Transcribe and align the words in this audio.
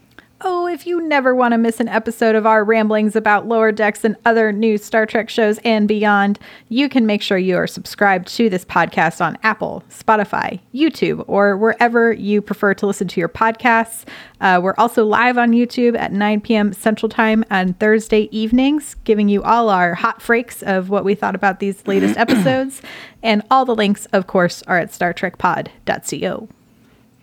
If 0.72 0.86
you 0.86 1.06
never 1.06 1.34
want 1.34 1.52
to 1.52 1.58
miss 1.58 1.80
an 1.80 1.88
episode 1.88 2.34
of 2.34 2.46
our 2.46 2.64
ramblings 2.64 3.14
about 3.14 3.46
Lower 3.46 3.72
Decks 3.72 4.06
and 4.06 4.16
other 4.24 4.52
new 4.52 4.78
Star 4.78 5.04
Trek 5.04 5.28
shows 5.28 5.58
and 5.66 5.86
beyond, 5.86 6.38
you 6.70 6.88
can 6.88 7.04
make 7.04 7.20
sure 7.20 7.36
you 7.36 7.58
are 7.58 7.66
subscribed 7.66 8.26
to 8.36 8.48
this 8.48 8.64
podcast 8.64 9.22
on 9.22 9.36
Apple, 9.42 9.84
Spotify, 9.90 10.60
YouTube, 10.74 11.26
or 11.26 11.58
wherever 11.58 12.10
you 12.10 12.40
prefer 12.40 12.72
to 12.72 12.86
listen 12.86 13.06
to 13.08 13.20
your 13.20 13.28
podcasts. 13.28 14.06
Uh, 14.40 14.60
we're 14.62 14.74
also 14.78 15.04
live 15.04 15.36
on 15.36 15.50
YouTube 15.50 15.94
at 15.94 16.10
9 16.10 16.40
p.m. 16.40 16.72
Central 16.72 17.10
Time 17.10 17.44
on 17.50 17.74
Thursday 17.74 18.30
evenings, 18.32 18.96
giving 19.04 19.28
you 19.28 19.42
all 19.42 19.68
our 19.68 19.92
hot 19.92 20.22
freaks 20.22 20.62
of 20.62 20.88
what 20.88 21.04
we 21.04 21.14
thought 21.14 21.34
about 21.34 21.60
these 21.60 21.86
latest 21.86 22.16
episodes. 22.16 22.80
And 23.22 23.42
all 23.50 23.66
the 23.66 23.74
links, 23.74 24.06
of 24.06 24.26
course, 24.26 24.62
are 24.62 24.78
at 24.78 24.88
StarTrekPod.co. 24.88 26.48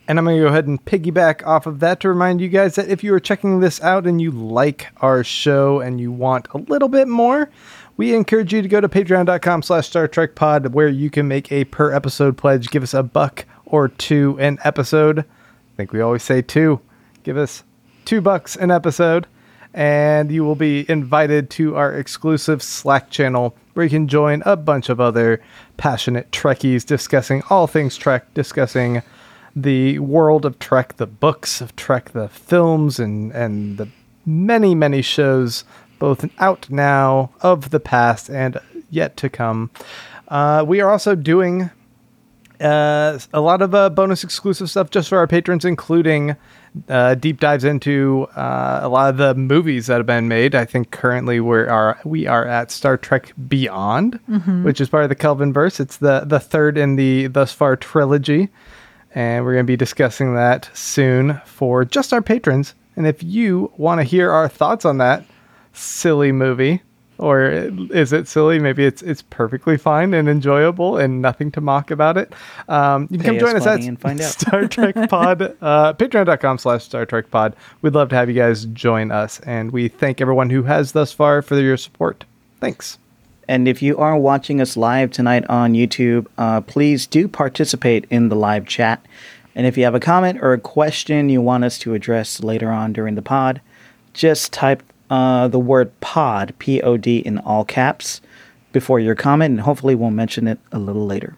And 0.09 0.17
I'm 0.17 0.25
going 0.25 0.37
to 0.37 0.43
go 0.43 0.47
ahead 0.47 0.65
and 0.65 0.83
piggyback 0.83 1.45
off 1.45 1.67
of 1.67 1.81
that 1.81 1.99
to 1.99 2.09
remind 2.09 2.41
you 2.41 2.49
guys 2.49 2.73
that 2.75 2.89
if 2.89 3.03
you 3.03 3.13
are 3.13 3.19
checking 3.19 3.59
this 3.59 3.79
out 3.83 4.07
and 4.07 4.19
you 4.19 4.31
like 4.31 4.87
our 4.97 5.23
show 5.23 5.81
and 5.81 6.01
you 6.01 6.11
want 6.11 6.47
a 6.51 6.57
little 6.57 6.89
bit 6.89 7.07
more, 7.07 7.51
we 7.95 8.15
encourage 8.15 8.51
you 8.51 8.63
to 8.63 8.67
go 8.67 8.81
to 8.81 8.89
patreon.com 8.89 9.61
slash 9.61 9.87
Star 9.87 10.07
Trek 10.07 10.33
Pod 10.33 10.73
where 10.73 10.87
you 10.87 11.11
can 11.11 11.27
make 11.27 11.51
a 11.51 11.65
per 11.65 11.93
episode 11.93 12.37
pledge. 12.37 12.71
Give 12.71 12.81
us 12.81 12.95
a 12.95 13.03
buck 13.03 13.45
or 13.67 13.87
two 13.87 14.35
an 14.39 14.57
episode. 14.63 15.19
I 15.19 15.75
think 15.77 15.93
we 15.93 16.01
always 16.01 16.23
say 16.23 16.41
two. 16.41 16.81
Give 17.21 17.37
us 17.37 17.63
two 18.03 18.19
bucks 18.19 18.55
an 18.55 18.71
episode. 18.71 19.27
And 19.75 20.31
you 20.31 20.43
will 20.43 20.55
be 20.55 20.89
invited 20.89 21.51
to 21.51 21.75
our 21.75 21.93
exclusive 21.93 22.63
Slack 22.63 23.11
channel 23.11 23.55
where 23.75 23.83
you 23.83 23.91
can 23.91 24.07
join 24.07 24.41
a 24.43 24.57
bunch 24.57 24.89
of 24.89 24.99
other 24.99 25.39
passionate 25.77 26.31
Trekkies 26.31 26.83
discussing 26.83 27.43
all 27.51 27.67
things 27.67 27.95
Trek, 27.95 28.33
discussing 28.33 29.03
the 29.55 29.99
world 29.99 30.45
of 30.45 30.59
Trek, 30.59 30.97
the 30.97 31.07
books 31.07 31.61
of 31.61 31.75
Trek, 31.75 32.11
the 32.11 32.29
films, 32.29 32.99
and 32.99 33.31
and 33.31 33.77
the 33.77 33.89
many 34.25 34.75
many 34.75 35.01
shows, 35.01 35.63
both 35.97 36.29
out 36.39 36.69
now, 36.69 37.31
of 37.41 37.69
the 37.71 37.79
past, 37.79 38.29
and 38.29 38.59
yet 38.89 39.17
to 39.17 39.29
come. 39.29 39.71
Uh, 40.27 40.63
we 40.67 40.79
are 40.81 40.91
also 40.91 41.15
doing 41.15 41.71
uh, 42.59 43.17
a 43.33 43.41
lot 43.41 43.61
of 43.61 43.73
uh, 43.73 43.89
bonus 43.89 44.23
exclusive 44.23 44.69
stuff 44.69 44.89
just 44.89 45.09
for 45.09 45.17
our 45.17 45.27
patrons, 45.27 45.63
including 45.63 46.35
uh, 46.87 47.15
deep 47.15 47.39
dives 47.39 47.63
into 47.63 48.27
uh, 48.35 48.81
a 48.83 48.89
lot 48.89 49.09
of 49.09 49.17
the 49.17 49.33
movies 49.33 49.87
that 49.87 49.97
have 49.97 50.05
been 50.05 50.27
made. 50.27 50.53
I 50.53 50.65
think 50.65 50.91
currently 50.91 51.39
we 51.39 51.57
are 51.59 51.99
we 52.03 52.27
are 52.27 52.45
at 52.45 52.69
Star 52.69 52.97
Trek 52.97 53.33
Beyond, 53.47 54.19
which 54.63 54.81
is 54.81 54.89
part 54.89 55.03
of 55.03 55.09
the 55.09 55.15
Kelvin 55.15 55.53
verse. 55.53 55.79
It's 55.79 55.97
the 55.97 56.23
the 56.25 56.39
third 56.39 56.77
in 56.77 56.95
the 56.95 57.27
thus 57.27 57.53
far 57.53 57.75
trilogy 57.75 58.49
and 59.19 59.43
we're 59.43 59.51
going 59.51 59.65
to 59.65 59.69
be 59.69 59.75
discussing 59.75 60.33
that 60.35 60.69
soon 60.73 61.41
for 61.43 61.83
just 61.83 62.13
our 62.13 62.21
patrons. 62.21 62.73
And 62.95 63.05
if 63.05 63.21
you 63.21 63.69
want 63.75 63.99
to 63.99 64.05
hear 64.05 64.31
our 64.31 64.47
thoughts 64.47 64.85
on 64.85 64.99
that 64.99 65.25
silly 65.73 66.31
movie, 66.31 66.81
or 67.17 67.49
is 67.91 68.13
it 68.13 68.29
silly? 68.29 68.59
Maybe 68.59 68.85
it's 68.85 69.01
it's 69.01 69.21
perfectly 69.23 69.75
fine 69.75 70.13
and 70.13 70.29
enjoyable 70.29 70.95
and 70.95 71.21
nothing 71.21 71.51
to 71.51 71.59
mock 71.59 71.91
about 71.91 72.15
it. 72.15 72.31
Um, 72.69 73.09
you 73.11 73.17
can 73.17 73.19
Pay 73.19 73.25
come 73.25 73.39
join 73.39 73.57
us 73.57 73.65
money 73.65 73.83
at 73.83 73.87
and 73.89 73.99
find 73.99 74.21
out. 74.21 74.31
Star 74.31 74.67
Trek 74.69 74.95
Pod, 75.09 75.41
uh, 75.41 75.93
patreon.com 75.95 76.57
slash 76.57 76.85
Star 76.85 77.05
Trek 77.05 77.29
Pod. 77.29 77.57
We'd 77.81 77.93
love 77.95 78.07
to 78.09 78.15
have 78.15 78.29
you 78.29 78.35
guys 78.35 78.63
join 78.67 79.11
us. 79.11 79.41
And 79.41 79.71
we 79.71 79.89
thank 79.89 80.21
everyone 80.21 80.49
who 80.49 80.63
has 80.63 80.93
thus 80.93 81.11
far 81.11 81.41
for 81.41 81.59
your 81.59 81.75
support. 81.75 82.23
Thanks. 82.61 82.97
And 83.49 83.67
if 83.67 83.81
you 83.81 83.97
are 83.97 84.15
watching 84.15 84.61
us 84.61 84.77
live 84.77 85.09
tonight 85.09 85.43
on 85.49 85.73
YouTube, 85.73 86.27
uh, 86.37 86.61
please 86.61 87.07
do 87.07 87.27
participate 87.27 88.05
in 88.11 88.29
the 88.29 88.35
live 88.35 88.67
chat. 88.67 89.03
And 89.55 89.65
if 89.65 89.75
you 89.75 89.85
have 89.85 89.95
a 89.95 89.99
comment 89.99 90.37
or 90.43 90.53
a 90.53 90.59
question 90.59 91.29
you 91.29 91.41
want 91.41 91.63
us 91.63 91.79
to 91.79 91.95
address 91.95 92.43
later 92.43 92.69
on 92.69 92.93
during 92.93 93.15
the 93.15 93.23
pod, 93.23 93.59
just 94.13 94.53
type 94.53 94.83
uh, 95.09 95.47
the 95.47 95.57
word 95.57 95.99
pod, 95.99 96.53
P 96.59 96.79
O 96.83 96.95
D, 96.95 97.17
in 97.17 97.39
all 97.39 97.65
caps 97.65 98.21
before 98.71 98.99
your 98.99 99.15
comment, 99.15 99.53
and 99.53 99.61
hopefully 99.61 99.95
we'll 99.95 100.11
mention 100.11 100.47
it 100.47 100.59
a 100.71 100.77
little 100.77 101.07
later. 101.07 101.35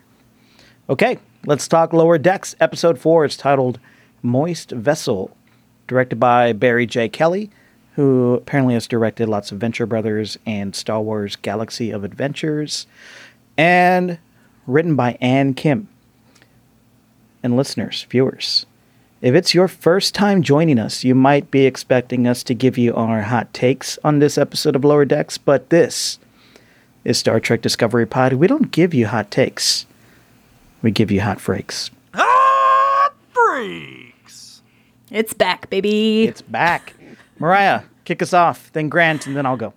Okay, 0.90 1.18
let's 1.46 1.70
talk 1.70 1.94
Lower 1.94 2.18
Decks. 2.18 2.58
Episode 2.60 3.00
4 3.00 3.24
is 3.24 3.38
titled 3.38 3.80
Moist 4.22 4.72
Vessel, 4.72 5.34
directed 5.88 6.20
by 6.20 6.52
Barry 6.52 6.86
J. 6.86 7.08
Kelly, 7.08 7.50
who 7.96 8.36
apparently 8.36 8.74
has 8.74 8.88
directed 8.88 9.28
lots 9.28 9.52
of 9.52 9.60
Venture 9.60 9.86
Brothers 9.86 10.38
and 10.46 10.76
Star 10.76 11.02
Wars 11.02 11.36
Galaxy 11.36 11.92
of 11.92 12.04
Adventures, 12.04 12.88
and 13.58 14.18
written 14.66 14.96
by 14.96 15.18
Ann 15.20 15.54
Kim. 15.54 15.90
And 17.44 17.58
listeners, 17.58 18.06
viewers, 18.10 18.66
if 19.22 19.36
it's 19.36 19.54
your 19.54 19.68
first 19.68 20.16
time 20.16 20.42
joining 20.42 20.80
us, 20.80 21.04
you 21.04 21.14
might 21.14 21.52
be 21.52 21.66
expecting 21.66 22.26
us 22.26 22.44
to 22.44 22.54
give 22.54 22.78
you 22.78 22.96
our 22.96 23.22
hot 23.22 23.54
takes 23.54 24.00
on 24.04 24.20
this 24.20 24.38
episode 24.38 24.76
of 24.76 24.86
Lower 24.86 25.06
Decks, 25.06 25.38
but 25.38 25.70
this 25.70 26.18
is 27.04 27.18
Star 27.18 27.40
Trek 27.40 27.62
Discovery 27.62 28.06
Pod. 28.06 28.34
We 28.34 28.48
don't 28.48 28.72
give 28.72 28.94
you 28.94 29.08
hot 29.08 29.30
takes, 29.32 29.86
we 30.82 30.92
give 30.92 31.12
you 31.12 31.22
hot 31.22 31.40
freaks. 31.42 31.92
Hot 32.14 33.14
freaks. 33.32 34.62
It's 35.12 35.34
back, 35.34 35.70
baby. 35.70 36.24
It's 36.24 36.42
back. 36.42 36.94
Mariah, 37.42 37.82
kick 38.06 38.22
us 38.22 38.34
off, 38.34 38.72
then 38.74 38.88
Grant, 38.88 39.26
and 39.26 39.36
then 39.36 39.48
I'll 39.48 39.58
go. 39.58 39.74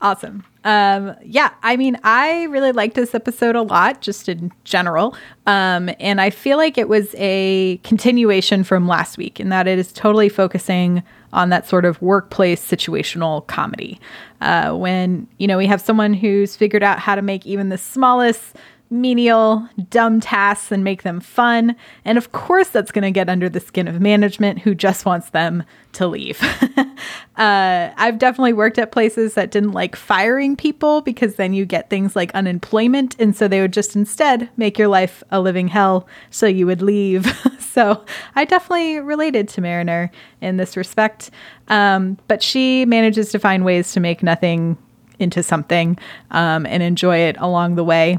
Awesome. 0.00 0.44
Um, 0.64 1.14
yeah, 1.22 1.50
I 1.62 1.76
mean, 1.76 1.96
I 2.02 2.42
really 2.44 2.72
liked 2.72 2.96
this 2.96 3.14
episode 3.14 3.54
a 3.54 3.62
lot, 3.62 4.00
just 4.00 4.28
in 4.28 4.50
general. 4.64 5.16
Um, 5.46 5.88
and 6.00 6.20
I 6.20 6.30
feel 6.30 6.58
like 6.58 6.76
it 6.76 6.88
was 6.88 7.14
a 7.16 7.78
continuation 7.84 8.64
from 8.64 8.88
last 8.88 9.16
week 9.18 9.38
in 9.38 9.50
that 9.50 9.68
it 9.68 9.78
is 9.78 9.92
totally 9.92 10.28
focusing 10.28 11.04
on 11.32 11.50
that 11.50 11.68
sort 11.68 11.84
of 11.84 12.02
workplace 12.02 12.60
situational 12.60 13.46
comedy. 13.46 14.00
Uh, 14.40 14.72
when, 14.74 15.28
you 15.38 15.46
know, 15.46 15.58
we 15.58 15.66
have 15.66 15.80
someone 15.80 16.12
who's 16.12 16.56
figured 16.56 16.82
out 16.82 16.98
how 16.98 17.14
to 17.14 17.22
make 17.22 17.46
even 17.46 17.68
the 17.68 17.78
smallest 17.78 18.56
menial, 18.88 19.68
dumb 19.90 20.20
tasks 20.20 20.70
and 20.70 20.84
make 20.84 21.02
them 21.02 21.20
fun. 21.20 21.74
And 22.04 22.16
of 22.16 22.32
course, 22.32 22.68
that's 22.68 22.92
going 22.92 23.02
to 23.02 23.10
get 23.10 23.28
under 23.28 23.48
the 23.48 23.60
skin 23.60 23.88
of 23.88 24.00
management 24.00 24.60
who 24.60 24.74
just 24.74 25.04
wants 25.04 25.30
them 25.30 25.64
to 25.94 26.06
leave. 26.06 26.40
uh, 27.36 27.90
I've 27.96 28.18
definitely 28.18 28.52
worked 28.52 28.78
at 28.78 28.92
places 28.92 29.34
that 29.34 29.50
didn't 29.50 29.72
like 29.72 29.96
firing 29.96 30.56
people 30.56 31.00
because 31.00 31.34
then 31.34 31.52
you 31.52 31.66
get 31.66 31.90
things 31.90 32.14
like 32.14 32.32
unemployment. 32.34 33.18
And 33.18 33.34
so 33.34 33.48
they 33.48 33.60
would 33.60 33.72
just 33.72 33.96
instead 33.96 34.48
make 34.56 34.78
your 34.78 34.88
life 34.88 35.22
a 35.30 35.40
living 35.40 35.68
hell 35.68 36.06
so 36.30 36.46
you 36.46 36.66
would 36.66 36.82
leave. 36.82 37.26
so 37.58 38.04
I 38.36 38.44
definitely 38.44 39.00
related 39.00 39.48
to 39.50 39.60
Mariner 39.60 40.10
in 40.40 40.58
this 40.58 40.76
respect. 40.76 41.30
Um, 41.68 42.18
but 42.28 42.42
she 42.42 42.84
manages 42.84 43.30
to 43.32 43.38
find 43.38 43.64
ways 43.64 43.92
to 43.92 44.00
make 44.00 44.22
nothing 44.22 44.78
into 45.18 45.42
something 45.42 45.98
um, 46.30 46.66
and 46.66 46.82
enjoy 46.82 47.16
it 47.18 47.36
along 47.38 47.74
the 47.74 47.84
way. 47.84 48.18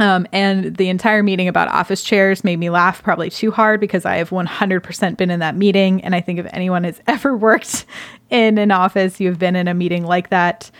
Um, 0.00 0.26
and 0.32 0.78
the 0.78 0.88
entire 0.88 1.22
meeting 1.22 1.46
about 1.46 1.68
office 1.68 2.02
chairs 2.02 2.42
made 2.42 2.56
me 2.56 2.70
laugh 2.70 3.02
probably 3.02 3.28
too 3.28 3.50
hard 3.50 3.80
because 3.80 4.06
I 4.06 4.16
have 4.16 4.30
100% 4.30 5.16
been 5.18 5.30
in 5.30 5.40
that 5.40 5.56
meeting. 5.56 6.02
And 6.02 6.14
I 6.14 6.22
think 6.22 6.38
if 6.38 6.46
anyone 6.54 6.84
has 6.84 7.02
ever 7.06 7.36
worked 7.36 7.84
in 8.30 8.56
an 8.56 8.70
office, 8.70 9.20
you've 9.20 9.38
been 9.38 9.54
in 9.54 9.68
a 9.68 9.74
meeting 9.74 10.04
like 10.06 10.30
that. 10.30 10.70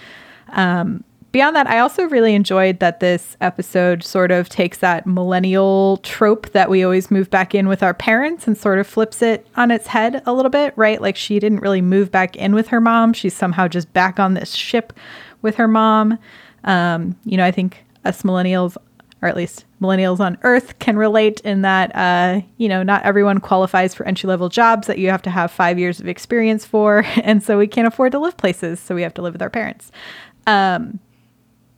Um, 0.49 1.05
beyond 1.33 1.55
that, 1.55 1.67
I 1.67 1.81
also 1.81 2.05
really 2.05 2.35
enjoyed 2.35 2.81
that 2.81 3.01
this 3.01 3.37
episode 3.43 4.03
sort 4.03 4.31
of 4.31 4.49
takes 4.49 4.79
that 4.79 5.07
millennial 5.07 5.99
trope 5.99 6.51
that 6.53 6.71
we 6.71 6.83
always 6.83 7.11
move 7.11 7.29
back 7.29 7.55
in 7.55 7.69
with 7.69 7.83
our 7.83 7.93
parents 7.93 8.47
and 8.47 8.57
sort 8.57 8.79
of 8.79 8.87
flips 8.87 9.21
it 9.21 9.47
on 9.55 9.71
its 9.71 9.87
head 9.87 10.23
a 10.25 10.33
little 10.33 10.51
bit, 10.51 10.73
right? 10.77 10.99
Like 10.99 11.17
she 11.17 11.39
didn't 11.39 11.61
really 11.61 11.83
move 11.83 12.11
back 12.11 12.37
in 12.37 12.55
with 12.55 12.69
her 12.69 12.81
mom. 12.81 13.13
She's 13.13 13.35
somehow 13.35 13.69
just 13.69 13.93
back 13.93 14.19
on 14.19 14.33
this 14.33 14.55
ship 14.55 14.95
with 15.43 15.57
her 15.57 15.69
mom. 15.69 16.19
Um, 16.65 17.19
you 17.27 17.37
know, 17.37 17.45
I 17.45 17.51
think 17.51 17.85
us 18.07 18.23
millennials, 18.23 18.79
or 19.23 19.29
at 19.29 19.37
least 19.37 19.65
millennials 19.81 20.21
on 20.21 20.39
Earth, 20.43 20.79
can 20.79 20.97
relate 20.97 21.41
in 21.41 21.63
that 21.63 21.95
uh, 21.95 22.41
you 22.57 22.69
know 22.69 22.83
not 22.83 23.03
everyone 23.05 23.39
qualifies 23.39 23.95
for 23.95 24.07
entry 24.07 24.29
level 24.29 24.49
jobs 24.49 24.87
that 24.87 24.99
you 24.99 25.11
have 25.11 25.23
to 25.23 25.31
have 25.31 25.51
five 25.51 25.79
years 25.79 26.01
of 26.01 26.09
experience 26.09 26.65
for, 26.65 27.05
and 27.23 27.43
so 27.43 27.59
we 27.59 27.67
can't 27.67 27.89
afford 27.89 28.13
to 28.13 28.19
live 28.19 28.37
places, 28.37 28.81
so 28.81 28.95
we 28.95 29.03
have 29.03 29.15
to 29.15 29.23
live 29.23 29.35
with 29.35 29.43
our 29.43 29.51
parents. 29.51 29.91
Um, 30.47 31.01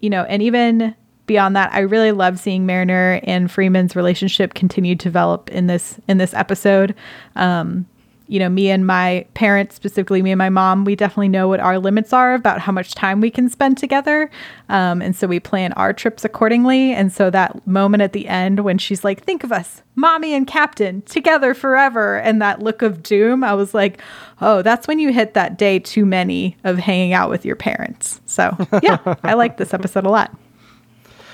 you 0.01 0.11
know, 0.11 0.25
and 0.25 0.43
even 0.43 0.95
beyond 1.27 1.57
that, 1.57 1.73
I 1.73 1.81
really 1.81 2.13
love 2.13 2.39
seeing 2.39 2.67
Mariner 2.67 3.21
and 3.23 3.51
Freeman's 3.51 3.97
relationship 3.97 4.55
continue 4.55 4.95
to 4.97 5.03
develop 5.03 5.51
in 5.51 5.67
this 5.67 5.99
in 6.09 6.19
this 6.19 6.35
episode. 6.35 6.95
Um, 7.37 7.87
you 8.33 8.39
know, 8.39 8.49
me 8.49 8.71
and 8.71 8.87
my 8.87 9.27
parents, 9.35 9.77
specifically 9.77 10.23
me 10.23 10.31
and 10.31 10.39
my 10.39 10.49
mom, 10.49 10.87
we 10.87 10.97
definitely 10.97 11.29
know 11.29 11.49
what 11.49 11.61
our 11.61 11.79
limits 11.79 12.15
are 12.15 12.33
about 12.33 12.61
how 12.61 12.73
much 12.73 12.95
time 12.95 13.21
we 13.21 13.31
can 13.31 13.51
spend 13.51 13.77
together. 13.77 14.31
Um, 14.71 15.03
and 15.03 15.15
so 15.15 15.27
we 15.27 15.39
plan 15.39 15.75
our 15.75 15.93
trips 15.93 16.25
accordingly. 16.25 16.95
And 16.95 17.13
so 17.13 17.29
that 17.29 17.67
moment 17.67 18.03
at 18.03 18.15
the 18.15 18.27
end 18.27 18.61
when 18.61 18.79
she's 18.79 19.05
like, 19.05 19.23
think 19.23 19.45
of 19.45 19.53
us, 19.53 19.83
mommy 19.97 20.33
and 20.33 20.47
captain, 20.47 21.03
together 21.03 21.53
forever, 21.53 22.17
and 22.21 22.41
that 22.41 22.63
look 22.63 22.81
of 22.81 23.03
doom, 23.03 23.45
I 23.45 23.53
was 23.53 23.75
like, 23.75 24.01
oh, 24.41 24.63
that's 24.63 24.89
when 24.89 24.99
you 24.99 25.13
hit 25.13 25.35
that 25.35 25.59
day 25.59 25.79
too 25.79 26.07
many 26.07 26.57
of 26.65 26.79
hanging 26.79 27.13
out 27.13 27.29
with 27.29 27.45
your 27.45 27.57
parents. 27.57 28.23
So 28.25 28.57
yeah, 28.83 29.15
I 29.23 29.35
like 29.35 29.59
this 29.59 29.75
episode 29.75 30.07
a 30.07 30.11
lot. 30.11 30.35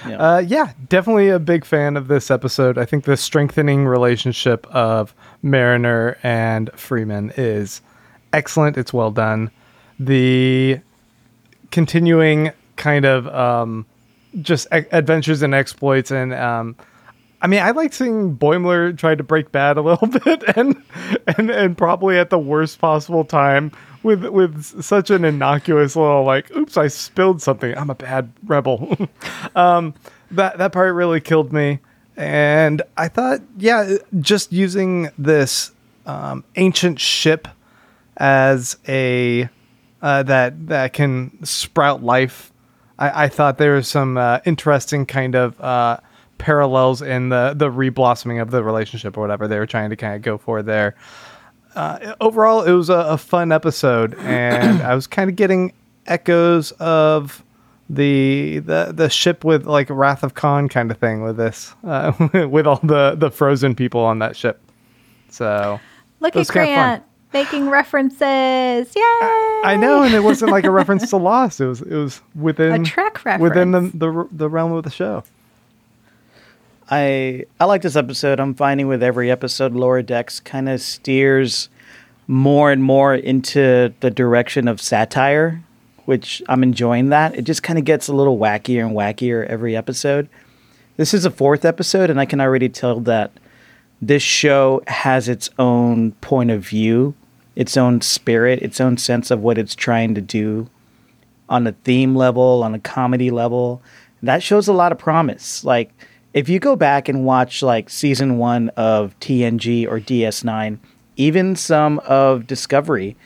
Yeah. 0.07 0.17
Uh, 0.17 0.39
yeah, 0.39 0.73
definitely 0.89 1.29
a 1.29 1.39
big 1.39 1.65
fan 1.65 1.97
of 1.97 2.09
this 2.09 2.31
episode. 2.31 2.79
I 2.79 2.85
think 2.85 3.05
the 3.05 3.17
strengthening 3.17 3.87
relationship 3.87 4.67
of 4.69 5.15
Mariner 5.43 6.19
and 6.23 6.71
Freeman 6.75 7.33
is 7.37 7.81
excellent. 8.33 8.77
It's 8.77 8.93
well 8.93 9.11
done. 9.11 9.51
The 9.99 10.81
continuing 11.71 12.53
kind 12.77 13.05
of 13.05 13.27
um, 13.29 13.87
just 14.41 14.67
a- 14.71 14.87
adventures 14.97 15.43
and 15.43 15.55
exploits 15.55 16.11
and 16.11 16.33
um, 16.35 16.77
I 17.41 17.47
mean, 17.47 17.61
I 17.61 17.71
like 17.71 17.93
seeing 17.93 18.37
Boimler 18.37 18.97
try 18.97 19.15
to 19.15 19.23
break 19.23 19.53
bad 19.53 19.77
a 19.77 19.83
little 19.83 20.09
bit, 20.09 20.45
and 20.57 20.83
and 21.27 21.51
and 21.51 21.79
probably 21.79 22.19
at 22.19 22.31
the 22.31 22.39
worst 22.39 22.79
possible 22.79 23.25
time 23.25 23.73
with 24.03 24.25
with 24.25 24.83
such 24.83 25.11
an 25.11 25.25
innocuous 25.25 25.97
little 25.97 26.25
like, 26.25 26.51
"Oops, 26.57 26.77
I 26.77 26.89
spilled 26.89 27.41
something. 27.43 27.77
I'm 27.77 27.91
a 27.91 27.95
bad 27.95 28.33
rebel." 28.45 29.09
um, 29.55 29.95
that 30.31 30.59
that 30.59 30.73
part 30.73 30.95
really 30.95 31.21
killed 31.21 31.53
me, 31.53 31.79
and 32.17 32.83
I 32.97 33.09
thought, 33.09 33.41
yeah, 33.57 33.97
just 34.21 34.53
using 34.53 35.11
this 35.17 35.73
um, 36.07 36.45
ancient 36.57 36.99
ship 36.99 37.47
as 38.17 38.77
a 38.89 39.49
uh, 40.03 40.23
that 40.25 40.67
that 40.69 40.93
can 40.93 41.45
sprout 41.45 42.03
life. 42.03 42.53
I, 42.99 43.25
I 43.25 43.29
thought 43.29 43.59
there 43.59 43.75
was 43.75 43.87
some 43.87 44.17
uh, 44.17 44.41
interesting 44.45 45.07
kind 45.07 45.37
of 45.37 45.61
uh, 45.61 45.99
parallels 46.39 47.03
in 47.03 47.29
the 47.29 47.53
the 47.57 47.71
reblossoming 47.71 48.41
of 48.41 48.51
the 48.51 48.63
relationship 48.63 49.17
or 49.17 49.21
whatever 49.21 49.49
they 49.49 49.59
were 49.59 49.67
trying 49.67 49.91
to 49.91 49.97
kind 49.97 50.15
of 50.15 50.23
go 50.23 50.39
for 50.39 50.63
there 50.63 50.95
uh, 51.79 52.15
overall, 52.21 52.63
it 52.63 52.73
was 52.73 52.91
a, 52.91 52.95
a 52.95 53.19
fun 53.19 53.53
episode, 53.53 54.15
and 54.19 54.83
I 54.83 54.95
was 54.95 55.07
kind 55.07 55.31
of 55.31 55.37
getting 55.37 55.73
echoes 56.07 56.73
of 56.73 57.45
the 57.91 58.59
the 58.59 58.93
the 58.93 59.09
ship 59.09 59.45
with 59.45 59.65
like 59.65 59.89
Wrath 59.89 60.23
of 60.23 60.35
Khan 60.35 60.69
kind 60.69 60.91
of 60.91 60.99
thing 60.99 61.23
with 61.23 61.37
this, 61.37 61.75
uh, 61.85 62.13
with 62.51 62.67
all 62.67 62.81
the 62.83 63.15
the 63.17 63.31
frozen 63.31 63.75
people 63.75 64.01
on 64.01 64.19
that 64.19 64.37
ship. 64.37 64.61
So 65.31 65.81
look 66.21 66.35
at 66.35 66.49
Grant 66.49 67.05
making 67.33 67.69
references. 67.69 68.95
Yay! 68.97 69.03
I, 69.03 69.63
I, 69.65 69.77
know, 69.77 70.03
and 70.03 70.15
it 70.15 70.21
wasn't 70.21 70.51
like 70.51 70.65
a 70.65 70.71
reference 70.71 71.09
to 71.11 71.17
Lost. 71.17 71.61
It 71.61 71.67
was 71.67 71.81
it 71.83 71.95
was 71.95 72.21
within 72.35 72.83
a 72.83 72.85
Trek 72.85 73.25
reference 73.25 73.43
within 73.43 73.71
the, 73.71 73.81
the 73.95 74.29
the 74.33 74.49
realm 74.49 74.73
of 74.73 74.83
the 74.85 74.91
show. 74.91 75.23
I 76.91 77.45
I 77.61 77.65
like 77.67 77.83
this 77.83 77.97
episode. 77.97 78.41
I'm 78.41 78.55
finding 78.55 78.89
with 78.89 79.03
every 79.03 79.31
episode, 79.31 79.75
Lower 79.75 80.03
Decks 80.03 80.41
kind 80.41 80.69
of 80.69 80.81
steers 80.81 81.69
more 82.27 82.71
and 82.71 82.83
more 82.83 83.15
into 83.15 83.93
the 84.01 84.11
direction 84.11 84.69
of 84.69 84.81
satire, 84.81 85.63
which 86.07 86.43
I'm 86.49 86.63
enjoying. 86.63 87.11
That 87.11 87.37
it 87.37 87.43
just 87.43 87.63
kind 87.63 87.79
of 87.79 87.85
gets 87.85 88.09
a 88.09 88.15
little 88.15 88.39
wackier 88.39 88.87
and 88.87 88.97
wackier 88.97 89.47
every 89.47 89.77
episode. 89.77 90.29
This 90.97 91.13
is 91.15 91.25
a 91.25 91.31
fourth 91.31 91.65
episode, 91.65 92.11
and 92.11 92.19
I 92.19 92.25
can 92.25 92.41
already 92.41 92.69
tell 92.69 93.01
that 93.01 93.33
this 94.01 94.23
show 94.23 94.83
has 94.87 95.29
its 95.29 95.51
own 95.59 96.13
point 96.13 96.51
of 96.51 96.67
view, 96.67 97.15
its 97.55 97.77
own 97.77 98.01
spirit, 98.01 98.63
its 98.63 98.81
own 98.81 98.97
sense 98.97 99.31
of 99.31 99.41
what 99.41 99.59
it's 99.59 99.75
trying 99.75 100.15
to 100.15 100.21
do 100.21 100.69
on 101.49 101.67
a 101.67 101.73
theme 101.73 102.15
level, 102.15 102.63
on 102.63 102.75
a 102.75 102.79
comedy 102.79 103.31
level. 103.31 103.83
That 104.23 104.43
shows 104.43 104.69
a 104.69 104.73
lot 104.73 104.91
of 104.91 104.99
promise. 104.99 105.65
Like 105.65 105.93
if 106.39 106.49
you 106.49 106.61
go 106.61 106.77
back 106.77 107.09
and 107.09 107.25
watch 107.25 107.65
like 107.65 107.91
season 107.91 108.39
one 108.39 108.69
of 108.77 109.19
TNG 109.19 109.89
or 109.89 109.99
DS9, 109.99 110.79
even 111.17 111.57
some 111.57 111.99
of 112.07 112.47
Discovery, 112.47 113.17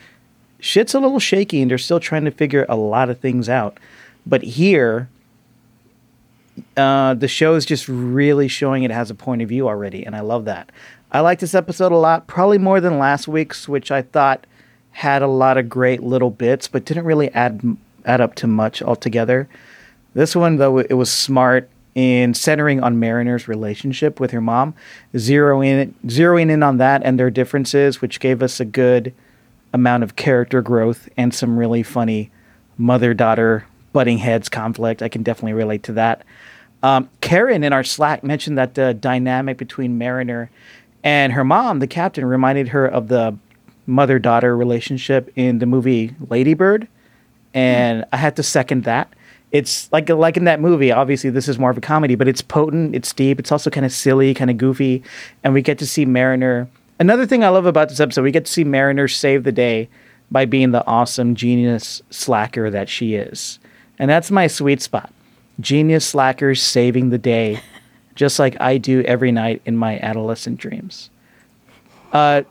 shit's 0.59 0.95
a 0.95 0.99
little 0.99 1.19
shaky 1.19 1.61
and 1.61 1.69
they're 1.69 1.77
still 1.77 1.99
trying 1.99 2.25
to 2.25 2.31
figure 2.31 2.65
a 2.67 2.75
lot 2.75 3.11
of 3.11 3.19
things 3.19 3.49
out. 3.49 3.79
But 4.25 4.41
here, 4.41 5.09
uh, 6.75 7.13
the 7.13 7.27
show 7.27 7.53
is 7.53 7.67
just 7.67 7.87
really 7.87 8.47
showing 8.47 8.81
it 8.81 8.89
has 8.89 9.11
a 9.11 9.15
point 9.15 9.43
of 9.43 9.49
view 9.49 9.67
already, 9.67 10.03
and 10.03 10.15
I 10.15 10.21
love 10.21 10.45
that. 10.45 10.71
I 11.11 11.19
like 11.19 11.37
this 11.37 11.53
episode 11.53 11.91
a 11.91 11.97
lot, 11.97 12.25
probably 12.25 12.57
more 12.57 12.81
than 12.81 12.97
last 12.97 13.27
week's, 13.27 13.69
which 13.69 13.91
I 13.91 14.01
thought 14.01 14.47
had 14.89 15.21
a 15.21 15.27
lot 15.27 15.59
of 15.59 15.69
great 15.69 16.01
little 16.01 16.31
bits, 16.31 16.67
but 16.67 16.85
didn't 16.85 17.05
really 17.05 17.29
add 17.33 17.61
add 18.05 18.21
up 18.21 18.33
to 18.35 18.47
much 18.47 18.81
altogether. 18.81 19.47
This 20.15 20.35
one, 20.35 20.57
though, 20.57 20.79
it 20.79 20.93
was 20.93 21.13
smart 21.13 21.69
in 21.95 22.33
centering 22.33 22.81
on 22.81 22.99
Mariner's 22.99 23.47
relationship 23.47 24.19
with 24.19 24.31
her 24.31 24.41
mom, 24.41 24.73
zeroing 25.13 25.65
in, 25.65 25.95
zeroing 26.07 26.49
in 26.49 26.63
on 26.63 26.77
that 26.77 27.03
and 27.03 27.19
their 27.19 27.29
differences, 27.29 28.01
which 28.01 28.19
gave 28.19 28.41
us 28.41 28.59
a 28.59 28.65
good 28.65 29.13
amount 29.73 30.03
of 30.03 30.15
character 30.15 30.61
growth 30.61 31.09
and 31.17 31.33
some 31.33 31.57
really 31.57 31.83
funny 31.83 32.31
mother 32.77 33.13
daughter 33.13 33.65
butting 33.91 34.17
heads 34.17 34.49
conflict. 34.49 35.01
I 35.01 35.09
can 35.09 35.23
definitely 35.23 35.53
relate 35.53 35.83
to 35.83 35.93
that. 35.93 36.23
Um, 36.81 37.09
Karen 37.21 37.63
in 37.63 37.73
our 37.73 37.83
Slack 37.83 38.23
mentioned 38.23 38.57
that 38.57 38.73
the 38.73 38.93
dynamic 38.93 39.57
between 39.57 39.97
Mariner 39.97 40.49
and 41.03 41.33
her 41.33 41.43
mom, 41.43 41.79
the 41.79 41.87
captain, 41.87 42.25
reminded 42.25 42.69
her 42.69 42.85
of 42.85 43.07
the 43.07 43.37
mother 43.85 44.19
daughter 44.19 44.55
relationship 44.55 45.31
in 45.35 45.59
the 45.59 45.65
movie 45.65 46.15
Ladybird. 46.29 46.87
And 47.53 48.03
mm. 48.03 48.07
I 48.11 48.17
had 48.17 48.35
to 48.37 48.43
second 48.43 48.83
that 48.83 49.13
it's 49.53 49.89
like 49.93 50.09
like 50.09 50.35
in 50.35 50.43
that 50.45 50.59
movie. 50.59 50.91
Obviously, 50.91 51.29
this 51.29 51.47
is 51.47 51.57
more 51.57 51.69
of 51.69 51.77
a 51.77 51.81
comedy, 51.81 52.15
but 52.15 52.27
it's 52.27 52.41
potent, 52.41 52.95
it's 52.95 53.13
deep, 53.13 53.39
it's 53.39 53.51
also 53.51 53.69
kind 53.69 53.85
of 53.85 53.93
silly, 53.93 54.33
kind 54.33 54.49
of 54.49 54.57
goofy, 54.57 55.03
and 55.43 55.53
we 55.53 55.61
get 55.61 55.77
to 55.77 55.87
see 55.87 56.05
Mariner. 56.05 56.67
Another 56.99 57.25
thing 57.25 57.43
I 57.43 57.49
love 57.49 57.65
about 57.65 57.89
this 57.89 57.99
episode, 57.99 58.23
we 58.23 58.31
get 58.31 58.45
to 58.45 58.51
see 58.51 58.63
Mariner 58.63 59.07
save 59.07 59.43
the 59.43 59.51
day 59.51 59.87
by 60.31 60.45
being 60.45 60.71
the 60.71 60.85
awesome 60.87 61.35
genius 61.35 62.01
slacker 62.09 62.69
that 62.71 62.89
she 62.89 63.13
is, 63.13 63.59
and 63.99 64.09
that's 64.09 64.31
my 64.31 64.47
sweet 64.47 64.81
spot. 64.81 65.13
Genius 65.59 66.05
slackers 66.05 66.61
saving 66.61 67.11
the 67.11 67.19
day, 67.19 67.61
just 68.15 68.39
like 68.39 68.59
I 68.59 68.79
do 68.79 69.01
every 69.03 69.31
night 69.31 69.61
in 69.65 69.77
my 69.77 69.99
adolescent 69.99 70.57
dreams. 70.57 71.11
Uh, 72.11 72.41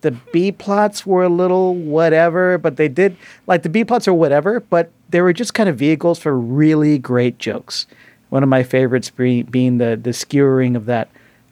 the 0.00 0.10
B 0.32 0.50
plots 0.50 1.06
were 1.06 1.22
a 1.22 1.28
little 1.28 1.76
whatever, 1.76 2.58
but 2.58 2.76
they 2.76 2.88
did 2.88 3.16
like 3.46 3.62
the 3.62 3.68
B 3.68 3.84
plots 3.84 4.08
are 4.08 4.14
whatever, 4.14 4.58
but 4.58 4.90
they 5.08 5.20
were 5.20 5.32
just 5.32 5.54
kind 5.54 5.68
of 5.68 5.76
vehicles 5.76 6.18
for 6.18 6.38
really 6.38 6.98
great 6.98 7.38
jokes. 7.38 7.86
One 8.30 8.42
of 8.42 8.48
my 8.48 8.62
favorites 8.62 9.10
be, 9.10 9.42
being 9.42 9.78
the 9.78 9.98
the 10.00 10.12
skewering 10.12 10.76
of 10.76 10.86
that 10.86 11.08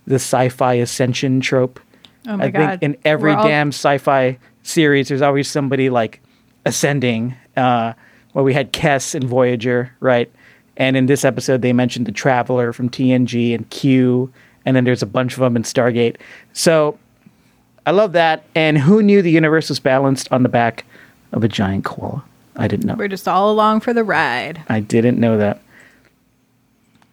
the 0.07 0.17
sci-fi 0.17 0.75
ascension 0.75 1.41
trope. 1.41 1.81
Oh 2.27 2.37
my 2.37 2.45
I 2.45 2.51
god! 2.51 2.81
think 2.81 2.83
in 2.83 2.97
every 3.05 3.33
all... 3.33 3.47
damn 3.47 3.69
sci-fi 3.69 4.39
series, 4.63 5.09
there's 5.09 5.23
always 5.23 5.49
somebody 5.49 5.91
like 5.91 6.21
ascending. 6.65 7.35
Uh, 7.57 7.95
well, 8.35 8.45
we 8.45 8.53
had 8.53 8.73
Kes 8.73 9.15
and 9.15 9.25
Voyager, 9.25 9.93
right? 10.01 10.31
And 10.77 10.97
in 10.97 11.07
this 11.07 11.25
episode, 11.25 11.63
they 11.63 11.73
mentioned 11.73 12.07
the 12.07 12.13
Traveler 12.13 12.73
from 12.73 12.91
TNG 12.91 13.55
and 13.55 13.69
Q, 13.71 14.31
and 14.67 14.77
then 14.77 14.85
there's 14.85 15.03
a 15.03 15.07
bunch 15.07 15.33
of 15.33 15.41
them 15.41 15.57
in 15.57 15.63
Stargate. 15.63 16.17
So 16.53 16.99
I 17.87 17.93
love 17.93 18.13
that. 18.13 18.45
And 18.55 18.77
who 18.77 19.03
knew 19.03 19.23
the 19.23 19.31
universe 19.31 19.71
was 19.71 19.81
balanced 19.81 20.31
on 20.31 20.43
the 20.43 20.49
back 20.49 20.85
of 21.33 21.43
a 21.45 21.49
giant 21.49 21.85
koala? 21.85 22.23
I 22.57 22.69
didn't 22.69 22.87
know. 22.87 22.95
We're 22.95 23.09
just 23.09 23.29
all 23.29 23.51
along 23.51 23.81
for 23.81 23.93
the 23.93 24.05
ride. 24.05 24.63
I 24.69 24.81
didn't 24.81 25.19
know 25.19 25.37
that. 25.39 25.61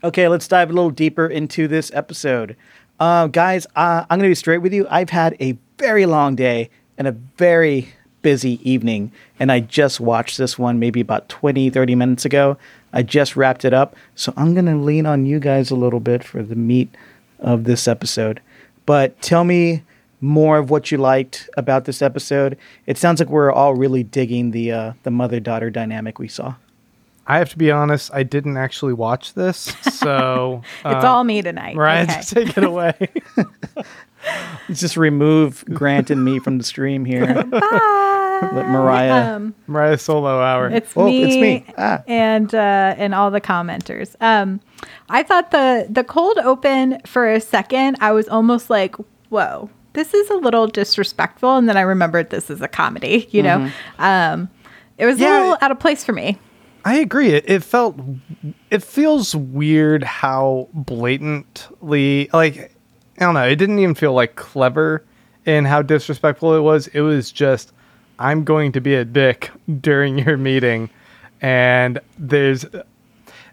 Okay, 0.04 0.28
let's 0.28 0.48
dive 0.48 0.70
a 0.70 0.74
little 0.74 0.90
deeper 0.90 1.28
into 1.28 1.68
this 1.68 1.92
episode. 1.94 2.56
Uh, 3.00 3.28
guys, 3.28 3.66
uh, 3.76 4.06
I'm 4.10 4.20
going 4.20 4.28
to 4.28 4.32
be 4.32 4.36
straight 4.36 4.60
with 4.60 4.74
you. 4.74 4.88
I've 4.90 5.10
had 5.10 5.36
a 5.40 5.58
very 5.78 6.06
long 6.06 6.36
day 6.36 6.70
and 6.98 7.08
a 7.08 7.12
very 7.12 7.94
busy 8.22 8.60
evening, 8.70 9.12
and 9.40 9.52
I 9.52 9.60
just 9.60 10.00
watched 10.00 10.38
this 10.38 10.58
one 10.58 10.80
maybe 10.80 11.02
about 11.02 11.30
20, 11.30 11.70
30 11.70 11.96
minutes 11.96 12.26
ago. 12.26 12.58
I 12.94 13.04
just 13.04 13.36
wrapped 13.36 13.66
it 13.66 13.74
up, 13.74 13.96
so 14.16 14.34
I'm 14.38 14.54
going 14.54 14.66
to 14.66 14.76
lean 14.76 15.06
on 15.06 15.26
you 15.26 15.40
guys 15.40 15.72
a 15.72 15.76
little 15.76 16.00
bit 16.00 16.24
for 16.24 16.44
the 16.44 16.56
meat 16.56 16.94
of 17.40 17.64
this 17.64 17.88
episode. 17.88 18.42
But 18.86 19.22
tell 19.22 19.44
me 19.44 19.84
more 20.24 20.58
of 20.58 20.70
what 20.70 20.90
you 20.90 20.98
liked 20.98 21.50
about 21.58 21.84
this 21.84 22.02
episode. 22.02 22.58
It 22.88 22.98
sounds 22.98 23.20
like 23.20 23.28
we're 23.30 23.52
all 23.52 23.76
really 23.76 24.04
digging 24.04 24.52
the 24.52 24.72
uh, 24.72 24.94
the 25.04 25.12
mother 25.12 25.42
daughter 25.42 25.70
dynamic 25.70 26.18
we 26.18 26.30
saw. 26.30 26.56
I 27.28 27.38
have 27.40 27.50
to 27.52 27.58
be 27.58 27.72
honest, 27.72 28.10
I 28.14 28.24
didn't 28.24 28.58
actually 28.58 28.94
watch 28.94 29.34
this, 29.34 29.74
so 29.82 30.62
It's 30.86 31.04
uh, 31.04 31.12
all 31.14 31.24
me 31.26 31.42
tonight. 31.42 31.76
Mariah, 31.76 32.04
Okay. 32.04 32.22
take 32.22 32.58
it 32.58 32.64
away. 32.64 32.94
Just 34.72 34.96
remove 34.96 35.66
Grant 35.66 36.10
and 36.10 36.24
me 36.24 36.40
from 36.40 36.58
the 36.58 36.64
stream 36.64 37.04
here. 37.04 37.26
Bye. 37.44 38.50
Let 38.54 38.70
Mariah. 38.70 39.36
Um, 39.36 39.56
Mariah 39.68 39.98
solo 39.98 40.42
hour. 40.42 40.70
It's 40.70 40.94
Oh, 40.96 41.06
me, 41.06 41.24
it's 41.24 41.36
me. 41.36 41.66
Ah. 41.78 42.02
and 42.08 42.54
uh, 42.56 42.96
and 42.98 43.14
all 43.14 43.30
the 43.32 43.42
commenters. 43.42 44.16
Um, 44.22 44.62
I 45.10 45.24
thought 45.24 45.52
the 45.52 45.88
the 45.90 46.04
cold 46.06 46.38
open 46.40 47.02
for 47.06 47.30
a 47.30 47.42
second. 47.42 47.98
I 48.00 48.12
was 48.14 48.28
almost 48.30 48.70
like, 48.70 48.96
"Whoa, 49.30 49.70
this 49.94 50.14
is 50.14 50.30
a 50.30 50.36
little 50.36 50.68
disrespectful," 50.68 51.58
and 51.58 51.68
then 51.70 51.78
I 51.78 51.82
remembered 51.82 52.30
this 52.30 52.50
is 52.50 52.62
a 52.62 52.68
comedy. 52.68 53.28
You 53.32 53.44
know, 53.44 53.72
um, 54.00 54.50
it 54.98 55.06
was 55.06 55.20
Yeah. 55.20 55.30
a 55.30 55.40
little 55.42 55.58
out 55.62 55.72
of 55.72 55.80
place 55.80 56.04
for 56.04 56.14
me. 56.14 56.38
I 56.86 56.96
agree. 57.00 57.30
It, 57.30 57.46
it 57.48 57.64
felt, 57.64 57.96
it 58.70 58.84
feels 58.84 59.34
weird 59.36 60.04
how 60.04 60.68
blatantly, 60.74 62.30
like, 62.34 62.76
I 63.18 63.26
don't 63.26 63.34
know. 63.34 63.44
It 63.48 63.56
didn't 63.56 63.80
even 63.80 63.96
feel 63.96 64.14
like 64.14 64.36
clever 64.36 65.04
in 65.46 65.66
how 65.66 65.82
disrespectful 65.82 66.56
it 66.56 66.60
was. 66.62 66.88
It 66.88 67.02
was 67.02 67.32
just, 67.32 67.72
I'm 68.20 68.44
going 68.44 68.72
to 68.74 68.82
be 68.82 68.96
a 68.96 69.06
dick 69.06 69.52
during 69.82 70.20
your 70.20 70.38
meeting, 70.38 70.90
and 71.42 72.00
there's, 72.18 72.66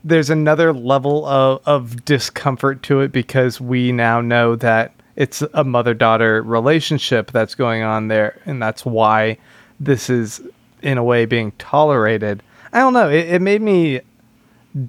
there's 0.02 0.30
another 0.30 0.73
level 0.73 1.26
of 1.26 1.61
of 1.66 2.04
discomfort 2.04 2.82
to 2.85 3.00
it 3.00 3.12
because 3.12 3.61
we 3.61 3.92
now 3.92 4.20
know 4.20 4.56
that 4.56 4.92
it's 5.17 5.43
a 5.55 5.64
mother 5.64 5.95
daughter 5.95 6.43
relationship 6.43 7.31
that's 7.31 7.55
going 7.55 7.83
on 7.83 8.09
there, 8.09 8.40
and 8.47 8.62
that's 8.62 8.85
why 8.85 9.38
this 9.79 10.11
is 10.11 10.40
in 10.83 10.99
a 10.99 11.05
way 11.05 11.26
being 11.26 11.52
tolerated. 11.52 12.43
I 12.73 12.79
don't 12.81 12.93
know. 12.93 13.09
It, 13.09 13.29
it 13.29 13.43
made 13.43 13.62
me 13.62 14.00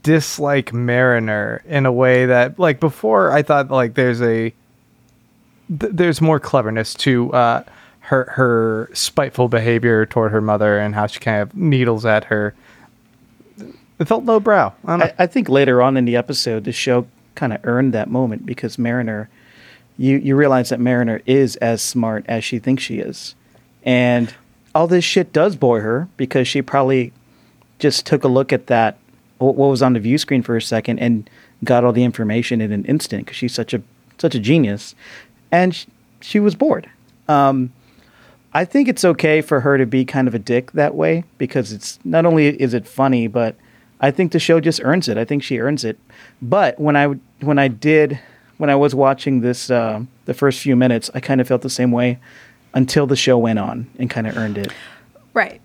dislike 0.02 0.72
Mariner 0.74 1.64
in 1.66 1.86
a 1.86 1.92
way 1.92 2.26
that, 2.28 2.60
like 2.60 2.80
before, 2.80 3.32
I 3.32 3.42
thought 3.42 3.72
like 3.72 3.96
there's 3.96 4.22
a 4.22 4.54
th- 5.80 5.92
there's 5.94 6.22
more 6.22 6.40
cleverness 6.40 6.94
to 6.96 7.34
uh, 7.34 7.64
her 8.02 8.26
her 8.36 8.90
spiteful 8.94 9.48
behavior 9.48 10.06
toward 10.06 10.32
her 10.32 10.42
mother 10.42 10.78
and 10.78 10.94
how 10.94 11.08
she 11.08 11.20
kind 11.20 11.42
of 11.42 11.56
needles 11.56 12.06
at 12.06 12.26
her. 12.26 12.54
It 14.00 14.06
felt 14.06 14.26
lowbrow. 14.26 14.74
I. 14.86 14.94
I, 14.94 15.14
I 15.20 15.28
think 15.28 15.48
later 15.50 15.82
on 15.82 15.96
in 15.98 16.06
the 16.06 16.16
episode, 16.16 16.64
the 16.64 16.72
show 16.72 17.08
kind 17.36 17.54
of 17.54 17.60
earned 17.64 17.94
that 17.94 18.10
moment 18.10 18.46
because 18.46 18.78
Mariner, 18.78 19.30
you 19.98 20.18
you 20.18 20.36
realize 20.36 20.70
that 20.70 20.80
Mariner 20.80 21.22
is 21.26 21.56
as 21.58 21.82
smart 21.82 22.26
as 22.28 22.44
she 22.44 22.60
thinks 22.60 22.84
she 22.84 23.00
is, 23.00 23.36
and 23.84 24.34
all 24.74 24.88
this 24.88 25.04
shit 25.04 25.34
does 25.34 25.56
bore 25.56 25.82
her 25.82 26.08
because 26.18 26.48
she 26.48 26.62
probably 26.62 27.14
just 27.80 28.06
took 28.06 28.24
a 28.24 28.28
look 28.28 28.54
at 28.54 28.68
that 28.68 28.98
what 29.38 29.56
was 29.56 29.82
on 29.82 29.94
the 29.94 30.00
view 30.00 30.18
screen 30.18 30.44
for 30.44 30.56
a 30.56 30.62
second 30.62 31.00
and 31.00 31.30
got 31.64 31.84
all 31.84 31.92
the 31.92 32.04
information 32.04 32.62
in 32.62 32.72
an 32.72 32.86
instant 32.86 33.26
because 33.26 33.38
she's 33.38 33.54
such 33.54 33.74
a 33.74 33.82
such 34.18 34.36
a 34.36 34.40
genius, 34.40 34.96
and 35.52 35.76
sh- 35.76 35.86
she 36.22 36.40
was 36.40 36.56
bored. 36.56 36.90
Um, 37.28 37.74
I 38.54 38.66
think 38.66 38.88
it's 38.88 39.06
okay 39.06 39.42
for 39.42 39.62
her 39.62 39.78
to 39.78 39.86
be 39.86 40.06
kind 40.06 40.28
of 40.28 40.36
a 40.36 40.40
dick 40.40 40.74
that 40.74 40.94
way 40.94 41.24
because 41.38 41.72
it's 41.72 42.00
not 42.04 42.26
only 42.26 42.48
is 42.62 42.74
it 42.74 42.88
funny, 42.88 43.28
but 43.28 43.56
I 44.00 44.12
think 44.12 44.32
the 44.32 44.40
show 44.40 44.60
just 44.60 44.82
earns 44.84 45.08
it. 45.08 45.18
I 45.18 45.26
think 45.26 45.44
she 45.44 45.60
earns 45.60 45.84
it. 45.86 45.98
But 46.42 46.80
when 46.80 46.96
I 46.96 47.08
when 47.40 47.58
I 47.58 47.68
did 47.68 48.20
when 48.62 48.70
I 48.70 48.76
was 48.76 48.94
watching 48.94 49.42
this 49.42 49.72
uh, 49.72 50.04
the 50.26 50.36
first 50.36 50.60
few 50.60 50.76
minutes, 50.76 51.10
I 51.16 51.20
kind 51.20 51.42
of 51.42 51.48
felt 51.48 51.64
the 51.64 51.70
same 51.70 51.92
way 51.92 52.20
until 52.76 53.08
the 53.08 53.16
show 53.16 53.36
went 53.36 53.58
on 53.58 53.90
and 53.98 54.08
kind 54.08 54.28
of 54.28 54.38
earned 54.38 54.56
it. 54.60 54.72
Right. 55.34 55.60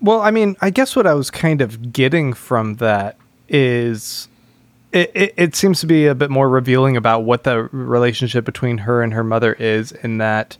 Well, 0.00 0.20
I 0.20 0.32
mean, 0.32 0.56
I 0.60 0.70
guess 0.70 0.96
what 0.96 1.06
I 1.06 1.14
was 1.14 1.30
kind 1.30 1.60
of 1.60 1.92
getting 1.92 2.32
from 2.32 2.74
that 2.78 3.16
is 3.48 4.26
it, 4.90 5.12
it, 5.14 5.34
it 5.36 5.54
seems 5.54 5.78
to 5.82 5.86
be 5.86 6.06
a 6.06 6.14
bit 6.16 6.28
more 6.28 6.48
revealing 6.48 6.96
about 6.96 7.20
what 7.20 7.44
the 7.44 7.68
relationship 7.70 8.44
between 8.44 8.78
her 8.78 9.00
and 9.00 9.12
her 9.12 9.22
mother 9.22 9.52
is, 9.52 9.92
in 9.92 10.18
that 10.18 10.56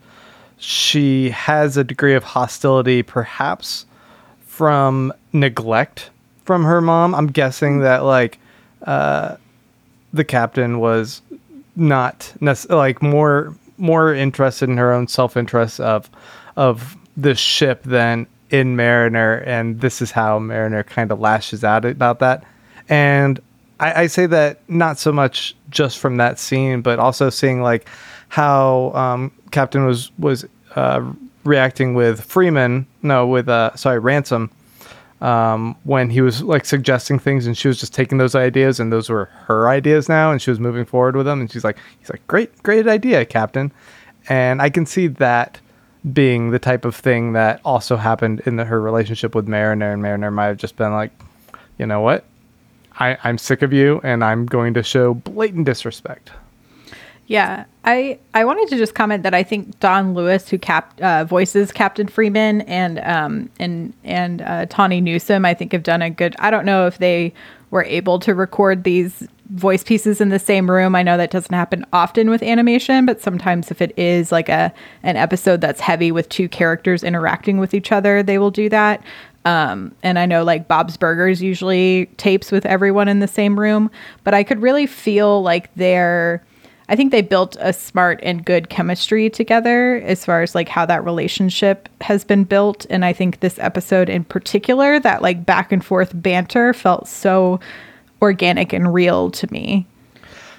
she 0.59 1.31
has 1.31 1.77
a 1.77 1.83
degree 1.83 2.15
of 2.15 2.23
hostility, 2.23 3.03
perhaps 3.03 3.85
from 4.47 5.13
neglect 5.33 6.11
from 6.45 6.63
her 6.63 6.81
mom. 6.81 7.17
I'm 7.17 7.27
guessing 7.27 7.81
that, 7.81 8.05
like, 8.05 8.39
uh, 8.87 9.39
the 10.13 10.25
captain 10.25 10.79
was 10.79 11.23
not 11.77 12.33
nec- 12.41 12.69
like 12.71 13.03
more 13.03 13.55
more 13.79 14.15
interested 14.15 14.69
in 14.69 14.77
her 14.77 14.93
own 14.93 15.09
self 15.09 15.37
interest 15.37 15.81
of 15.81 16.11
of 16.57 16.97
the 17.17 17.35
ship 17.35 17.83
than 17.83 18.27
in 18.51 18.77
Mariner, 18.77 19.39
and 19.47 19.81
this 19.81 20.03
is 20.03 20.11
how 20.11 20.39
Mariner 20.39 20.83
kind 20.83 21.11
of 21.11 21.19
lashes 21.19 21.65
out 21.65 21.85
about 21.85 22.19
that. 22.19 22.45
And 22.89 23.41
I, 23.81 24.03
I 24.03 24.07
say 24.07 24.27
that 24.27 24.61
not 24.69 24.99
so 24.99 25.11
much 25.11 25.57
just 25.71 25.99
from 25.99 26.19
that 26.19 26.39
scene, 26.39 26.83
but 26.83 26.99
also 26.99 27.31
seeing 27.31 27.63
like 27.63 27.89
how 28.29 28.93
um, 28.95 29.33
Captain 29.51 29.87
was 29.87 30.11
was 30.19 30.47
uh, 30.77 31.13
reacting 31.45 31.95
with 31.95 32.23
Freeman, 32.23 32.87
no, 33.03 33.27
with 33.27 33.49
uh, 33.49 33.75
sorry, 33.75 33.99
Ransom 33.99 34.51
um, 35.23 35.77
when 35.85 36.11
he 36.11 36.21
was 36.21 36.43
like 36.43 36.65
suggesting 36.65 37.17
things 37.17 37.47
and 37.47 37.57
she 37.57 37.69
was 37.69 37.79
just 37.79 37.95
taking 37.95 38.19
those 38.19 38.35
ideas 38.35 38.81
and 38.81 38.93
those 38.93 39.09
were 39.09 39.27
her 39.47 39.69
ideas 39.69 40.09
now 40.09 40.33
and 40.33 40.43
she 40.43 40.51
was 40.51 40.59
moving 40.59 40.85
forward 40.85 41.15
with 41.15 41.27
them 41.27 41.41
and 41.41 41.51
she's 41.51 41.63
like 41.63 41.79
he's 42.01 42.11
like 42.11 42.27
great 42.27 42.63
great 42.63 42.89
idea 42.89 43.25
captain. 43.25 43.73
And 44.29 44.61
i 44.61 44.69
can 44.69 44.85
see 44.85 45.07
that 45.07 45.61
being 46.13 46.51
the 46.51 46.59
type 46.59 46.85
of 46.85 46.97
thing 46.97 47.33
that 47.35 47.61
also 47.65 47.97
happened 47.97 48.43
in 48.47 48.57
the, 48.57 48.65
her 48.65 48.81
relationship 48.81 49.35
with 49.37 49.47
mariner 49.47 49.93
and 49.93 50.03
mariner 50.03 50.33
might 50.33 50.47
have 50.47 50.57
just 50.57 50.75
been 50.77 50.93
like 50.93 51.13
you 51.79 51.87
know 51.87 52.01
what? 52.01 52.25
I, 52.99 53.17
i'm 53.23 53.39
sick 53.39 53.63
of 53.63 53.73
you 53.73 54.01
and 54.03 54.25
i'm 54.25 54.45
going 54.45 54.75
to 54.75 54.83
show 54.83 55.15
blatant 55.15 55.67
disrespect 55.67 56.33
Yeah, 57.33 57.65
I 57.87 58.19
I 58.35 58.45
wanted 58.45 58.69
to 58.69 58.77
just 58.77 58.95
comment 58.95 59.23
that 59.23 59.33
I 59.33 59.43
think 59.43 59.81
Dawnn 59.81 60.13
Lewis, 60.13 60.51
who 60.51 60.59
cap 60.59 61.01
uh, 61.01 61.25
voices 61.25 61.73
Captain 61.73 62.07
Freeman, 62.07 62.61
and 62.63 62.99
um 62.99 63.49
and 63.59 63.95
and 64.05 64.43
uh, 64.43 64.67
Tawny 64.67 65.01
Newsome, 65.01 65.47
I 65.47 65.55
think 65.55 65.73
have 65.73 65.83
done 65.83 66.03
a 66.03 66.11
good. 66.11 66.37
I 66.41 66.51
don't 66.51 66.67
know 66.67 66.87
if 66.87 66.99
they 66.99 67.33
were 67.71 67.85
able 67.85 68.19
to 68.19 68.35
record 68.35 68.85
these 68.85 69.27
voice 69.49 69.83
pieces 69.83 70.21
in 70.21 70.29
the 70.29 70.39
same 70.39 70.71
room. 70.71 70.95
I 70.95 71.03
know 71.03 71.17
that 71.17 71.31
doesn't 71.31 71.55
happen 71.55 71.87
often 71.95 72.29
with 72.29 72.43
animation, 72.43 73.07
but 73.07 73.23
sometimes 73.23 73.71
if 73.71 73.81
it 73.81 73.99
is 73.99 74.31
like 74.31 74.51
a 74.51 74.71
an 75.03 75.17
episode 75.17 75.63
that's 75.63 75.81
heavy 75.81 76.13
with 76.13 76.29
two 76.29 76.51
characters 76.51 77.03
interacting 77.03 77.57
with 77.57 77.73
each 77.73 77.93
other, 77.93 78.23
they 78.23 78.37
will 78.37 78.51
do 78.51 78.69
that. 78.69 79.03
Um, 79.47 79.95
and 80.03 80.19
I 80.19 80.27
know 80.27 80.45
like 80.45 80.69
Bob's 80.69 80.99
Burgers 80.99 81.41
usually 81.41 82.11
tapes 82.19 82.53
with 82.53 82.67
everyone 82.67 83.09
in 83.09 83.21
the 83.21 83.27
same 83.27 83.59
room, 83.59 83.91
but 84.23 84.35
I 84.35 84.45
could 84.45 84.61
really 84.61 84.87
feel 84.87 85.41
like 85.41 85.75
they're 85.77 86.45
I 86.93 86.95
think 86.95 87.11
they 87.11 87.23
built 87.23 87.57
a 87.59 87.73
smart 87.73 88.21
and 88.23 88.45
good 88.45 88.69
chemistry 88.69 89.31
together 89.31 90.03
as 90.05 90.27
far 90.27 90.43
as 90.43 90.55
like 90.55 90.69
how 90.69 90.85
that 90.85 91.03
relationship 91.03 91.89
has 92.03 92.23
been 92.23 92.45
built. 92.45 92.85
And 92.91 93.03
I 93.03 93.15
think 93.15 93.41
this 93.41 93.59
episode 93.59 94.11
in 94.11 94.25
particular, 94.25 95.01
that 95.01 95.23
like 95.23 95.47
back 95.47 95.73
and 95.73 95.83
forth 95.83 96.11
banter 96.13 96.75
felt 96.75 97.09
so 97.09 97.61
organic 98.21 98.75
and 98.75 98.93
real 98.93 99.31
to 99.31 99.51
me. 99.51 99.87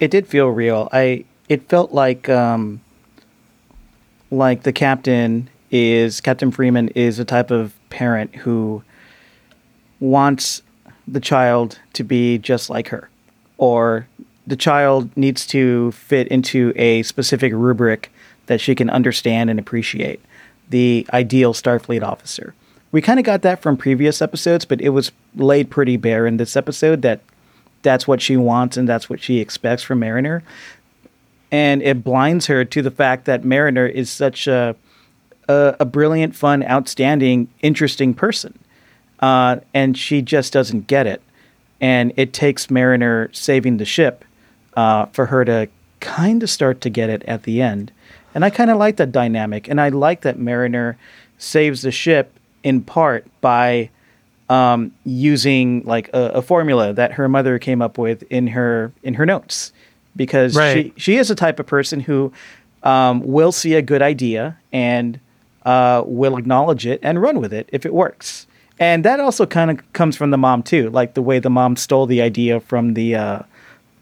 It 0.00 0.10
did 0.10 0.26
feel 0.26 0.48
real. 0.48 0.88
I 0.90 1.24
it 1.48 1.68
felt 1.68 1.92
like 1.92 2.28
um 2.28 2.80
like 4.32 4.64
the 4.64 4.72
captain 4.72 5.48
is 5.70 6.20
Captain 6.20 6.50
Freeman 6.50 6.88
is 6.96 7.20
a 7.20 7.24
type 7.24 7.52
of 7.52 7.72
parent 7.90 8.34
who 8.34 8.82
wants 10.00 10.62
the 11.06 11.20
child 11.20 11.78
to 11.92 12.02
be 12.02 12.38
just 12.38 12.70
like 12.70 12.88
her 12.88 13.08
or 13.56 14.08
the 14.46 14.56
child 14.56 15.14
needs 15.16 15.46
to 15.48 15.92
fit 15.92 16.28
into 16.28 16.72
a 16.76 17.02
specific 17.02 17.52
rubric 17.52 18.12
that 18.46 18.60
she 18.60 18.74
can 18.74 18.90
understand 18.90 19.50
and 19.50 19.58
appreciate 19.58 20.20
the 20.68 21.06
ideal 21.12 21.54
starfleet 21.54 22.02
officer. 22.02 22.54
We 22.92 23.00
kind 23.02 23.18
of 23.18 23.24
got 23.24 23.42
that 23.42 23.62
from 23.62 23.76
previous 23.76 24.20
episodes 24.22 24.64
but 24.64 24.80
it 24.80 24.90
was 24.90 25.12
laid 25.34 25.70
pretty 25.70 25.96
bare 25.96 26.26
in 26.26 26.36
this 26.36 26.56
episode 26.56 27.02
that 27.02 27.20
that's 27.82 28.06
what 28.06 28.22
she 28.22 28.36
wants 28.36 28.76
and 28.76 28.88
that's 28.88 29.10
what 29.10 29.20
she 29.20 29.40
expects 29.40 29.82
from 29.82 30.00
mariner. 30.00 30.42
And 31.50 31.82
it 31.82 32.02
blinds 32.02 32.46
her 32.46 32.64
to 32.64 32.82
the 32.82 32.90
fact 32.90 33.26
that 33.26 33.44
mariner 33.44 33.86
is 33.86 34.10
such 34.10 34.46
a 34.46 34.76
a, 35.48 35.76
a 35.80 35.84
brilliant 35.84 36.34
fun 36.34 36.62
outstanding 36.64 37.48
interesting 37.60 38.14
person 38.14 38.58
uh, 39.20 39.56
and 39.72 39.96
she 39.96 40.22
just 40.22 40.52
doesn't 40.52 40.86
get 40.86 41.06
it. 41.06 41.22
And 41.80 42.12
it 42.16 42.32
takes 42.32 42.70
mariner 42.70 43.30
saving 43.32 43.76
the 43.76 43.84
ship 43.84 44.24
uh, 44.76 45.06
for 45.06 45.26
her 45.26 45.44
to 45.44 45.68
kind 46.00 46.42
of 46.42 46.50
start 46.50 46.80
to 46.82 46.90
get 46.90 47.08
it 47.10 47.22
at 47.24 47.44
the 47.44 47.62
end. 47.62 47.90
And 48.34 48.44
I 48.44 48.50
kind 48.50 48.70
of 48.70 48.78
like 48.78 48.96
that 48.96 49.12
dynamic. 49.12 49.68
And 49.68 49.80
I 49.80 49.88
like 49.90 50.22
that 50.22 50.38
Mariner 50.38 50.96
saves 51.38 51.82
the 51.82 51.90
ship 51.92 52.32
in 52.62 52.80
part 52.82 53.26
by 53.40 53.90
um, 54.48 54.92
using 55.04 55.82
like 55.84 56.08
a, 56.12 56.32
a 56.34 56.42
formula 56.42 56.92
that 56.92 57.12
her 57.12 57.28
mother 57.28 57.58
came 57.58 57.80
up 57.80 57.96
with 57.98 58.22
in 58.30 58.48
her 58.48 58.92
in 59.02 59.14
her 59.14 59.24
notes, 59.24 59.72
because 60.16 60.54
Right. 60.56 60.92
she 60.96 61.00
she 61.00 61.16
is 61.16 61.30
a 61.30 61.34
type 61.34 61.58
of 61.58 61.66
person 61.66 62.00
who 62.00 62.32
um, 62.82 63.20
will 63.24 63.52
see 63.52 63.74
a 63.74 63.82
good 63.82 64.02
idea 64.02 64.58
and 64.72 65.18
uh, 65.64 66.02
will 66.04 66.36
acknowledge 66.36 66.86
it 66.86 67.00
and 67.02 67.22
run 67.22 67.40
with 67.40 67.52
it 67.54 67.68
if 67.72 67.86
it 67.86 67.94
works. 67.94 68.46
and 68.78 69.04
that 69.04 69.20
also 69.20 69.46
kind 69.46 69.70
of 69.70 69.92
comes 69.92 70.16
from 70.16 70.30
the 70.30 70.36
mom 70.38 70.62
too, 70.62 70.90
like 70.90 71.14
the 71.14 71.22
way 71.22 71.38
the 71.38 71.48
mom 71.50 71.76
stole 71.76 72.06
the 72.06 72.20
idea 72.20 72.60
from 72.60 72.94
the. 72.94 73.14
Uh, 73.14 73.38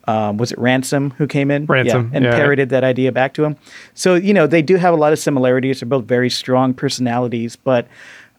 um, 0.08 0.36
was 0.36 0.52
it 0.52 0.58
Ransom 0.58 1.10
who 1.12 1.26
came 1.26 1.50
in? 1.50 1.66
Ransom, 1.66 2.10
yeah, 2.10 2.16
and 2.16 2.24
yeah. 2.24 2.36
parroted 2.36 2.68
that 2.70 2.84
idea 2.84 3.12
back 3.12 3.34
to 3.34 3.44
him. 3.44 3.56
So 3.94 4.14
you 4.14 4.34
know 4.34 4.46
they 4.46 4.62
do 4.62 4.76
have 4.76 4.94
a 4.94 4.96
lot 4.96 5.12
of 5.12 5.18
similarities. 5.18 5.80
They're 5.80 5.88
both 5.88 6.04
very 6.04 6.30
strong 6.30 6.74
personalities, 6.74 7.56
but 7.56 7.86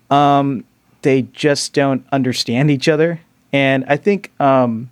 um, 0.09 0.63
they 1.01 1.23
just 1.33 1.73
don't 1.73 2.05
understand 2.11 2.71
each 2.71 2.87
other. 2.87 3.19
And 3.51 3.85
I 3.87 3.97
think 3.97 4.31
um, 4.41 4.89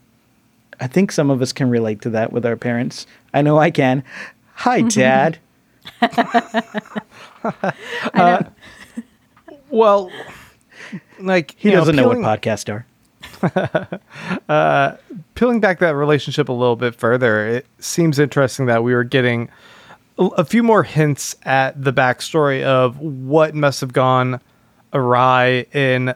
I 0.79 0.87
think 0.87 1.11
some 1.11 1.29
of 1.29 1.41
us 1.41 1.51
can 1.53 1.69
relate 1.69 2.01
to 2.01 2.09
that 2.11 2.31
with 2.31 2.45
our 2.45 2.55
parents. 2.55 3.07
I 3.33 3.41
know 3.41 3.57
I 3.57 3.71
can. 3.71 4.03
Hi, 4.55 4.81
Dad. 4.81 5.39
Well, 9.71 10.11
like 11.19 11.55
He 11.57 11.69
you 11.69 11.75
doesn't 11.75 11.95
know, 11.95 12.03
peeling- 12.09 12.21
what 12.23 12.41
podcasts 12.41 12.71
are. 12.71 12.85
peeling 15.35 15.59
back 15.59 15.79
that 15.79 15.95
relationship 15.95 16.49
a 16.49 16.53
little 16.53 16.75
bit 16.75 16.95
further, 16.95 17.47
it 17.47 17.65
seems 17.79 18.19
interesting 18.19 18.65
that 18.67 18.83
we 18.83 18.93
were 18.93 19.03
getting 19.03 19.49
a, 20.17 20.25
a 20.25 20.45
few 20.45 20.63
more 20.63 20.83
hints 20.83 21.35
at 21.43 21.81
the 21.81 21.93
backstory 21.93 22.63
of 22.63 22.99
what 22.99 23.55
must 23.55 23.81
have 23.81 23.93
gone 23.93 24.39
awry 24.93 25.65
in 25.73 26.13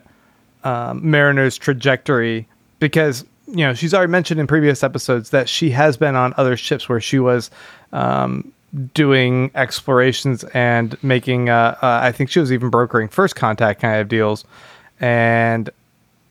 um, 0.64 1.10
Mariner's 1.10 1.58
trajectory 1.58 2.48
because 2.80 3.26
you 3.48 3.58
know 3.66 3.74
she's 3.74 3.94
already 3.94 4.12
mentioned 4.12 4.40
in 4.40 4.48
previous 4.48 4.84
episodes 4.84 5.30
that 5.30 5.48
she 5.48 5.70
has 5.70 5.98
been 5.98 6.16
on 6.16 6.34
other 6.38 6.58
ships 6.58 6.90
where 6.90 7.00
she 7.00 7.20
was 7.20 7.52
um, 7.94 8.52
doing 8.94 9.52
explorations 9.56 10.44
and 10.54 11.02
making 11.04 11.50
uh, 11.50 11.78
uh, 11.82 12.00
I 12.02 12.12
think 12.12 12.30
she 12.30 12.40
was 12.40 12.52
even 12.52 12.70
brokering 12.70 13.08
first 13.08 13.36
contact 13.36 13.82
kind 13.82 14.02
of 14.02 14.08
deals. 14.08 14.44
And 15.00 15.70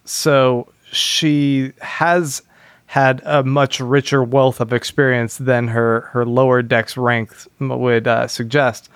so 0.05 0.69
she 0.95 1.73
has 1.81 2.43
had 2.87 3.23
a 3.25 3.43
much 3.43 3.81
richer 3.81 4.23
wealth 4.23 4.61
of 4.61 4.73
experience 4.73 5.39
than 5.39 5.69
her 5.69 6.03
her 6.13 6.25
lower 6.25 6.63
decks 6.63 6.97
ranks 6.97 7.49
would 7.59 8.07
uh, 8.07 8.29
suggest. 8.29 8.89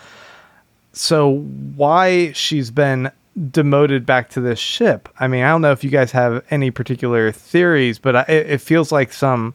So 0.92 1.38
why 1.76 2.32
she's 2.32 2.70
been 2.70 3.10
demoted 3.50 4.04
back 4.04 4.30
to 4.30 4.40
this 4.40 4.58
ship? 4.58 5.08
I 5.20 5.28
mean, 5.28 5.44
I 5.44 5.48
don't 5.50 5.62
know 5.62 5.72
if 5.72 5.84
you 5.84 5.90
guys 5.90 6.12
have 6.12 6.44
any 6.50 6.70
particular 6.70 7.32
theories, 7.32 7.98
but 7.98 8.16
I, 8.16 8.22
it 8.22 8.60
feels 8.60 8.92
like 8.92 9.12
some 9.12 9.54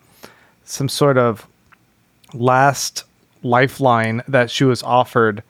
some 0.65 0.89
sort 0.89 1.17
of 1.17 1.47
last 2.33 3.03
lifeline 3.43 4.23
that 4.27 4.49
she 4.49 4.63
was 4.63 4.81
offered 4.83 5.43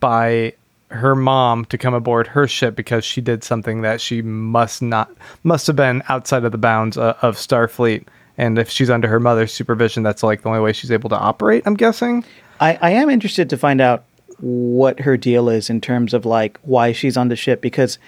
by 0.00 0.54
her 0.92 1.14
mom 1.14 1.64
to 1.66 1.78
come 1.78 1.94
aboard 1.94 2.26
her 2.28 2.46
ship 2.46 2.76
because 2.76 3.04
she 3.04 3.20
did 3.20 3.42
something 3.42 3.82
that 3.82 4.00
she 4.00 4.22
must 4.22 4.82
not 4.82 5.10
must 5.42 5.66
have 5.66 5.76
been 5.76 6.02
outside 6.08 6.44
of 6.44 6.52
the 6.52 6.58
bounds 6.58 6.96
of, 6.96 7.16
of 7.22 7.36
Starfleet. 7.36 8.06
And 8.38 8.58
if 8.58 8.70
she's 8.70 8.90
under 8.90 9.08
her 9.08 9.20
mother's 9.20 9.52
supervision, 9.52 10.02
that's 10.02 10.22
like 10.22 10.42
the 10.42 10.48
only 10.48 10.60
way 10.60 10.72
she's 10.72 10.90
able 10.90 11.10
to 11.10 11.18
operate. 11.18 11.62
I'm 11.66 11.74
guessing. 11.74 12.24
I, 12.60 12.78
I 12.80 12.90
am 12.90 13.10
interested 13.10 13.50
to 13.50 13.58
find 13.58 13.80
out 13.80 14.04
what 14.38 15.00
her 15.00 15.16
deal 15.16 15.48
is 15.48 15.70
in 15.70 15.80
terms 15.80 16.14
of 16.14 16.24
like 16.24 16.58
why 16.62 16.92
she's 16.92 17.16
on 17.16 17.28
the 17.28 17.36
ship 17.36 17.60
because 17.60 17.98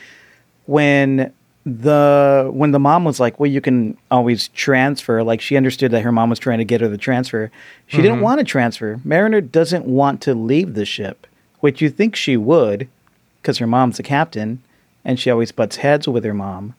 when 0.66 1.32
the 1.66 2.50
when 2.52 2.72
the 2.72 2.78
mom 2.78 3.04
was 3.04 3.18
like, 3.18 3.40
well, 3.40 3.50
you 3.50 3.60
can 3.60 3.96
always 4.10 4.48
transfer. 4.48 5.22
Like 5.22 5.40
she 5.40 5.56
understood 5.56 5.92
that 5.92 6.02
her 6.02 6.12
mom 6.12 6.30
was 6.30 6.38
trying 6.38 6.58
to 6.58 6.64
get 6.64 6.80
her 6.80 6.88
the 6.88 6.98
transfer. 6.98 7.50
She 7.86 7.98
didn't 7.98 8.16
mm-hmm. 8.16 8.22
want 8.22 8.40
to 8.40 8.44
transfer. 8.44 9.00
Mariner 9.04 9.40
doesn't 9.40 9.86
want 9.86 10.20
to 10.22 10.34
leave 10.34 10.74
the 10.74 10.84
ship, 10.84 11.26
which 11.64 11.80
you 11.80 11.88
think 11.88 12.14
she 12.14 12.36
would, 12.36 12.86
because 13.40 13.56
her 13.56 13.66
mom's 13.66 13.98
a 13.98 14.02
captain, 14.02 14.62
and 15.02 15.18
she 15.18 15.30
always 15.30 15.50
butts 15.50 15.76
heads 15.76 16.06
with 16.06 16.22
her 16.22 16.34
mom. 16.34 16.74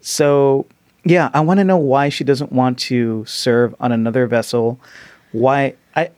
So 0.00 0.66
yeah, 1.04 1.30
I 1.34 1.40
want 1.40 1.58
to 1.58 1.64
know 1.64 1.76
why 1.76 2.10
she 2.10 2.22
doesn't 2.22 2.52
want 2.52 2.78
to 2.90 3.24
serve 3.24 3.74
on 3.80 3.90
another 3.90 4.28
vessel. 4.28 4.78
Why 5.32 5.74
I 5.96 6.10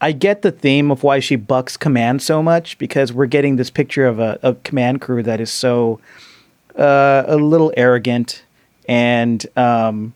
I 0.00 0.12
get 0.12 0.42
the 0.42 0.52
theme 0.52 0.92
of 0.92 1.02
why 1.02 1.18
she 1.18 1.34
bucks 1.34 1.76
command 1.76 2.22
so 2.22 2.44
much 2.44 2.78
because 2.78 3.12
we're 3.12 3.26
getting 3.26 3.56
this 3.56 3.70
picture 3.70 4.06
of 4.06 4.20
a, 4.20 4.38
a 4.44 4.54
command 4.54 5.00
crew 5.00 5.24
that 5.24 5.40
is 5.40 5.50
so 5.50 5.98
uh, 6.78 7.24
a 7.26 7.38
little 7.38 7.72
arrogant 7.76 8.44
and 8.88 9.44
um, 9.56 10.12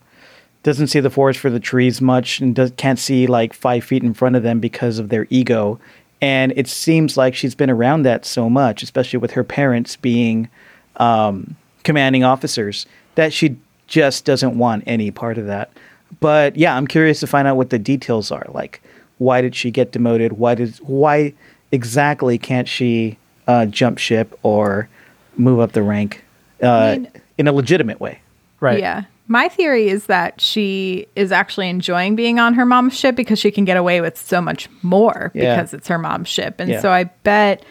doesn't 0.63 0.87
see 0.87 1.01
the 1.01 1.09
forest 1.09 1.41
for 1.41 1.49
the 1.49 1.59
trees 1.59 1.99
much 1.99 2.39
and 2.39 2.55
does, 2.55 2.71
can't 2.77 2.99
see 2.99 3.27
like 3.27 3.51
five 3.51 3.83
feet 3.83 4.01
in 4.01 4.13
front 4.13 4.37
of 4.37 4.43
them 4.43 4.61
because 4.61 4.97
of 4.97 5.09
their 5.09 5.27
ego. 5.29 5.77
And 6.21 6.53
it 6.55 6.67
seems 6.67 7.15
like 7.17 7.35
she's 7.35 7.55
been 7.55 7.69
around 7.69 8.03
that 8.03 8.25
so 8.25 8.49
much, 8.49 8.81
especially 8.81 9.19
with 9.19 9.31
her 9.31 9.43
parents 9.43 9.95
being 9.95 10.49
um, 10.97 11.55
commanding 11.83 12.23
officers, 12.23 12.85
that 13.15 13.31
she 13.33 13.57
just 13.87 14.25
doesn't 14.25 14.57
want 14.57 14.83
any 14.87 15.11
part 15.11 15.37
of 15.37 15.45
that. 15.45 15.71
But 16.19 16.55
yeah, 16.55 16.75
I'm 16.75 16.87
curious 16.87 17.19
to 17.19 17.27
find 17.27 17.47
out 17.47 17.57
what 17.57 17.69
the 17.69 17.79
details 17.79 18.31
are. 18.31 18.45
Like, 18.49 18.81
why 19.17 19.41
did 19.41 19.55
she 19.55 19.71
get 19.71 19.91
demoted? 19.91 20.33
Why 20.33 20.55
did 20.55 20.75
why 20.77 21.33
exactly 21.71 22.37
can't 22.37 22.67
she 22.67 23.17
uh, 23.47 23.65
jump 23.65 23.97
ship 23.97 24.37
or 24.43 24.89
move 25.35 25.59
up 25.59 25.73
the 25.73 25.83
rank 25.83 26.23
uh, 26.63 26.69
I 26.69 26.97
mean- 26.97 27.11
in 27.37 27.47
a 27.47 27.51
legitimate 27.51 27.99
way? 27.99 28.21
Right. 28.59 28.79
Yeah. 28.79 29.03
My 29.27 29.49
theory 29.49 29.89
is 29.89 30.05
that 30.05 30.39
she 30.39 31.07
is 31.15 31.31
actually 31.31 31.69
enjoying 31.69 32.15
being 32.15 32.39
on 32.39 32.53
her 32.53 32.65
mom's 32.65 32.97
ship 32.97 33.15
because 33.15 33.37
she 33.39 33.51
can 33.51 33.65
get 33.65 33.75
away 33.77 33.99
with 34.01 34.17
so 34.17 34.39
much 34.41 34.69
more 34.83 35.31
Yeah. 35.35 35.55
because 35.55 35.73
it's 35.73 35.87
her 35.89 35.97
mom's 35.97 36.29
ship. 36.29 36.59
And 36.59 36.69
Yeah. 36.71 36.79
so 36.79 36.91
I 36.91 37.05
bet, 37.23 37.63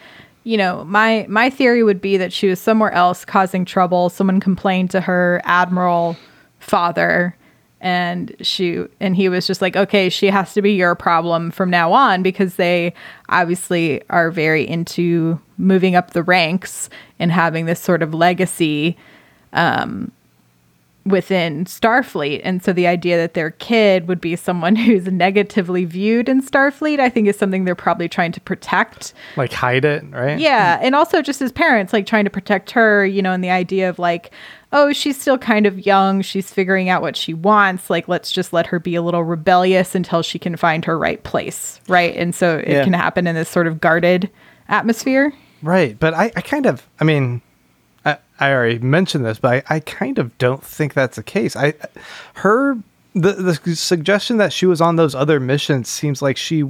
you 0.43 0.55
know, 0.57 0.83
my 0.85 1.25
my 1.27 1.49
theory 1.49 1.83
would 1.83 1.99
be 2.01 2.17
that 2.17 2.31
she 2.31 2.47
was 2.47 2.59
somewhere 2.59 2.91
else 2.91 3.25
causing 3.25 3.65
trouble. 3.65 4.09
Someone 4.09 4.39
complained 4.39 4.91
to 4.91 5.01
her 5.01 5.41
admiral 5.45 6.15
father 6.59 7.35
and 7.79 8.35
she 8.41 8.83
and 8.99 9.15
he 9.15 9.29
was 9.29 9.45
just 9.45 9.61
like, 9.61 9.75
"Okay, 9.75 10.09
she 10.09 10.27
has 10.27 10.53
to 10.53 10.61
be 10.63 10.73
your 10.73 10.95
problem 10.95 11.51
from 11.51 11.69
now 11.69 11.91
on 11.93 12.23
because 12.23 12.55
they 12.55 12.93
obviously 13.29 14.01
are 14.09 14.31
very 14.31 14.67
into 14.67 15.39
moving 15.57 15.95
up 15.95 16.11
the 16.11 16.23
ranks 16.23 16.89
and 17.19 17.31
having 17.31 17.65
this 17.65 17.79
sort 17.79 18.01
of 18.01 18.13
legacy 18.13 18.97
um, 19.53 20.11
within 21.09 21.65
Starfleet. 21.65 22.41
And 22.43 22.63
so 22.63 22.73
the 22.73 22.87
idea 22.87 23.17
that 23.17 23.33
their 23.33 23.51
kid 23.51 24.07
would 24.07 24.21
be 24.21 24.35
someone 24.35 24.75
who's 24.87 25.05
negatively 25.07 25.85
viewed 25.85 26.29
in 26.29 26.41
Starfleet, 26.41 26.99
I 26.99 27.09
think 27.09 27.27
is 27.27 27.37
something 27.37 27.65
they're 27.65 27.75
probably 27.75 28.09
trying 28.09 28.31
to 28.33 28.41
protect. 28.41 29.13
Like 29.35 29.53
hide 29.53 29.85
it, 29.85 30.03
right? 30.11 30.39
Yeah. 30.39 30.79
And 30.81 30.95
also 30.95 31.21
just 31.21 31.41
as 31.41 31.51
parents, 31.51 31.93
like 31.93 32.05
trying 32.05 32.25
to 32.25 32.29
protect 32.29 32.71
her, 32.71 33.05
you 33.05 33.21
know, 33.21 33.31
and 33.31 33.43
the 33.43 33.49
idea 33.49 33.89
of 33.89 33.99
like, 33.99 34.31
oh, 34.73 34.91
she's 34.91 35.19
still 35.19 35.37
kind 35.37 35.65
of 35.65 35.85
young. 35.85 36.21
She's 36.21 36.51
figuring 36.51 36.89
out 36.89 37.01
what 37.01 37.15
she 37.15 37.33
wants. 37.33 37.89
Like, 37.89 38.07
let's 38.09 38.31
just 38.31 38.51
let 38.51 38.67
her 38.67 38.79
be 38.79 38.95
a 38.95 39.01
little 39.01 39.23
rebellious 39.23 39.95
until 39.95 40.21
she 40.21 40.37
can 40.37 40.57
find 40.57 40.83
her 40.85 40.97
right 40.99 41.23
place. 41.23 41.79
Right. 41.87 42.13
And 42.15 42.35
so 42.35 42.57
it 42.57 42.67
Yeah. 42.69 42.83
can 42.83 42.93
happen 42.93 43.27
in 43.27 43.35
this 43.35 43.47
sort 43.49 43.67
of 43.67 43.79
guarded 43.79 44.29
atmosphere. 44.67 45.31
Right. 45.61 45.97
But 45.97 46.13
I, 46.13 46.31
I 46.35 46.41
kind 46.41 46.65
of, 46.65 46.85
I 46.99 47.05
mean, 47.05 47.41
I, 48.39 48.51
already 48.51 48.79
mentioned 48.79 49.25
this, 49.25 49.39
but 49.39 49.65
I, 49.69 49.75
I 49.75 49.79
kind 49.79 50.19
of 50.19 50.37
don't 50.37 50.63
think 50.63 50.93
that's 50.93 51.15
the 51.15 51.23
case. 51.23 51.55
I, 51.55 51.73
her, 52.35 52.77
the, 53.13 53.33
the 53.33 53.75
suggestion 53.75 54.37
that 54.37 54.53
she 54.53 54.65
was 54.65 54.81
on 54.81 54.95
those 54.95 55.15
other 55.15 55.39
missions 55.39 55.89
seems 55.89 56.21
like 56.21 56.37
she 56.37 56.63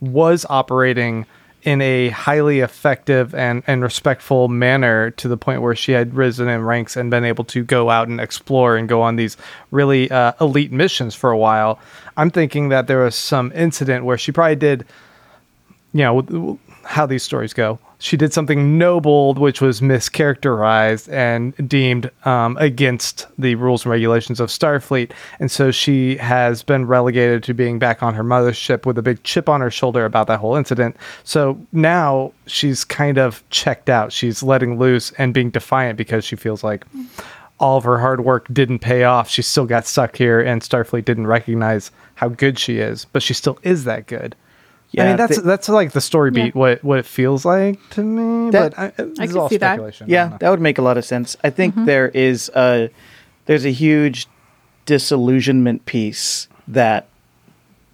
was 0.00 0.44
operating 0.48 1.26
in 1.62 1.80
a 1.80 2.08
highly 2.08 2.58
effective 2.58 3.34
and, 3.34 3.62
and 3.68 3.82
respectful 3.82 4.48
manner 4.48 5.12
to 5.12 5.28
the 5.28 5.36
point 5.36 5.62
where 5.62 5.76
she 5.76 5.92
had 5.92 6.12
risen 6.14 6.48
in 6.48 6.62
ranks 6.62 6.96
and 6.96 7.08
been 7.08 7.24
able 7.24 7.44
to 7.44 7.62
go 7.62 7.88
out 7.88 8.08
and 8.08 8.20
explore 8.20 8.76
and 8.76 8.88
go 8.88 9.00
on 9.00 9.14
these 9.14 9.36
really 9.70 10.10
uh, 10.10 10.32
elite 10.40 10.72
missions 10.72 11.14
for 11.14 11.30
a 11.30 11.38
while. 11.38 11.78
I'm 12.16 12.30
thinking 12.30 12.70
that 12.70 12.88
there 12.88 13.04
was 13.04 13.14
some 13.14 13.52
incident 13.54 14.04
where 14.04 14.18
she 14.18 14.32
probably 14.32 14.56
did 14.56 14.84
you 15.92 16.02
know 16.02 16.58
how 16.84 17.06
these 17.06 17.22
stories 17.22 17.52
go. 17.52 17.78
She 17.98 18.16
did 18.16 18.32
something 18.32 18.78
noble, 18.78 19.34
which 19.34 19.60
was 19.60 19.80
mischaracterized 19.80 21.08
and 21.12 21.68
deemed 21.68 22.10
um, 22.24 22.56
against 22.58 23.26
the 23.38 23.54
rules 23.54 23.84
and 23.84 23.92
regulations 23.92 24.40
of 24.40 24.48
Starfleet, 24.48 25.12
and 25.38 25.50
so 25.50 25.70
she 25.70 26.16
has 26.16 26.64
been 26.64 26.86
relegated 26.86 27.44
to 27.44 27.54
being 27.54 27.78
back 27.78 28.02
on 28.02 28.14
her 28.14 28.24
mother's 28.24 28.56
ship 28.56 28.86
with 28.86 28.98
a 28.98 29.02
big 29.02 29.22
chip 29.22 29.48
on 29.48 29.60
her 29.60 29.70
shoulder 29.70 30.04
about 30.04 30.26
that 30.26 30.40
whole 30.40 30.56
incident. 30.56 30.96
So 31.22 31.64
now 31.70 32.32
she's 32.46 32.84
kind 32.84 33.18
of 33.18 33.48
checked 33.50 33.88
out. 33.88 34.12
She's 34.12 34.42
letting 34.42 34.78
loose 34.78 35.12
and 35.12 35.32
being 35.32 35.50
defiant 35.50 35.96
because 35.96 36.24
she 36.24 36.34
feels 36.34 36.64
like 36.64 36.84
all 37.60 37.76
of 37.78 37.84
her 37.84 38.00
hard 38.00 38.24
work 38.24 38.48
didn't 38.52 38.80
pay 38.80 39.04
off. 39.04 39.30
She 39.30 39.42
still 39.42 39.66
got 39.66 39.86
stuck 39.86 40.16
here, 40.16 40.40
and 40.40 40.60
Starfleet 40.60 41.04
didn't 41.04 41.28
recognize 41.28 41.92
how 42.16 42.28
good 42.28 42.58
she 42.58 42.78
is, 42.78 43.04
but 43.04 43.22
she 43.22 43.32
still 43.32 43.60
is 43.62 43.84
that 43.84 44.08
good. 44.08 44.34
I 44.98 45.04
mean 45.06 45.16
that's 45.16 45.36
th- 45.36 45.44
that's 45.44 45.68
like 45.68 45.92
the 45.92 46.00
story 46.00 46.30
beat 46.30 46.46
Yeah. 46.54 46.60
what 46.60 46.84
what 46.84 46.98
it 46.98 47.06
feels 47.06 47.44
like 47.44 47.78
to 47.90 48.02
me. 48.02 48.50
That- 48.50 48.74
but 48.74 48.78
I, 48.78 48.88
this 49.04 49.18
I 49.18 49.24
is 49.24 49.30
can 49.32 49.38
all 49.40 49.48
see 49.48 49.56
that. 49.58 49.74
speculation. 49.74 50.06
I 50.06 50.12
Yeah, 50.12 50.36
that 50.40 50.50
would 50.50 50.60
make 50.60 50.78
a 50.78 50.82
lot 50.82 50.98
of 50.98 51.04
sense. 51.04 51.36
I 51.42 51.50
think 51.50 51.74
there 51.86 52.08
is 52.08 52.50
a 52.54 52.90
there's 53.46 53.64
a 53.64 53.70
huge 53.72 54.26
disillusionment 54.86 55.86
piece 55.86 56.48
that 56.68 57.06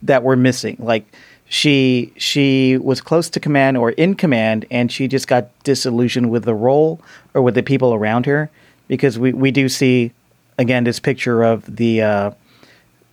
that 0.03 0.23
we're 0.23 0.37
missing. 0.37 0.77
Like 0.81 1.05
she 1.49 2.13
she 2.17 2.77
was 2.79 3.01
close 3.01 3.31
to 3.31 3.41
command 3.41 3.77
or 3.77 3.91
in 3.93 4.15
command 4.15 4.67
and 4.71 4.91
she 4.93 5.09
just 5.09 5.29
got 5.29 5.49
disillusioned 5.65 6.31
with 6.31 6.45
the 6.45 6.55
role 6.55 7.01
or 7.35 7.43
with 7.43 7.55
the 7.55 7.63
people 7.63 7.95
around 7.95 8.27
her 8.27 8.51
because 8.89 9.19
we 9.19 9.33
we 9.33 9.51
do 9.51 9.69
see 9.69 10.13
again 10.59 10.85
this 10.85 10.99
picture 11.01 11.43
of 11.45 11.65
the 11.77 12.03
uh, 12.03 12.31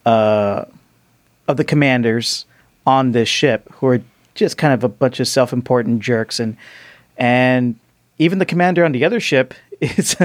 uh, 0.05 0.65
of 1.47 1.57
the 1.57 1.63
commanders 1.63 2.45
on 2.85 3.11
this 3.11 3.29
ship 3.29 3.71
who 3.73 3.87
are 3.87 4.01
just 4.33 4.57
kind 4.57 4.73
of 4.73 4.83
a 4.83 4.89
bunch 4.89 5.19
of 5.19 5.27
self-important 5.27 6.01
jerks 6.01 6.39
and 6.39 6.57
and 7.17 7.79
even 8.17 8.39
the 8.39 8.45
commander 8.45 8.83
on 8.85 8.91
the 8.91 9.03
other 9.05 9.19
ship 9.19 9.53
is 9.81 10.15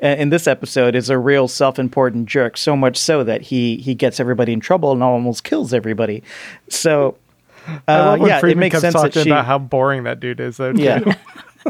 in 0.00 0.30
this 0.30 0.46
episode 0.46 0.94
is 0.94 1.10
a 1.10 1.18
real 1.18 1.48
self-important 1.48 2.26
jerk 2.26 2.56
so 2.56 2.76
much 2.76 2.96
so 2.96 3.24
that 3.24 3.42
he 3.42 3.76
he 3.76 3.94
gets 3.94 4.20
everybody 4.20 4.52
in 4.52 4.60
trouble 4.60 4.92
and 4.92 5.02
almost 5.02 5.44
kills 5.44 5.72
everybody 5.72 6.22
so 6.68 7.16
I 7.86 7.98
uh, 7.98 8.16
yeah 8.26 8.44
it 8.44 8.56
makes 8.56 8.80
sense 8.80 8.94
that 8.94 9.12
she 9.12 9.28
about 9.28 9.44
how 9.44 9.58
boring 9.58 10.04
that 10.04 10.20
dude 10.20 10.40
is. 10.40 10.56
Though, 10.56 10.70
yeah 10.70 11.00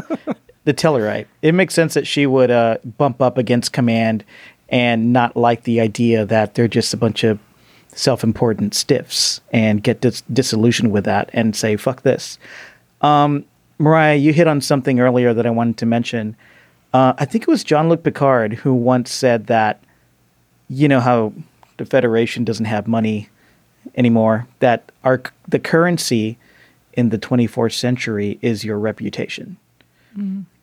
the 0.65 0.73
Tellarite. 0.73 1.25
It 1.41 1.53
makes 1.53 1.73
sense 1.73 1.93
that 1.93 2.07
she 2.07 2.25
would 2.25 2.51
uh, 2.51 2.77
bump 2.97 3.21
up 3.21 3.37
against 3.37 3.73
command 3.73 4.23
and 4.69 5.11
not 5.11 5.35
like 5.35 5.63
the 5.63 5.81
idea 5.81 6.25
that 6.25 6.55
they're 6.55 6.67
just 6.67 6.93
a 6.93 6.97
bunch 6.97 7.23
of 7.23 7.39
self-important 7.93 8.73
stiffs 8.73 9.41
and 9.51 9.83
get 9.83 10.01
dis- 10.01 10.21
disillusioned 10.31 10.91
with 10.91 11.05
that 11.05 11.29
and 11.33 11.55
say 11.55 11.75
fuck 11.75 12.03
this. 12.03 12.37
Um, 13.01 13.45
Mariah, 13.77 14.15
you 14.15 14.33
hit 14.33 14.47
on 14.47 14.61
something 14.61 14.99
earlier 14.99 15.33
that 15.33 15.45
I 15.45 15.49
wanted 15.49 15.77
to 15.77 15.85
mention. 15.85 16.35
Uh, 16.93 17.13
I 17.17 17.25
think 17.25 17.43
it 17.43 17.47
was 17.47 17.63
Jean-Luc 17.63 18.03
Picard 18.03 18.53
who 18.53 18.73
once 18.73 19.11
said 19.11 19.47
that, 19.47 19.81
you 20.69 20.87
know 20.87 20.99
how 20.99 21.33
the 21.77 21.85
Federation 21.85 22.43
doesn't 22.43 22.65
have 22.65 22.87
money 22.87 23.29
anymore. 23.95 24.47
That 24.59 24.91
our 25.03 25.21
the 25.47 25.59
currency 25.59 26.37
in 26.93 27.09
the 27.09 27.17
24th 27.17 27.73
century 27.73 28.37
is 28.41 28.63
your 28.63 28.77
reputation, 28.77 29.57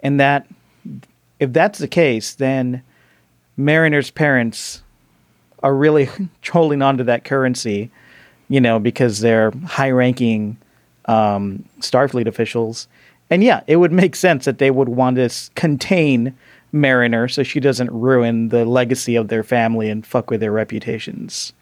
and 0.03 0.21
that 0.21 0.47
if 1.41 1.53
that's 1.53 1.79
the 1.79 1.89
case, 1.89 2.35
then 2.35 2.83
Mariner's 3.57 4.11
parents 4.11 4.83
are 5.63 5.75
really 5.75 6.09
holding 6.51 6.83
on 6.83 6.99
to 6.99 7.05
that 7.05 7.25
currency, 7.25 7.91
you 8.49 8.61
know, 8.61 8.79
because 8.79 9.21
they're 9.21 9.53
high-ranking 9.67 10.57
um, 11.07 11.65
Starfleet 11.81 12.27
officials. 12.27 12.89
And 13.31 13.43
yeah, 13.43 13.63
it 13.67 13.77
would 13.77 13.93
make 13.93 14.15
sense 14.17 14.45
that 14.45 14.59
they 14.59 14.71
would 14.71 14.89
want 14.89 15.17
to 15.17 15.31
contain 15.55 16.37
Mariner 16.73 17.27
so 17.29 17.43
she 17.43 17.59
doesn't 17.61 17.91
ruin 17.91 18.49
the 18.51 18.65
legacy 18.65 19.17
of 19.17 19.29
their 19.29 19.43
family 19.43 19.89
and 19.91 20.07
fuck 20.07 20.31
with 20.31 20.41
their 20.41 20.53
reputations. 20.53 21.53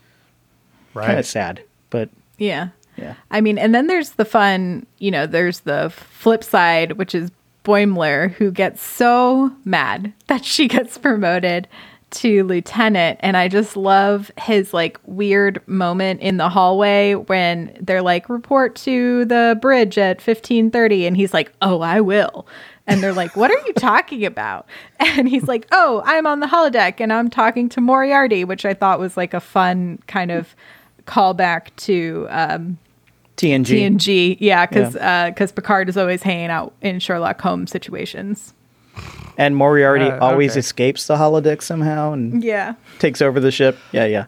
Right. 0.93 1.07
Kind 1.07 1.19
of 1.19 1.27
sad, 1.27 1.63
but 1.91 2.09
Yeah. 2.39 2.69
yeah. 2.97 3.15
I 3.31 3.41
mean, 3.41 3.59
and 3.59 3.75
then 3.75 3.87
there's 3.87 4.11
the 4.11 4.25
fun, 4.25 4.87
you 4.99 5.11
know, 5.11 5.27
there's 5.27 5.61
the 5.61 5.91
flip 5.91 6.45
side, 6.45 6.93
which 6.93 7.15
is 7.15 7.31
Boimler, 7.65 8.31
who 8.33 8.51
gets 8.51 8.83
so 8.83 9.51
mad 9.65 10.13
that 10.27 10.45
she 10.45 10.69
gets 10.69 10.99
promoted 10.99 11.67
to 12.15 12.45
lieutenant. 12.45 13.19
And 13.23 13.37
I 13.37 13.49
just 13.49 13.77
love 13.77 14.31
his 14.39 14.73
like 14.73 14.99
weird 15.05 15.61
moment 15.67 16.21
in 16.21 16.37
the 16.37 16.49
hallway 16.49 17.15
when 17.15 17.77
they're 17.81 18.03
like, 18.03 18.29
report 18.29 18.77
to 18.77 19.25
the 19.27 19.59
bridge 19.61 19.99
at 19.99 20.17
1530. 20.19 21.07
And 21.07 21.17
he's 21.17 21.35
like, 21.35 21.53
oh, 21.63 21.81
I 21.81 22.01
will. 22.01 22.47
And 22.87 23.03
they're 23.03 23.13
like, 23.15 23.35
what 23.37 23.51
are 23.51 23.67
you 23.67 23.73
talking 23.75 24.25
about? 24.25 24.67
And 25.01 25.29
he's 25.29 25.47
like, 25.47 25.67
oh, 25.71 26.03
I'm 26.05 26.27
on 26.27 26.41
the 26.41 26.47
holodeck 26.47 27.01
and 27.01 27.13
I'm 27.13 27.29
talking 27.31 27.69
to 27.71 27.81
Moriarty, 27.81 28.45
which 28.45 28.65
I 28.65 28.75
thought 28.75 28.99
was 28.99 29.17
like 29.17 29.33
a 29.35 29.41
fun 29.41 29.99
kind 30.07 30.31
of 30.31 30.57
callback 31.07 31.69
to 31.77 32.27
um, 32.31 32.79
TNG. 33.37 33.65
TNG, 33.67 34.37
yeah, 34.41 34.67
because 34.67 34.95
Yeah. 34.95 35.31
because 35.31 35.53
Picard 35.53 35.89
is 35.89 35.97
always 35.97 36.23
hanging 36.23 36.51
out 36.51 36.73
in 36.81 36.99
Sherlock 37.01 37.41
Holmes 37.41 37.71
situations. 37.71 38.55
And 39.37 39.57
Moriarty 39.57 40.05
Uh, 40.05 40.19
always 40.21 40.53
okay. 40.53 40.61
escapes 40.61 41.07
the 41.07 41.17
holodeck 41.17 41.61
somehow 41.63 42.13
and 42.13 42.43
Yeah, 42.43 42.75
takes 42.99 43.21
over 43.21 43.41
the 43.41 43.51
ship. 43.51 43.77
Yeah, 43.93 44.05
yeah. 44.07 44.27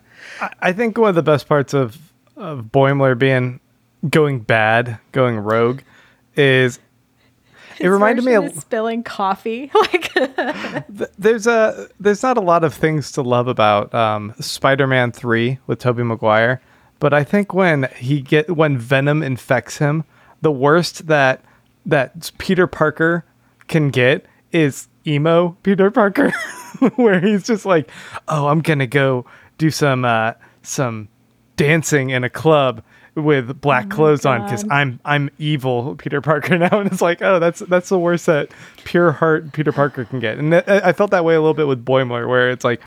I 0.60 0.72
think 0.72 0.98
one 0.98 1.08
of 1.10 1.14
the 1.14 1.22
best 1.22 1.48
parts 1.48 1.74
of 1.74 1.96
of 2.36 2.66
Boimler 2.72 3.18
being 3.18 3.60
going 4.10 4.40
bad, 4.40 4.98
going 5.12 5.38
rogue, 5.38 5.80
is 6.34 6.78
it 7.78 7.88
reminded 7.88 8.24
me 8.24 8.34
of 8.34 8.52
spilling 8.54 9.02
coffee. 9.02 9.70
Like, 9.92 10.12
there's 11.18 11.46
a 11.46 11.88
there's 12.00 12.22
not 12.22 12.36
a 12.36 12.40
lot 12.40 12.64
of 12.64 12.74
things 12.74 13.12
to 13.12 13.22
love 13.22 13.48
about 13.48 13.94
um, 13.94 14.34
Spider-Man 14.40 15.12
three 15.12 15.58
with 15.66 15.78
Tobey 15.78 16.02
Maguire, 16.02 16.60
but 16.98 17.12
I 17.14 17.22
think 17.24 17.54
when 17.54 17.88
he 17.96 18.20
get 18.20 18.56
when 18.56 18.76
Venom 18.78 19.22
infects 19.22 19.78
him, 19.78 20.04
the 20.42 20.50
worst 20.52 21.06
that 21.06 21.44
that 21.84 22.32
Peter 22.38 22.66
Parker 22.66 23.24
can 23.68 23.90
get 23.90 24.26
is 24.56 24.88
emo 25.06 25.56
Peter 25.62 25.90
Parker, 25.90 26.30
where 26.96 27.20
he's 27.20 27.44
just 27.44 27.66
like, 27.66 27.90
oh, 28.28 28.48
I'm 28.48 28.60
gonna 28.60 28.86
go 28.86 29.26
do 29.58 29.70
some 29.70 30.04
uh, 30.04 30.32
some 30.62 31.08
dancing 31.56 32.10
in 32.10 32.24
a 32.24 32.30
club 32.30 32.82
with 33.14 33.60
black 33.60 33.88
clothes 33.88 34.26
on 34.26 34.42
because 34.42 34.64
I'm 34.70 35.00
I'm 35.04 35.30
evil 35.38 35.94
Peter 35.96 36.20
Parker 36.20 36.58
now, 36.58 36.80
and 36.80 36.90
it's 36.90 37.02
like, 37.02 37.22
oh, 37.22 37.38
that's 37.38 37.60
that's 37.60 37.88
the 37.88 37.98
worst 37.98 38.26
that 38.26 38.50
pure 38.84 39.12
heart 39.12 39.52
Peter 39.52 39.72
Parker 39.72 40.04
can 40.04 40.20
get, 40.20 40.38
and 40.38 40.54
I, 40.54 40.62
I 40.66 40.92
felt 40.92 41.10
that 41.10 41.24
way 41.24 41.34
a 41.34 41.40
little 41.40 41.54
bit 41.54 41.66
with 41.66 41.84
Boimler, 41.84 42.28
where 42.28 42.50
it's 42.50 42.64
like, 42.64 42.80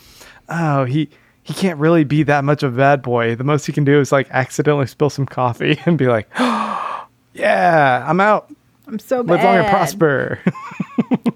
oh, 0.49 0.85
he 0.85 1.09
he 1.43 1.53
can't 1.53 1.79
really 1.79 2.03
be 2.03 2.23
that 2.23 2.43
much 2.43 2.63
of 2.63 2.73
a 2.73 2.77
bad 2.77 3.01
boy. 3.01 3.35
The 3.35 3.43
most 3.43 3.65
he 3.65 3.73
can 3.73 3.83
do 3.83 3.99
is 3.99 4.11
like 4.11 4.29
accidentally 4.31 4.87
spill 4.87 5.09
some 5.09 5.25
coffee 5.25 5.79
and 5.85 5.97
be 5.97 6.07
like, 6.07 6.29
yeah, 7.33 8.05
I'm 8.07 8.19
out. 8.19 8.53
I'm 8.89 8.99
so 8.99 9.23
bad. 9.23 9.35
Live 9.35 9.43
long 9.43 9.57
and 9.57 9.67
prosper. 9.67 10.39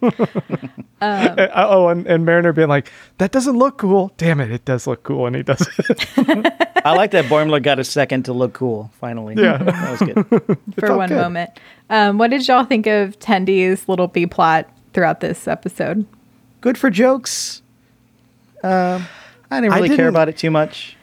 Um, 0.04 0.28
Uh, 1.02 1.48
oh, 1.54 1.90
and, 1.90 2.08
and 2.08 2.26
Mariner 2.26 2.54
being 2.54 2.70
like, 2.70 2.90
that 3.18 3.32
doesn't 3.34 3.58
look 3.58 3.78
cool. 3.78 4.14
Damn 4.18 4.40
it, 4.40 4.52
it 4.52 4.64
does 4.64 4.88
look 4.88 5.04
cool, 5.04 5.26
and 5.28 5.36
he 5.36 5.44
does 5.44 5.68
it. 5.78 6.08
I 6.86 6.96
like 6.96 7.12
that 7.12 7.26
Boimler 7.26 7.62
got 7.62 7.78
a 7.78 7.84
second 7.84 8.24
to 8.24 8.34
look 8.34 8.54
cool, 8.54 8.90
finally. 9.02 9.36
Yeah. 9.36 9.58
That 9.58 9.92
was 9.92 10.00
good. 10.00 10.58
for 10.80 10.96
one 10.96 11.10
good. 11.10 11.18
moment. 11.18 11.50
Um, 11.90 12.18
what 12.18 12.30
did 12.30 12.48
y'all 12.48 12.64
think 12.64 12.88
of 12.88 13.20
Tendi's 13.20 13.90
little 13.90 14.08
B 14.08 14.26
plot 14.26 14.70
throughout 14.94 15.20
this 15.20 15.46
episode? 15.48 16.06
good 16.62 16.78
for 16.78 16.90
jokes. 16.90 17.62
Um, 18.64 19.06
I 19.52 19.60
didn't 19.60 19.76
really 19.76 19.90
care 19.90 19.98
didn't- 19.98 20.10
about 20.10 20.30
it 20.30 20.38
too 20.38 20.52
much. 20.52 20.96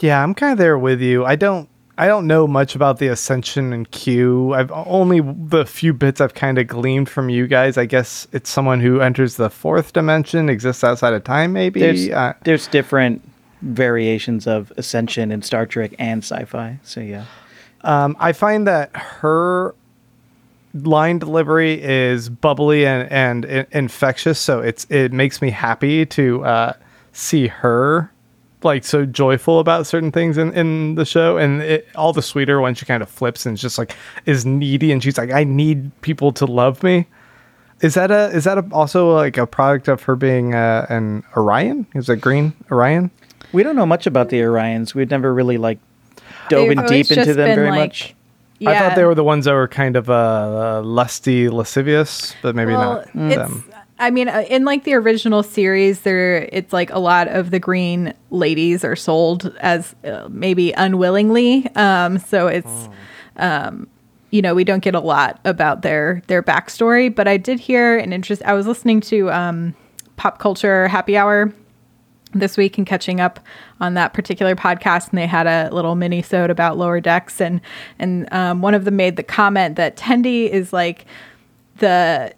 Yeah, 0.00 0.22
I'm 0.22 0.34
kind 0.34 0.52
of 0.52 0.58
there 0.58 0.76
with 0.78 1.00
you. 1.00 1.24
I 1.24 1.36
don't 1.36 1.69
I 2.00 2.06
don't 2.06 2.26
know 2.26 2.46
much 2.46 2.74
about 2.74 2.98
the 2.98 3.08
Ascension 3.08 3.74
and 3.74 3.90
Q. 3.90 4.54
I've 4.54 4.72
only 4.72 5.20
the 5.20 5.66
few 5.66 5.92
bits 5.92 6.18
I've 6.18 6.32
kind 6.32 6.56
of 6.58 6.66
gleaned 6.66 7.10
from 7.10 7.28
you 7.28 7.46
guys. 7.46 7.76
I 7.76 7.84
guess 7.84 8.26
it's 8.32 8.48
someone 8.48 8.80
who 8.80 9.00
enters 9.02 9.36
the 9.36 9.50
fourth 9.50 9.92
dimension, 9.92 10.48
exists 10.48 10.82
outside 10.82 11.12
of 11.12 11.24
time 11.24 11.52
maybe. 11.52 11.80
There's 11.80 12.08
Uh, 12.08 12.32
there's 12.44 12.66
different 12.68 13.20
variations 13.60 14.46
of 14.46 14.72
Ascension 14.78 15.30
in 15.30 15.42
Star 15.42 15.66
Trek 15.66 15.92
and 15.98 16.22
sci-fi. 16.24 16.78
So 16.82 17.00
yeah, 17.00 17.24
um, 17.82 18.16
I 18.18 18.32
find 18.32 18.66
that 18.66 18.96
her 18.96 19.74
line 20.72 21.18
delivery 21.18 21.82
is 21.82 22.30
bubbly 22.30 22.86
and, 22.86 23.12
and 23.12 23.44
i- 23.44 23.66
infectious, 23.72 24.38
so 24.38 24.60
it's 24.60 24.86
it 24.88 25.12
makes 25.12 25.42
me 25.42 25.50
happy 25.50 26.06
to 26.06 26.44
uh, 26.46 26.72
see 27.12 27.48
her 27.48 28.10
like 28.62 28.84
so 28.84 29.04
joyful 29.06 29.58
about 29.58 29.86
certain 29.86 30.12
things 30.12 30.36
in, 30.36 30.52
in 30.52 30.94
the 30.94 31.04
show 31.04 31.36
and 31.36 31.62
it, 31.62 31.88
all 31.94 32.12
the 32.12 32.22
sweeter 32.22 32.60
when 32.60 32.74
she 32.74 32.84
kind 32.84 33.02
of 33.02 33.08
flips 33.08 33.46
and 33.46 33.56
just 33.56 33.78
like 33.78 33.96
is 34.26 34.44
needy 34.44 34.92
and 34.92 35.02
she's 35.02 35.16
like 35.16 35.30
i 35.30 35.44
need 35.44 35.90
people 36.02 36.32
to 36.32 36.44
love 36.44 36.82
me 36.82 37.06
is 37.80 37.94
that 37.94 38.10
a 38.10 38.26
is 38.36 38.44
that 38.44 38.58
a, 38.58 38.64
also 38.72 39.14
like 39.14 39.38
a 39.38 39.46
product 39.46 39.88
of 39.88 40.02
her 40.02 40.14
being 40.14 40.54
uh, 40.54 40.84
an 40.90 41.24
orion 41.36 41.86
is 41.94 42.08
it 42.08 42.20
green 42.20 42.52
orion 42.70 43.10
we 43.52 43.62
don't 43.62 43.76
know 43.76 43.86
much 43.86 44.06
about 44.06 44.28
the 44.28 44.40
Orions. 44.40 44.94
We've 44.94 45.10
never 45.10 45.32
really 45.32 45.58
like 45.58 45.78
dove 46.48 46.68
They've 46.68 46.78
in 46.78 46.86
deep 46.86 47.10
into 47.10 47.34
them 47.34 47.54
very 47.54 47.70
like, 47.70 47.78
much. 47.78 48.14
i 48.66 48.78
thought 48.78 48.96
they 48.96 49.04
were 49.04 49.14
the 49.14 49.24
ones 49.24 49.44
that 49.46 49.52
were 49.54 49.68
kind 49.68 49.96
of 49.96 50.10
uh, 50.10 50.12
uh 50.12 50.82
lusty 50.82 51.48
lascivious 51.48 52.34
but 52.42 52.54
maybe 52.54 52.72
well, 52.72 52.96
not 52.96 53.08
it's. 53.14 53.36
them 53.36 53.64
I 54.00 54.10
mean, 54.10 54.28
uh, 54.28 54.44
in 54.48 54.64
like 54.64 54.84
the 54.84 54.94
original 54.94 55.42
series, 55.42 56.00
there 56.00 56.48
it's 56.50 56.72
like 56.72 56.90
a 56.90 56.98
lot 56.98 57.28
of 57.28 57.50
the 57.50 57.60
green 57.60 58.14
ladies 58.30 58.82
are 58.82 58.96
sold 58.96 59.54
as 59.60 59.94
uh, 60.04 60.26
maybe 60.30 60.72
unwillingly. 60.72 61.68
Um, 61.76 62.18
so 62.18 62.46
it's, 62.46 62.88
um, 63.36 63.86
you 64.30 64.40
know, 64.40 64.54
we 64.54 64.64
don't 64.64 64.82
get 64.82 64.94
a 64.94 65.00
lot 65.00 65.38
about 65.44 65.82
their 65.82 66.22
their 66.28 66.42
backstory. 66.42 67.14
But 67.14 67.28
I 67.28 67.36
did 67.36 67.60
hear 67.60 67.98
an 67.98 68.12
interest. 68.14 68.42
I 68.44 68.54
was 68.54 68.66
listening 68.66 69.02
to 69.02 69.30
um, 69.30 69.74
Pop 70.16 70.38
Culture 70.38 70.88
Happy 70.88 71.16
Hour 71.16 71.52
this 72.32 72.56
week 72.56 72.78
and 72.78 72.86
catching 72.86 73.20
up 73.20 73.40
on 73.80 73.94
that 73.94 74.14
particular 74.14 74.54
podcast 74.54 75.08
and 75.10 75.18
they 75.18 75.26
had 75.26 75.46
a 75.46 75.68
little 75.74 75.96
mini 75.96 76.22
sode 76.22 76.48
about 76.48 76.78
lower 76.78 77.00
decks 77.00 77.40
and 77.40 77.60
and 77.98 78.32
um, 78.32 78.62
one 78.62 78.72
of 78.72 78.84
them 78.84 78.94
made 78.94 79.16
the 79.16 79.22
comment 79.24 79.74
that 79.74 79.96
Tendi 79.96 80.48
is 80.48 80.72
like 80.72 81.06
the 81.78 82.32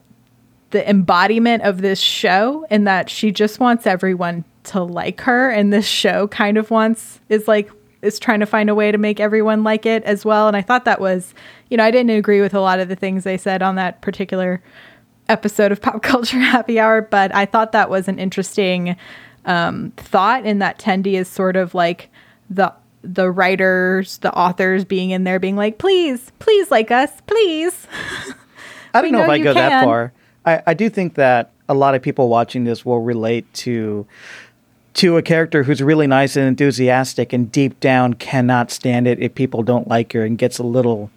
the 0.73 0.89
embodiment 0.89 1.63
of 1.63 1.81
this 1.81 2.01
show 2.01 2.67
and 2.69 2.87
that 2.87 3.09
she 3.09 3.31
just 3.31 3.61
wants 3.61 3.87
everyone 3.87 4.45
to 4.65 4.83
like 4.83 5.21
her 5.23 5.51
and 5.51 5.73
this 5.73 5.87
show 5.87 6.29
kind 6.29 6.59
of 6.59 6.71
wants 6.71 7.21
is 7.29 7.49
like 7.49 7.71
is 8.03 8.19
trying 8.19 8.41
to 8.41 8.47
find 8.47 8.69
a 8.69 8.75
way 8.75 8.91
to 8.91 8.99
make 8.99 9.21
everyone 9.21 9.63
like 9.63 9.87
it 9.87 10.03
as 10.05 10.25
well 10.25 10.49
and 10.49 10.57
I 10.57 10.63
thought 10.63 10.85
that 10.85 11.01
was 11.01 11.35
you 11.71 11.77
know 11.77 11.85
I 11.85 11.91
didn't 11.91 12.11
agree 12.11 12.41
with 12.41 12.55
a 12.55 12.61
lot 12.61 12.81
of 12.81 12.89
the 12.89 12.97
things 12.97 13.25
they 13.25 13.39
said 13.39 13.63
on 13.63 13.77
that 13.77 14.03
particular 14.03 14.63
episode 15.29 15.73
of 15.73 15.81
Pop 15.83 16.03
Culture 16.03 16.39
Happy 16.39 16.79
Hour, 16.79 17.03
but 17.03 17.35
I 17.35 17.47
thought 17.47 17.73
that 17.73 17.91
was 17.91 18.09
an 18.09 18.19
interesting 18.19 18.97
um, 19.45 19.93
thought 19.97 20.47
in 20.47 20.61
that 20.61 20.79
Tendi 20.79 21.15
is 21.15 21.29
sort 21.29 21.57
of 21.57 21.75
like 21.75 22.11
the 22.49 22.73
the 23.05 23.29
writers, 23.29 24.19
the 24.19 24.33
authors 24.33 24.85
being 24.85 25.11
in 25.11 25.25
there 25.25 25.41
being 25.41 25.57
like, 25.57 25.79
please, 25.79 26.31
please 26.39 26.71
like 26.71 26.93
us, 26.93 27.11
please. 27.27 27.89
I 28.95 29.03
don't 29.03 29.11
know 29.11 29.25
if 29.25 29.29
I 29.29 29.39
go 29.39 29.55
that 29.55 29.85
far. 29.85 30.13
I, 30.45 30.63
I 30.69 30.75
do 30.75 30.89
think 30.89 31.15
that 31.15 31.51
a 31.69 31.75
lot 31.75 31.95
of 31.95 32.03
people 32.03 32.29
watching 32.29 32.65
this 32.65 32.85
will 32.85 33.01
relate 33.01 33.53
to 33.55 34.07
to 34.95 35.17
a 35.17 35.23
character 35.23 35.63
who's 35.63 35.83
really 35.83 36.07
nice 36.07 36.37
and 36.37 36.47
enthusiastic 36.47 37.33
and 37.33 37.51
deep 37.51 37.81
down 37.81 38.13
cannot 38.13 38.71
stand 38.71 39.07
it 39.07 39.19
if 39.21 39.35
people 39.35 39.63
don't 39.63 39.89
like 39.89 40.13
her 40.13 40.23
and 40.23 40.37
gets 40.37 40.59
a 40.59 40.63
little 40.63 41.11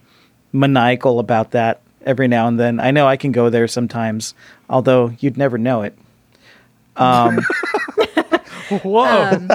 maniacal 0.53 1.19
about 1.19 1.51
that 1.51 1.81
every 2.05 2.27
now 2.27 2.47
and 2.47 2.57
then. 2.57 2.79
I 2.79 2.91
know 2.91 3.05
I 3.05 3.17
can 3.17 3.33
go 3.33 3.49
there 3.49 3.67
sometimes, 3.67 4.33
although 4.69 5.11
you'd 5.19 5.37
never 5.37 5.57
know 5.57 5.81
it. 5.81 5.97
Um, 6.95 7.39
Whoa. 8.83 9.03
Um, 9.03 9.49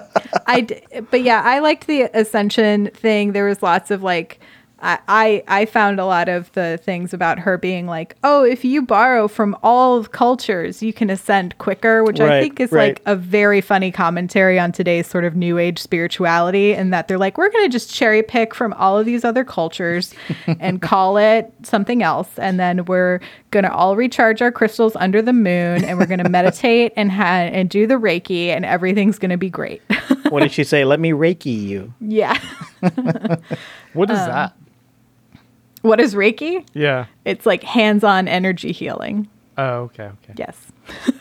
I, 0.47 0.61
d- 0.63 0.83
but 1.11 1.23
yeah, 1.23 1.43
I 1.43 1.61
liked 1.61 1.87
the 1.87 2.03
ascension 2.03 2.89
thing. 2.89 3.33
There 3.33 3.47
was 3.47 3.63
lots 3.63 3.91
of 3.91 4.03
like, 4.03 4.39
I, 4.83 4.99
I, 5.09 5.43
I 5.49 5.65
found 5.67 6.01
a 6.01 6.05
lot 6.05 6.29
of 6.29 6.51
the 6.53 6.79
things 6.83 7.13
about 7.13 7.39
her 7.39 7.59
being 7.59 7.87
like, 7.87 8.17
oh, 8.25 8.45
if 8.45 8.65
you 8.65 8.83
borrow 8.83 9.29
from 9.29 9.57
all 9.63 10.05
cultures, 10.05 10.83
you 10.83 10.93
can 10.93 11.11
ascend 11.11 11.59
quicker, 11.59 12.03
which 12.05 12.21
I 12.21 12.41
think 12.41 12.61
is 12.61 12.73
right. 12.73 12.91
like 12.91 13.03
a 13.07 13.17
very 13.17 13.61
funny 13.61 13.91
commentary 13.91 14.59
on 14.59 14.73
today's 14.73 15.07
sort 15.07 15.25
of 15.25 15.37
new 15.37 15.59
age 15.59 15.79
spirituality. 15.79 16.75
And 16.75 16.93
that 16.93 17.09
they're 17.09 17.19
like, 17.19 17.39
we're 17.39 17.51
going 17.51 17.65
to 17.65 17.71
just 17.71 17.93
cherry 17.93 18.23
pick 18.23 18.55
from 18.55 18.73
all 18.75 18.99
of 18.99 19.07
these 19.07 19.25
other 19.25 19.45
cultures 19.45 20.15
and 20.47 20.81
call 20.81 21.17
it 21.17 21.53
something 21.63 22.03
else. 22.03 22.39
And 22.39 22.59
then 22.59 22.85
we're 22.87 23.21
going 23.51 23.65
to 23.65 23.73
all 23.73 23.97
recharge 23.97 24.41
our 24.43 24.53
crystals 24.53 24.97
under 24.97 25.21
the 25.21 25.33
moon 25.33 25.85
and 25.85 25.99
we're 25.99 26.07
going 26.07 26.19
to 26.25 26.29
meditate 26.29 26.93
and, 26.97 27.11
ha- 27.11 27.51
and 27.53 27.69
do 27.69 27.87
the 27.87 27.95
Reiki 27.95 28.47
and 28.47 28.65
everything's 28.65 29.19
going 29.19 29.31
to 29.31 29.37
be 29.37 29.51
great. 29.51 29.83
What 30.31 30.41
did 30.41 30.53
she 30.53 30.65
say? 30.65 30.85
Let 30.91 31.01
me 31.01 31.11
reiki 31.11 31.61
you. 31.61 31.93
yeah. 32.01 32.39
what 33.93 34.11
is 34.11 34.19
um, 34.19 34.29
that? 34.29 34.55
What 35.83 36.01
is 36.01 36.15
Reiki? 36.15 36.67
Yeah. 36.75 37.07
It's 37.25 37.47
like 37.47 37.63
hands 37.63 38.05
on 38.05 38.29
energy 38.29 38.73
healing. 38.73 39.29
Oh, 39.57 39.83
okay, 39.85 40.05
okay. 40.05 40.35
Yes. 40.37 40.57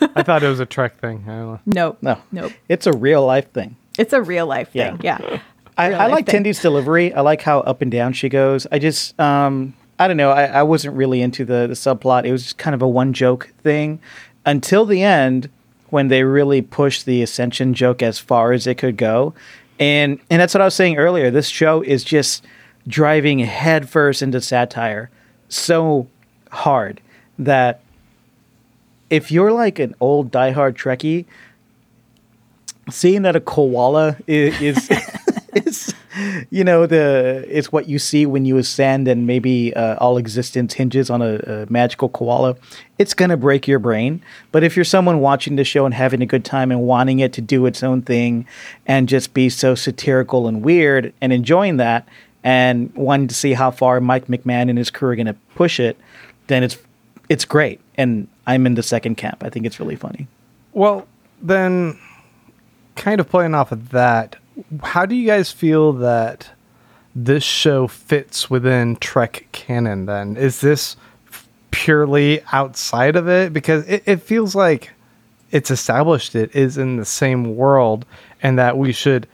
I 0.14 0.22
thought 0.22 0.42
it 0.42 0.48
was 0.48 0.60
a 0.60 0.66
Trek 0.66 0.98
thing. 0.98 1.24
I 1.26 1.30
don't 1.30 1.46
know. 1.46 1.60
Nope. 1.66 1.98
No, 2.02 2.18
Nope. 2.32 2.52
It's 2.68 2.86
a 2.86 2.92
real 2.92 3.24
life 3.24 3.50
thing. 3.52 3.76
It's 3.98 4.12
a 4.12 4.22
real 4.22 4.46
life 4.46 4.70
thing. 4.70 4.98
Yeah. 5.02 5.40
I, 5.78 5.92
I 5.92 6.06
like 6.08 6.26
thing. 6.26 6.44
Tendi's 6.44 6.60
delivery. 6.60 7.12
I 7.12 7.20
like 7.20 7.42
how 7.42 7.60
up 7.60 7.80
and 7.82 7.90
down 7.90 8.12
she 8.12 8.28
goes. 8.28 8.66
I 8.70 8.78
just, 8.78 9.18
um, 9.18 9.74
I 9.98 10.08
don't 10.08 10.16
know. 10.16 10.30
I, 10.30 10.44
I 10.44 10.62
wasn't 10.62 10.96
really 10.96 11.20
into 11.22 11.44
the, 11.44 11.66
the 11.66 11.74
subplot. 11.74 12.24
It 12.24 12.32
was 12.32 12.42
just 12.44 12.58
kind 12.58 12.74
of 12.74 12.82
a 12.82 12.88
one 12.88 13.12
joke 13.12 13.50
thing 13.62 14.00
until 14.46 14.84
the 14.84 15.02
end 15.02 15.48
when 15.90 16.08
they 16.08 16.22
really 16.22 16.62
pushed 16.62 17.04
the 17.04 17.22
ascension 17.22 17.74
joke 17.74 18.02
as 18.02 18.18
far 18.18 18.52
as 18.52 18.66
it 18.66 18.76
could 18.76 18.96
go. 18.96 19.34
And 19.78 20.20
and 20.30 20.40
that's 20.40 20.54
what 20.54 20.60
I 20.60 20.64
was 20.64 20.74
saying 20.74 20.96
earlier. 20.98 21.30
This 21.30 21.48
show 21.48 21.82
is 21.82 22.04
just 22.04 22.44
driving 22.86 23.38
headfirst 23.40 24.22
into 24.22 24.40
satire 24.40 25.10
so 25.48 26.06
hard 26.50 27.00
that 27.38 27.80
if 29.08 29.30
you're 29.32 29.52
like 29.52 29.78
an 29.78 29.94
old 30.00 30.30
diehard 30.30 30.74
Trekkie, 30.74 31.26
seeing 32.90 33.22
that 33.22 33.36
a 33.36 33.40
koala 33.40 34.16
is 34.26 34.60
is, 34.60 34.90
is 35.54 35.94
you 36.50 36.64
know 36.64 36.86
the 36.86 37.44
it's 37.48 37.72
what 37.72 37.88
you 37.88 37.98
see 37.98 38.26
when 38.26 38.44
you 38.44 38.56
ascend 38.56 39.08
and 39.08 39.26
maybe 39.26 39.74
uh, 39.74 39.96
all 39.96 40.16
existence 40.16 40.74
hinges 40.74 41.10
on 41.10 41.22
a, 41.22 41.36
a 41.38 41.66
magical 41.70 42.08
koala 42.08 42.56
it's 43.00 43.14
going 43.14 43.30
to 43.30 43.36
break 43.38 43.66
your 43.66 43.78
brain. 43.78 44.22
But 44.52 44.62
if 44.62 44.76
you're 44.76 44.84
someone 44.84 45.20
watching 45.20 45.56
the 45.56 45.64
show 45.64 45.86
and 45.86 45.94
having 45.94 46.20
a 46.20 46.26
good 46.26 46.44
time 46.44 46.70
and 46.70 46.82
wanting 46.82 47.20
it 47.20 47.32
to 47.32 47.40
do 47.40 47.64
its 47.64 47.82
own 47.82 48.02
thing 48.02 48.46
and 48.84 49.08
just 49.08 49.32
be 49.32 49.48
so 49.48 49.74
satirical 49.74 50.46
and 50.46 50.62
weird 50.62 51.14
and 51.22 51.32
enjoying 51.32 51.78
that 51.78 52.06
and 52.42 52.94
wanting 52.94 53.28
to 53.28 53.34
see 53.34 53.52
how 53.52 53.70
far 53.70 54.00
Mike 54.00 54.26
McMahan 54.26 54.68
and 54.68 54.78
his 54.78 54.90
crew 54.90 55.10
are 55.10 55.16
going 55.16 55.26
to 55.26 55.36
push 55.54 55.78
it 55.78 55.96
then 56.50 56.64
it's 56.64 56.76
it's 57.30 57.46
great. 57.46 57.80
And 57.96 58.28
I'm 58.46 58.66
in 58.66 58.74
the 58.74 58.82
second 58.82 59.14
camp. 59.14 59.42
I 59.42 59.48
think 59.48 59.64
it's 59.64 59.80
really 59.80 59.96
funny. 59.96 60.26
Well, 60.72 61.06
then, 61.40 61.98
kind 62.96 63.20
of 63.20 63.30
playing 63.30 63.54
off 63.54 63.72
of 63.72 63.90
that, 63.90 64.36
how 64.82 65.06
do 65.06 65.14
you 65.14 65.26
guys 65.26 65.50
feel 65.50 65.92
that 65.94 66.50
this 67.14 67.44
show 67.44 67.86
fits 67.86 68.50
within 68.50 68.96
Trek 68.96 69.46
canon? 69.52 70.06
Then? 70.06 70.36
Is 70.36 70.60
this 70.60 70.96
purely 71.70 72.42
outside 72.52 73.16
of 73.16 73.28
it? 73.28 73.52
Because 73.52 73.86
it, 73.86 74.02
it 74.06 74.22
feels 74.22 74.54
like 74.54 74.90
it's 75.52 75.70
established 75.70 76.34
it 76.34 76.54
is 76.54 76.76
in 76.76 76.96
the 76.96 77.04
same 77.04 77.56
world, 77.56 78.04
and 78.42 78.58
that 78.58 78.76
we 78.76 78.92
should, 78.92 79.28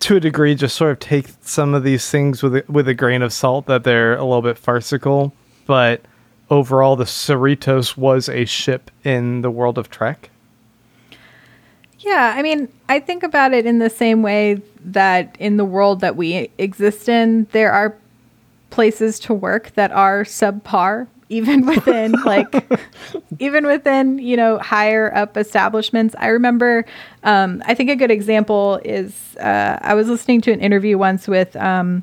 to 0.00 0.16
a 0.16 0.20
degree, 0.20 0.54
just 0.54 0.76
sort 0.76 0.92
of 0.92 0.98
take 0.98 1.28
some 1.42 1.74
of 1.74 1.84
these 1.84 2.10
things 2.10 2.42
with 2.42 2.56
a, 2.56 2.64
with 2.68 2.88
a 2.88 2.94
grain 2.94 3.22
of 3.22 3.32
salt 3.32 3.66
that 3.66 3.84
they're 3.84 4.16
a 4.16 4.24
little 4.24 4.42
bit 4.42 4.58
farcical, 4.58 5.32
but 5.66 6.02
overall, 6.50 6.96
the 6.96 7.04
Cerritos 7.04 7.96
was 7.96 8.28
a 8.28 8.44
ship 8.44 8.90
in 9.04 9.42
the 9.42 9.50
world 9.50 9.78
of 9.78 9.90
Trek. 9.90 10.30
Yeah, 12.00 12.34
I 12.34 12.42
mean, 12.42 12.68
I 12.88 12.98
think 12.98 13.22
about 13.22 13.52
it 13.52 13.66
in 13.66 13.78
the 13.78 13.90
same 13.90 14.22
way 14.22 14.62
that 14.84 15.36
in 15.38 15.58
the 15.58 15.64
world 15.64 16.00
that 16.00 16.16
we 16.16 16.50
exist 16.56 17.08
in, 17.08 17.46
there 17.52 17.70
are 17.72 17.94
places 18.70 19.18
to 19.20 19.34
work 19.34 19.72
that 19.74 19.92
are 19.92 20.24
subpar, 20.24 21.08
even 21.30 21.64
within 21.74 22.12
like, 22.24 22.54
even 23.38 23.66
within 23.66 24.18
you 24.18 24.36
know 24.36 24.58
higher 24.58 25.14
up 25.14 25.36
establishments. 25.38 26.14
I 26.18 26.26
remember, 26.28 26.84
um, 27.22 27.62
I 27.64 27.74
think 27.74 27.88
a 27.88 27.96
good 27.96 28.10
example 28.10 28.80
is 28.84 29.36
uh, 29.36 29.78
I 29.80 29.94
was 29.94 30.08
listening 30.08 30.42
to 30.42 30.52
an 30.52 30.60
interview 30.60 30.98
once 30.98 31.26
with. 31.26 31.56
Um, 31.56 32.02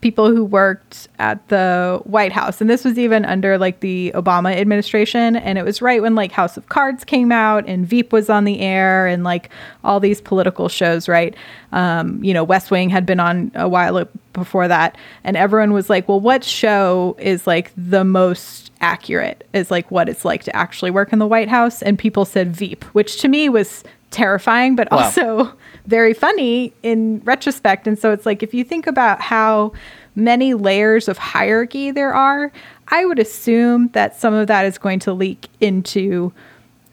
people 0.00 0.30
who 0.30 0.44
worked 0.44 1.08
at 1.18 1.46
the 1.48 2.00
White 2.04 2.30
House. 2.30 2.60
And 2.60 2.70
this 2.70 2.84
was 2.84 2.98
even 2.98 3.24
under 3.24 3.58
like 3.58 3.80
the 3.80 4.12
Obama 4.14 4.54
administration. 4.54 5.34
And 5.36 5.58
it 5.58 5.64
was 5.64 5.82
right 5.82 6.00
when 6.00 6.14
like 6.14 6.30
House 6.30 6.56
of 6.56 6.68
Cards 6.68 7.04
came 7.04 7.32
out 7.32 7.66
and 7.66 7.86
Veep 7.86 8.12
was 8.12 8.30
on 8.30 8.44
the 8.44 8.60
air 8.60 9.06
and 9.06 9.24
like 9.24 9.50
all 9.82 9.98
these 9.98 10.20
political 10.20 10.68
shows, 10.68 11.08
right? 11.08 11.34
Um, 11.72 12.22
you 12.22 12.32
know, 12.32 12.44
West 12.44 12.70
Wing 12.70 12.90
had 12.90 13.06
been 13.06 13.18
on 13.18 13.50
a 13.54 13.68
while 13.68 14.08
before 14.32 14.68
that. 14.68 14.96
And 15.24 15.36
everyone 15.36 15.72
was 15.72 15.90
like, 15.90 16.08
well, 16.08 16.20
what 16.20 16.44
show 16.44 17.16
is 17.18 17.46
like 17.46 17.72
the 17.76 18.04
most 18.04 18.70
accurate 18.80 19.48
is 19.52 19.70
like 19.70 19.90
what 19.90 20.08
it's 20.08 20.24
like 20.24 20.44
to 20.44 20.54
actually 20.54 20.92
work 20.92 21.12
in 21.12 21.18
the 21.18 21.26
White 21.26 21.48
House? 21.48 21.82
And 21.82 21.98
people 21.98 22.24
said 22.24 22.54
Veep, 22.54 22.84
which 22.94 23.20
to 23.20 23.28
me 23.28 23.48
was 23.48 23.82
terrifying, 24.10 24.76
but 24.76 24.90
Wow. 24.90 24.98
also 24.98 25.52
very 25.86 26.14
funny 26.14 26.72
in 26.82 27.20
retrospect. 27.24 27.86
And 27.86 27.98
so 27.98 28.12
it's 28.12 28.26
like 28.26 28.42
if 28.42 28.54
you 28.54 28.64
think 28.64 28.86
about 28.86 29.20
how 29.20 29.72
many 30.14 30.54
layers 30.54 31.08
of 31.08 31.18
hierarchy 31.18 31.90
there 31.90 32.12
are, 32.14 32.50
I 32.88 33.04
would 33.04 33.18
assume 33.18 33.88
that 33.88 34.16
some 34.16 34.34
of 34.34 34.46
that 34.48 34.64
is 34.66 34.78
going 34.78 34.98
to 35.00 35.12
leak 35.12 35.48
into 35.60 36.32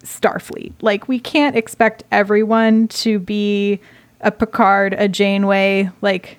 Starfleet. 0.03 0.73
Like 0.81 1.07
we 1.07 1.19
can't 1.19 1.55
expect 1.55 2.03
everyone 2.11 2.87
to 2.89 3.17
be 3.19 3.79
a 4.21 4.31
Picard, 4.31 4.93
a 4.93 5.07
Janeway, 5.07 5.89
like 6.01 6.37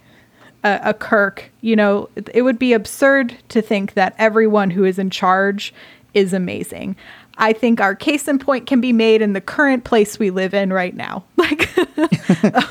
a, 0.63 0.81
a 0.85 0.95
Kirk. 0.95 1.51
You 1.61 1.77
know, 1.77 2.09
it, 2.17 2.29
it 2.35 2.43
would 2.43 2.59
be 2.59 2.73
absurd 2.73 3.37
to 3.49 3.61
think 3.63 3.95
that 3.95 4.15
everyone 4.19 4.71
who 4.71 4.85
is 4.85 4.99
in 4.99 5.11
charge 5.11 5.75
is 6.15 6.33
amazing. 6.33 6.97
I 7.39 7.53
think 7.53 7.81
our 7.81 7.95
case 7.95 8.29
in 8.29 8.39
point 8.39 8.67
can 8.67 8.81
be 8.81 8.93
made 8.93 9.21
in 9.21 9.33
the 9.33 9.41
current 9.41 9.85
place 9.85 10.19
we 10.19 10.31
live 10.31 10.55
in 10.55 10.73
right 10.73 10.95
now, 10.95 11.25
like 11.37 11.77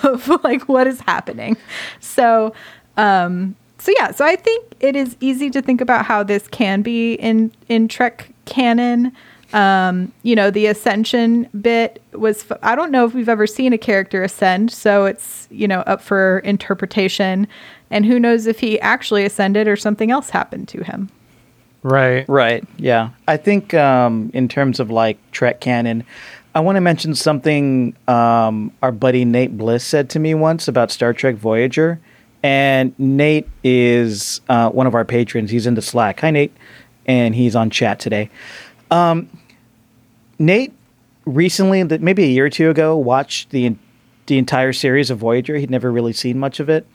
of 0.04 0.28
like 0.43 0.67
what 0.67 0.88
is 0.88 0.99
happening. 1.01 1.58
So, 1.99 2.54
um, 2.97 3.56
so 3.78 3.91
yeah, 3.97 4.12
so 4.12 4.25
I 4.25 4.36
think 4.36 4.65
it 4.80 4.95
is 4.95 5.15
easy 5.19 5.49
to 5.51 5.62
think 5.62 5.82
about 5.82 6.06
how 6.06 6.23
this 6.23 6.47
can 6.47 6.82
be 6.82 7.13
in 7.13 7.51
in 7.67 7.88
Trek 7.88 8.34
canon. 8.45 9.12
Um, 9.54 10.12
you 10.23 10.36
know, 10.36 10.49
the 10.49 10.65
ascension 10.65 11.47
bit 11.62 12.01
was 12.13 12.49
f- 12.49 12.58
I 12.62 12.75
don't 12.75 12.91
know 12.91 13.06
if 13.06 13.13
we've 13.13 13.30
ever 13.30 13.47
seen 13.47 13.71
a 13.73 13.78
character 13.78 14.23
ascend, 14.23 14.71
so 14.71 15.06
it's, 15.06 15.47
you 15.51 15.67
know, 15.67 15.82
up 15.82 16.01
for 16.01 16.39
interpretation. 16.39 17.47
And 17.91 18.06
who 18.06 18.19
knows 18.19 18.47
if 18.47 18.60
he 18.60 18.80
actually 18.82 19.23
ascended 19.23 19.67
or 19.67 19.75
something 19.75 20.12
else 20.12 20.32
happened 20.32 20.67
to 20.69 20.84
him. 20.84 21.10
Right. 21.86 22.28
Right. 22.28 22.63
Yeah. 22.78 23.12
I 23.28 23.38
think 23.38 23.76
um, 23.76 24.32
in 24.34 24.48
terms 24.48 24.80
of 24.80 24.89
like 24.89 25.19
Trek 25.32 25.62
canon, 25.62 26.04
I 26.56 26.60
want 26.62 26.78
to 26.78 26.82
mention 26.82 27.13
something 27.13 27.95
um, 28.08 28.71
our 28.82 28.91
buddy 28.91 29.24
Nate 29.24 29.56
Bliss 29.56 29.84
said 29.84 30.10
to 30.10 30.19
me 30.19 30.34
once 30.34 30.67
about 30.67 30.89
Star 30.89 31.13
Trek 31.13 31.36
Voyager. 31.36 32.00
And 32.41 32.98
Nate 32.98 33.48
is 33.63 34.41
uh, 34.50 34.71
one 34.71 34.88
of 34.88 34.95
our 34.95 35.06
patrons. 35.06 35.52
He's 35.52 35.67
in 35.67 35.76
the 35.76 35.82
Slack. 35.84 36.21
Hi, 36.21 36.32
Nate. 36.32 36.58
And 37.06 37.36
he's 37.36 37.56
on 37.56 37.69
chat 37.69 38.00
today. 38.00 38.32
Um, 38.89 39.30
Nate 40.39 40.74
recently, 41.26 41.84
maybe 41.84 42.24
a 42.24 42.28
year 42.28 42.48
or 42.48 42.50
two 42.50 42.71
ago, 42.71 42.98
watched 42.98 43.52
the 43.52 43.76
the 44.26 44.39
entire 44.39 44.74
series 44.74 45.12
of 45.12 45.19
Voyager. 45.19 45.56
He'd 45.58 45.69
never 45.69 45.91
really 45.91 46.13
seen 46.13 46.39
much 46.39 46.60
of 46.60 46.67
it, 46.67 46.88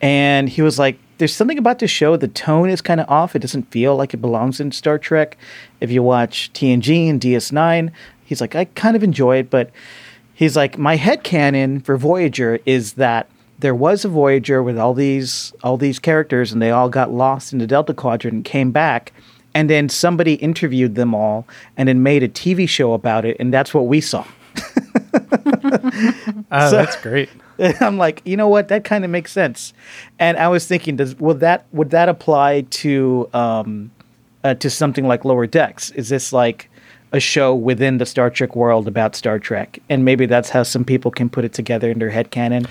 and 0.00 0.48
he 0.48 0.62
was 0.62 0.78
like, 0.78 1.00
"There's 1.18 1.34
something 1.34 1.58
about 1.58 1.78
the 1.78 1.86
show. 1.88 2.16
The 2.16 2.28
tone 2.28 2.68
is 2.70 2.80
kind 2.80 3.00
of 3.00 3.08
off. 3.08 3.34
It 3.36 3.40
doesn't 3.40 3.70
feel 3.70 3.96
like 3.96 4.14
it 4.14 4.18
belongs 4.18 4.60
in 4.60 4.72
Star 4.72 4.98
Trek. 4.98 5.36
If 5.80 5.90
you 5.90 6.02
watch 6.02 6.50
TNG 6.52 7.08
and 7.08 7.20
DS9, 7.20 7.90
he's 8.24 8.40
like, 8.40 8.54
I 8.54 8.66
kind 8.66 8.96
of 8.96 9.02
enjoy 9.02 9.38
it, 9.38 9.50
but 9.50 9.70
he's 10.34 10.56
like, 10.56 10.76
my 10.78 10.96
head 10.96 11.22
canon 11.24 11.80
for 11.80 11.96
Voyager 11.96 12.58
is 12.66 12.94
that." 12.94 13.28
There 13.58 13.74
was 13.74 14.04
a 14.04 14.08
Voyager 14.10 14.62
with 14.62 14.78
all 14.78 14.92
these 14.92 15.54
all 15.62 15.78
these 15.78 15.98
characters, 15.98 16.52
and 16.52 16.60
they 16.60 16.70
all 16.70 16.90
got 16.90 17.10
lost 17.10 17.54
in 17.54 17.58
the 17.58 17.66
Delta 17.66 17.94
Quadrant 17.94 18.34
and 18.34 18.44
came 18.44 18.70
back 18.70 19.12
and 19.54 19.70
then 19.70 19.88
somebody 19.88 20.34
interviewed 20.34 20.94
them 20.96 21.14
all 21.14 21.46
and 21.78 21.88
then 21.88 22.02
made 22.02 22.22
a 22.22 22.28
TV 22.28 22.68
show 22.68 22.92
about 22.92 23.24
it, 23.24 23.34
and 23.40 23.54
that's 23.54 23.72
what 23.72 23.86
we 23.86 24.02
saw. 24.02 24.26
Oh, 25.14 26.68
So- 26.70 26.76
that's 26.76 26.96
great. 27.00 27.30
I'm 27.80 27.98
like, 27.98 28.22
you 28.24 28.36
know 28.36 28.48
what? 28.48 28.68
That 28.68 28.84
kind 28.84 29.04
of 29.04 29.10
makes 29.10 29.32
sense. 29.32 29.72
And 30.18 30.36
I 30.36 30.48
was 30.48 30.66
thinking, 30.66 30.96
does 30.96 31.18
would 31.18 31.40
that 31.40 31.66
would 31.72 31.90
that 31.90 32.08
apply 32.08 32.62
to 32.62 33.28
um, 33.32 33.90
uh, 34.44 34.54
to 34.54 34.70
something 34.70 35.06
like 35.06 35.24
Lower 35.24 35.46
Decks? 35.46 35.90
Is 35.92 36.08
this 36.08 36.32
like 36.32 36.70
a 37.12 37.20
show 37.20 37.54
within 37.54 37.98
the 37.98 38.06
Star 38.06 38.30
Trek 38.30 38.54
world 38.56 38.88
about 38.88 39.16
Star 39.16 39.38
Trek? 39.38 39.78
And 39.88 40.04
maybe 40.04 40.26
that's 40.26 40.50
how 40.50 40.62
some 40.62 40.84
people 40.84 41.10
can 41.10 41.28
put 41.28 41.44
it 41.44 41.52
together 41.52 41.90
in 41.90 41.98
their 41.98 42.10
head 42.10 42.30
canon, 42.30 42.66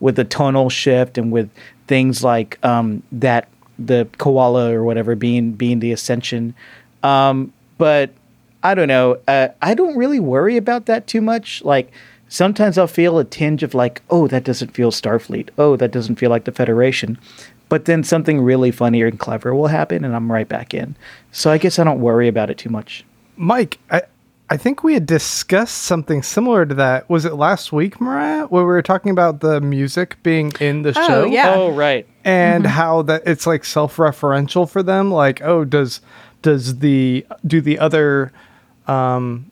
with 0.00 0.16
the 0.16 0.24
tonal 0.24 0.70
shift 0.70 1.18
and 1.18 1.32
with 1.32 1.50
things 1.86 2.22
like 2.22 2.64
um, 2.64 3.02
that 3.12 3.48
the 3.78 4.08
koala 4.18 4.72
or 4.72 4.84
whatever 4.84 5.14
being 5.14 5.52
being 5.52 5.80
the 5.80 5.92
ascension. 5.92 6.54
Um, 7.02 7.52
but 7.78 8.10
I 8.62 8.74
don't 8.74 8.88
know. 8.88 9.18
Uh, 9.28 9.48
I 9.62 9.74
don't 9.74 9.96
really 9.96 10.20
worry 10.20 10.56
about 10.56 10.86
that 10.86 11.06
too 11.06 11.20
much. 11.20 11.62
Like 11.64 11.92
sometimes 12.28 12.78
I'll 12.78 12.86
feel 12.86 13.18
a 13.18 13.24
tinge 13.24 13.62
of 13.62 13.74
like, 13.74 14.02
oh, 14.10 14.26
that 14.28 14.44
doesn't 14.44 14.68
feel 14.74 14.90
Starfleet. 14.90 15.50
Oh, 15.58 15.76
that 15.76 15.90
doesn't 15.90 16.16
feel 16.16 16.30
like 16.30 16.44
the 16.44 16.52
Federation. 16.52 17.18
But 17.68 17.84
then 17.84 18.02
something 18.02 18.40
really 18.40 18.70
funny 18.70 19.02
and 19.02 19.18
clever 19.18 19.54
will 19.54 19.66
happen, 19.66 20.04
and 20.04 20.16
I'm 20.16 20.32
right 20.32 20.48
back 20.48 20.72
in. 20.72 20.96
So 21.32 21.50
I 21.50 21.58
guess 21.58 21.78
I 21.78 21.84
don't 21.84 22.00
worry 22.00 22.26
about 22.28 22.48
it 22.50 22.56
too 22.58 22.70
much. 22.70 23.04
Mike, 23.36 23.78
I, 23.90 24.02
I 24.48 24.56
think 24.56 24.82
we 24.82 24.94
had 24.94 25.04
discussed 25.04 25.76
something 25.82 26.22
similar 26.22 26.64
to 26.64 26.74
that. 26.76 27.08
Was 27.10 27.26
it 27.26 27.34
last 27.34 27.70
week, 27.70 28.00
Mariah, 28.00 28.46
where 28.46 28.62
we 28.62 28.68
were 28.68 28.80
talking 28.80 29.10
about 29.12 29.40
the 29.40 29.60
music 29.60 30.16
being 30.22 30.50
in 30.60 30.80
the 30.80 30.94
Oh, 30.96 31.06
show? 31.06 31.24
yeah. 31.26 31.54
Oh, 31.54 31.70
right. 31.72 32.06
and 32.24 32.66
how 32.66 33.02
that 33.02 33.22
it's 33.26 33.46
like 33.46 33.64
self-referential 33.66 34.68
for 34.68 34.82
them 34.82 35.10
like 35.10 35.40
oh 35.42 35.64
does 35.64 36.00
does 36.42 36.78
the 36.78 37.26
do 37.46 37.60
the 37.60 37.78
other 37.78 38.32
um 38.86 39.50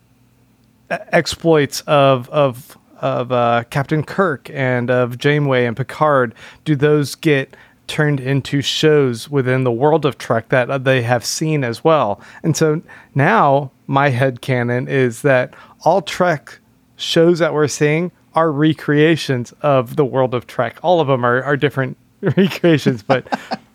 exploits 0.90 1.80
of 1.82 2.28
of 2.30 2.78
of 2.98 3.30
uh, 3.30 3.64
Captain 3.70 4.02
Kirk 4.02 4.48
and 4.50 4.90
of 4.90 5.18
Janeway 5.18 5.66
and 5.66 5.76
Picard 5.76 6.34
do 6.64 6.74
those 6.74 7.14
get 7.14 7.54
turned 7.86 8.20
into 8.20 8.62
shows 8.62 9.28
within 9.28 9.64
the 9.64 9.70
world 9.70 10.04
of 10.04 10.18
Trek 10.18 10.48
that 10.48 10.70
uh, 10.70 10.78
they 10.78 11.02
have 11.02 11.24
seen 11.24 11.62
as 11.62 11.84
well 11.84 12.20
and 12.42 12.56
so 12.56 12.80
now 13.14 13.70
my 13.86 14.08
head 14.08 14.40
canon 14.40 14.88
is 14.88 15.22
that 15.22 15.54
all 15.84 16.02
Trek 16.02 16.58
shows 16.96 17.38
that 17.38 17.52
we're 17.52 17.68
seeing 17.68 18.10
are 18.34 18.50
recreations 18.50 19.52
of 19.62 19.96
the 19.96 20.04
world 20.04 20.34
of 20.34 20.46
Trek 20.46 20.78
all 20.82 21.00
of 21.00 21.08
them 21.08 21.24
are, 21.24 21.42
are 21.42 21.56
different 21.56 21.96
recreations 22.20 23.02
but 23.02 23.26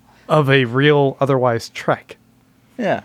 of 0.29 0.49
a 0.49 0.65
real 0.65 1.15
otherwise 1.19 1.69
Trek 1.69 2.17
Yeah. 2.77 3.03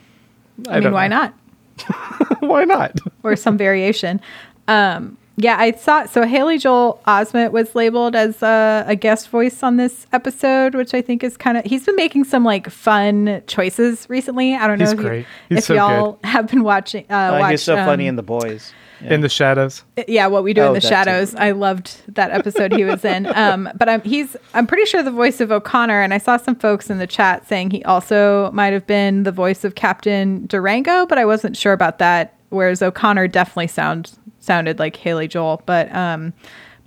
I, 0.69 0.81
mean, 0.81 0.93
why 0.93 1.07
know. 1.07 1.17
not? 1.17 1.35
why 2.41 2.65
not 2.65 2.99
or 3.23 3.37
some 3.37 3.57
variation. 3.57 4.21
Um, 4.69 5.17
yeah, 5.39 5.57
I 5.59 5.73
saw. 5.73 6.07
So 6.07 6.23
Haley 6.23 6.57
Joel 6.57 7.01
Osment 7.07 7.51
was 7.53 7.75
labeled 7.75 8.17
as 8.17 8.43
a, 8.43 8.85
a 8.87 8.97
guest 8.97 9.29
voice 9.29 9.63
on 9.63 9.77
this 9.77 10.07
episode, 10.13 10.75
which 10.75 10.95
I 10.95 11.03
think 11.03 11.23
is 11.23 11.37
kind 11.37 11.59
of. 11.59 11.65
He's 11.67 11.85
been 11.85 11.97
making 11.97 12.25
some 12.25 12.43
like 12.43 12.71
fun 12.71 13.43
choices 13.47 14.09
recently. 14.09 14.55
I 14.55 14.67
don't 14.67 14.79
know 14.79 14.85
He's 14.87 14.93
if, 14.93 14.99
you- 14.99 15.05
great. 15.09 15.27
He's 15.51 15.59
if 15.59 15.65
so 15.65 15.75
y'all 15.75 16.19
have 16.25 16.47
been 16.49 16.63
watching. 16.65 17.05
Uh, 17.11 17.33
Oh, 17.35 17.39
watched, 17.41 17.51
he's 17.51 17.63
so 17.63 17.77
funny 17.77 18.05
um, 18.07 18.11
in 18.11 18.17
The 18.17 18.23
Boys. 18.23 18.73
Yeah. 19.03 19.15
in 19.15 19.21
the 19.21 19.29
shadows 19.29 19.83
yeah, 20.09 20.27
what 20.27 20.43
we 20.43 20.55
do 20.55 20.63
Oh, 20.63 20.69
in 20.69 20.73
the 20.75 20.81
that 20.81 20.83
too. 20.83 20.89
shadows. 20.89 21.35
I 21.35 21.51
loved 21.51 22.01
that 22.15 22.31
episode 22.31 22.73
he 22.73 22.85
was 22.85 23.05
in. 23.05 23.27
Um, 23.27 23.69
but 23.77 23.89
I'm 23.89 24.01
he's 24.03 24.37
I'm 24.55 24.67
pretty 24.67 24.87
sure 24.87 25.03
the 25.03 25.11
voice 25.11 25.41
of 25.41 25.51
O'Connor, 25.53 26.01
and 26.01 26.15
I 26.15 26.19
saw 26.19 26.37
some 26.39 26.55
folks 26.57 26.89
in 26.89 26.99
the 26.99 27.07
chat 27.07 27.47
saying 27.47 27.71
he 27.71 27.85
also 27.85 28.51
might 28.53 28.73
have 28.73 28.87
been 28.87 29.25
the 29.25 29.33
voice 29.33 29.65
of 29.65 29.75
Captain 29.75 30.47
Durango, 30.47 31.05
but 31.07 31.19
I 31.19 31.25
wasn't 31.27 31.57
sure 31.57 31.73
about 31.75 31.99
that. 31.99 32.35
Whereas 32.49 32.81
O'Connor 32.81 33.29
definitely 33.29 33.67
sound 33.67 34.13
sounded 34.39 34.79
like 34.79 34.97
Haley 34.97 35.29
Joel, 35.29 35.63
but 35.67 35.95
um, 35.95 36.33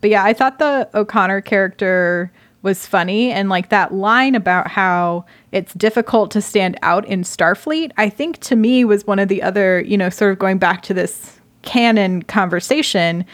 but 0.01 0.09
yeah, 0.09 0.23
I 0.23 0.33
thought 0.33 0.57
the 0.59 0.89
O'Connor 0.95 1.41
character 1.41 2.31
was 2.61 2.85
funny 2.85 3.31
and 3.31 3.47
like 3.49 3.69
that 3.69 3.93
line 3.93 4.35
about 4.35 4.67
how 4.67 5.25
it's 5.51 5.73
difficult 5.75 6.29
to 6.31 6.41
stand 6.41 6.77
out 6.81 7.05
in 7.05 7.21
Starfleet, 7.21 7.91
I 7.97 8.09
think 8.09 8.39
to 8.39 8.55
me 8.57 8.83
was 8.83 9.07
one 9.07 9.17
of 9.17 9.29
the 9.29 9.41
other, 9.41 9.79
you 9.81 9.97
know, 9.97 10.09
sort 10.09 10.33
of 10.33 10.39
going 10.39 10.57
back 10.57 10.81
to 10.83 10.93
this 10.93 11.38
canon 11.61 12.23
conversation 12.23 13.25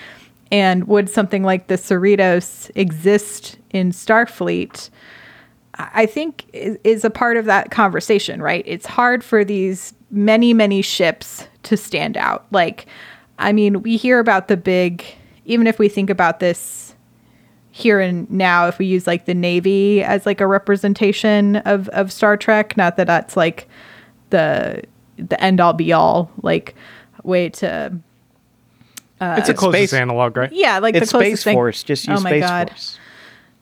and 0.52 0.88
would 0.88 1.10
something 1.10 1.44
like 1.44 1.68
the 1.68 1.76
Cerritos 1.76 2.70
exist 2.76 3.58
in 3.72 3.92
Starfleet? 3.92 4.90
I 5.76 6.06
think 6.06 6.46
is, 6.54 6.78
is 6.84 7.04
a 7.04 7.10
part 7.10 7.38
of 7.38 7.46
that 7.46 7.72
conversation, 7.72 8.42
right? 8.42 8.64
It's 8.66 8.86
hard 8.86 9.24
for 9.24 9.44
these 9.44 9.94
many, 10.10 10.54
many 10.54 10.82
ships 10.82 11.48
to 11.64 11.76
stand 11.76 12.16
out. 12.16 12.46
Like, 12.52 12.86
I 13.40 13.52
mean, 13.52 13.82
we 13.82 13.98
hear 13.98 14.20
about 14.20 14.48
the 14.48 14.56
big, 14.56 15.04
even 15.44 15.68
if 15.68 15.78
we 15.78 15.90
think 15.90 16.10
about 16.10 16.40
this 16.40 16.96
here 17.72 18.00
and 18.00 18.30
now, 18.32 18.68
if 18.68 18.80
we 18.80 18.86
use 18.86 19.06
like 19.06 19.26
the 19.26 19.34
Navy 19.34 20.02
as 20.02 20.26
like 20.26 20.40
a 20.40 20.48
representation 20.48 21.58
of, 21.58 21.90
of 21.90 22.10
Star 22.10 22.38
Trek, 22.38 22.78
not 22.78 22.96
that 22.96 23.08
that's 23.08 23.36
like 23.36 23.68
the 24.30 24.82
the 25.18 25.42
end 25.42 25.60
all 25.62 25.74
be 25.74 25.92
all 25.94 26.30
like 26.42 26.76
way 27.24 27.50
to 27.50 27.98
Uh, 29.22 29.36
it's 29.40 29.48
a 29.48 29.52
it's 29.52 29.60
closest 29.60 29.90
space- 29.92 29.94
analog 30.00 30.36
right 30.36 30.52
yeah 30.52 30.80
like 30.80 30.94
it's 30.96 31.12
the 31.12 31.18
closest 31.18 31.42
Space 31.42 31.44
thing. 31.46 31.56
Force. 31.56 31.84
Just 31.84 32.08
use 32.08 32.20
oh 32.20 32.24
my 32.24 32.30
Space 32.32 32.44
god 32.44 32.70
Force. 32.70 33.00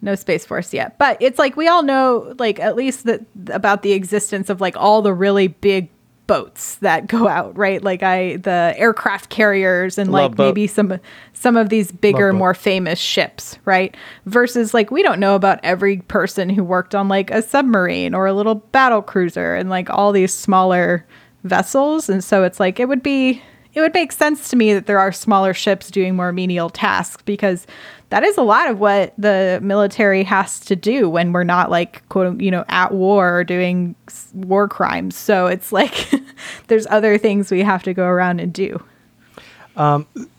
no 0.01 0.15
space 0.15 0.45
force 0.45 0.73
yet 0.73 0.97
but 0.97 1.15
it's 1.21 1.37
like 1.39 1.55
we 1.55 1.67
all 1.67 1.83
know 1.83 2.33
like 2.39 2.59
at 2.59 2.75
least 2.75 3.05
that 3.05 3.21
about 3.51 3.81
the 3.83 3.91
existence 3.93 4.49
of 4.49 4.59
like 4.61 4.75
all 4.77 5.01
the 5.01 5.13
really 5.13 5.47
big 5.47 5.89
boats 6.25 6.75
that 6.75 7.05
go 7.07 7.27
out 7.27 7.55
right 7.57 7.83
like 7.83 8.01
i 8.01 8.37
the 8.37 8.73
aircraft 8.77 9.29
carriers 9.29 9.97
and 9.97 10.09
Love 10.11 10.31
like 10.31 10.37
boat. 10.37 10.43
maybe 10.47 10.67
some 10.67 10.97
some 11.33 11.57
of 11.57 11.67
these 11.69 11.91
bigger 11.91 12.27
Love 12.27 12.33
boat. 12.35 12.37
more 12.39 12.53
famous 12.53 12.97
ships 12.97 13.57
right 13.65 13.95
versus 14.25 14.73
like 14.73 14.89
we 14.89 15.03
don't 15.03 15.19
know 15.19 15.35
about 15.35 15.59
every 15.63 15.97
person 15.97 16.49
who 16.49 16.63
worked 16.63 16.95
on 16.95 17.09
like 17.09 17.29
a 17.29 17.41
submarine 17.41 18.13
or 18.15 18.25
a 18.25 18.33
little 18.33 18.55
battle 18.55 19.01
cruiser 19.01 19.53
and 19.53 19.69
like 19.69 19.89
all 19.89 20.11
these 20.13 20.33
smaller 20.33 21.05
vessels 21.43 22.07
and 22.09 22.23
so 22.23 22.43
it's 22.45 22.59
like 22.59 22.79
it 22.79 22.87
would 22.87 23.03
be 23.03 23.41
it 23.73 23.81
would 23.81 23.93
make 23.93 24.12
sense 24.12 24.49
to 24.49 24.55
me 24.55 24.73
that 24.73 24.86
there 24.86 24.99
are 24.99 25.12
smaller 25.12 25.53
ships 25.53 25.89
doing 25.89 26.15
more 26.15 26.31
menial 26.31 26.69
tasks 26.69 27.21
because 27.25 27.65
that 28.09 28.23
is 28.23 28.38
a 28.38 28.43
lot 28.43 28.69
of 28.69 28.79
what 28.79 29.13
the 29.17 29.59
military 29.63 30.23
has 30.23 30.59
to 30.59 30.75
do 30.75 31.09
when 31.09 31.31
we're 31.31 31.43
not 31.43 31.71
like 31.71 32.07
quote 32.09 32.39
you 32.39 32.51
know 32.51 32.63
at 32.69 32.91
war 32.91 33.39
or 33.39 33.43
doing 33.43 33.95
war 34.33 34.67
crimes 34.67 35.15
so 35.15 35.47
it's 35.47 35.71
like 35.71 36.12
there's 36.67 36.86
other 36.88 37.17
things 37.17 37.49
we 37.51 37.62
have 37.62 37.83
to 37.83 37.93
go 37.93 38.05
around 38.05 38.39
and 38.39 38.53
do 38.53 38.83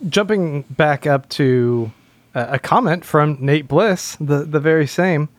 jumping 0.07 0.61
back 0.69 1.05
up 1.05 1.27
to 1.29 1.91
a, 2.33 2.53
a 2.53 2.59
comment 2.59 3.03
from 3.03 3.37
Nate 3.39 3.67
Bliss, 3.67 4.17
the 4.19 4.43
the 4.45 4.59
very 4.59 4.87
same. 4.87 5.29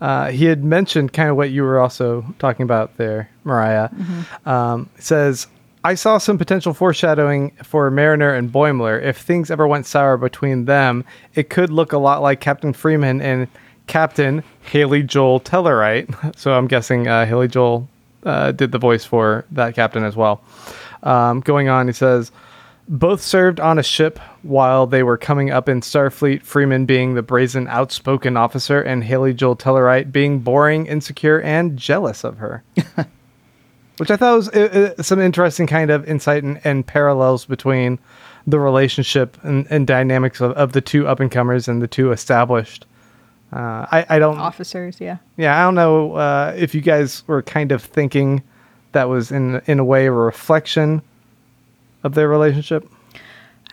Uh, 0.00 0.30
he 0.30 0.44
had 0.44 0.62
mentioned 0.62 1.12
kind 1.12 1.28
of 1.28 1.36
what 1.36 1.50
you 1.50 1.62
were 1.62 1.80
also 1.80 2.24
talking 2.38 2.62
about 2.62 2.96
there, 2.98 3.30
Mariah. 3.42 3.88
Um, 4.46 4.88
says, 4.98 5.48
I 5.88 5.94
saw 5.94 6.18
some 6.18 6.36
potential 6.36 6.74
foreshadowing 6.74 7.52
for 7.62 7.90
Mariner 7.90 8.34
and 8.34 8.52
Boimler. 8.52 9.02
If 9.02 9.16
things 9.16 9.50
ever 9.50 9.66
went 9.66 9.86
sour 9.86 10.18
between 10.18 10.66
them, 10.66 11.02
it 11.34 11.48
could 11.48 11.70
look 11.70 11.94
a 11.94 11.98
lot 11.98 12.20
like 12.20 12.42
Captain 12.42 12.74
Freeman 12.74 13.22
and 13.22 13.48
Captain 13.86 14.44
Haley 14.70 15.02
Joel 15.02 15.40
Tellerite. 15.40 16.36
So 16.36 16.52
I'm 16.52 16.66
guessing 16.66 17.08
uh, 17.08 17.24
Haley 17.24 17.48
Joel 17.48 17.88
uh, 18.24 18.52
did 18.52 18.70
the 18.70 18.76
voice 18.78 19.06
for 19.06 19.46
that 19.52 19.74
captain 19.74 20.04
as 20.04 20.14
well. 20.14 20.42
Um, 21.04 21.40
going 21.40 21.70
on, 21.70 21.86
he 21.86 21.94
says, 21.94 22.32
both 22.86 23.22
served 23.22 23.58
on 23.58 23.78
a 23.78 23.82
ship 23.82 24.18
while 24.42 24.86
they 24.86 25.02
were 25.02 25.16
coming 25.16 25.50
up 25.50 25.70
in 25.70 25.80
Starfleet, 25.80 26.42
Freeman 26.42 26.84
being 26.84 27.14
the 27.14 27.22
brazen, 27.22 27.66
outspoken 27.66 28.36
officer, 28.36 28.82
and 28.82 29.04
Haley 29.04 29.32
Joel 29.32 29.56
Tellerite 29.56 30.12
being 30.12 30.40
boring, 30.40 30.84
insecure, 30.84 31.40
and 31.40 31.78
jealous 31.78 32.24
of 32.24 32.36
her. 32.36 32.62
Which 33.98 34.10
I 34.10 34.16
thought 34.16 34.36
was 34.36 34.48
uh, 34.50 34.94
uh, 34.98 35.02
some 35.02 35.20
interesting 35.20 35.66
kind 35.66 35.90
of 35.90 36.08
insight 36.08 36.44
and, 36.44 36.60
and 36.64 36.86
parallels 36.86 37.44
between 37.44 37.98
the 38.46 38.58
relationship 38.58 39.36
and, 39.42 39.66
and 39.70 39.86
dynamics 39.86 40.40
of, 40.40 40.52
of 40.52 40.72
the 40.72 40.80
two 40.80 41.06
up 41.06 41.20
and 41.20 41.30
comers 41.30 41.68
and 41.68 41.82
the 41.82 41.88
two 41.88 42.12
established. 42.12 42.86
Uh, 43.52 43.86
I, 43.90 44.06
I 44.10 44.18
don't 44.18 44.36
officers 44.38 45.00
yeah 45.00 45.16
yeah, 45.38 45.58
I 45.58 45.62
don't 45.62 45.74
know 45.74 46.16
uh, 46.16 46.54
if 46.54 46.74
you 46.74 46.82
guys 46.82 47.26
were 47.26 47.42
kind 47.42 47.72
of 47.72 47.82
thinking 47.82 48.42
that 48.92 49.08
was 49.08 49.32
in 49.32 49.62
in 49.66 49.78
a 49.78 49.84
way 49.84 50.06
a 50.06 50.12
reflection 50.12 51.00
of 52.04 52.14
their 52.14 52.28
relationship. 52.28 52.86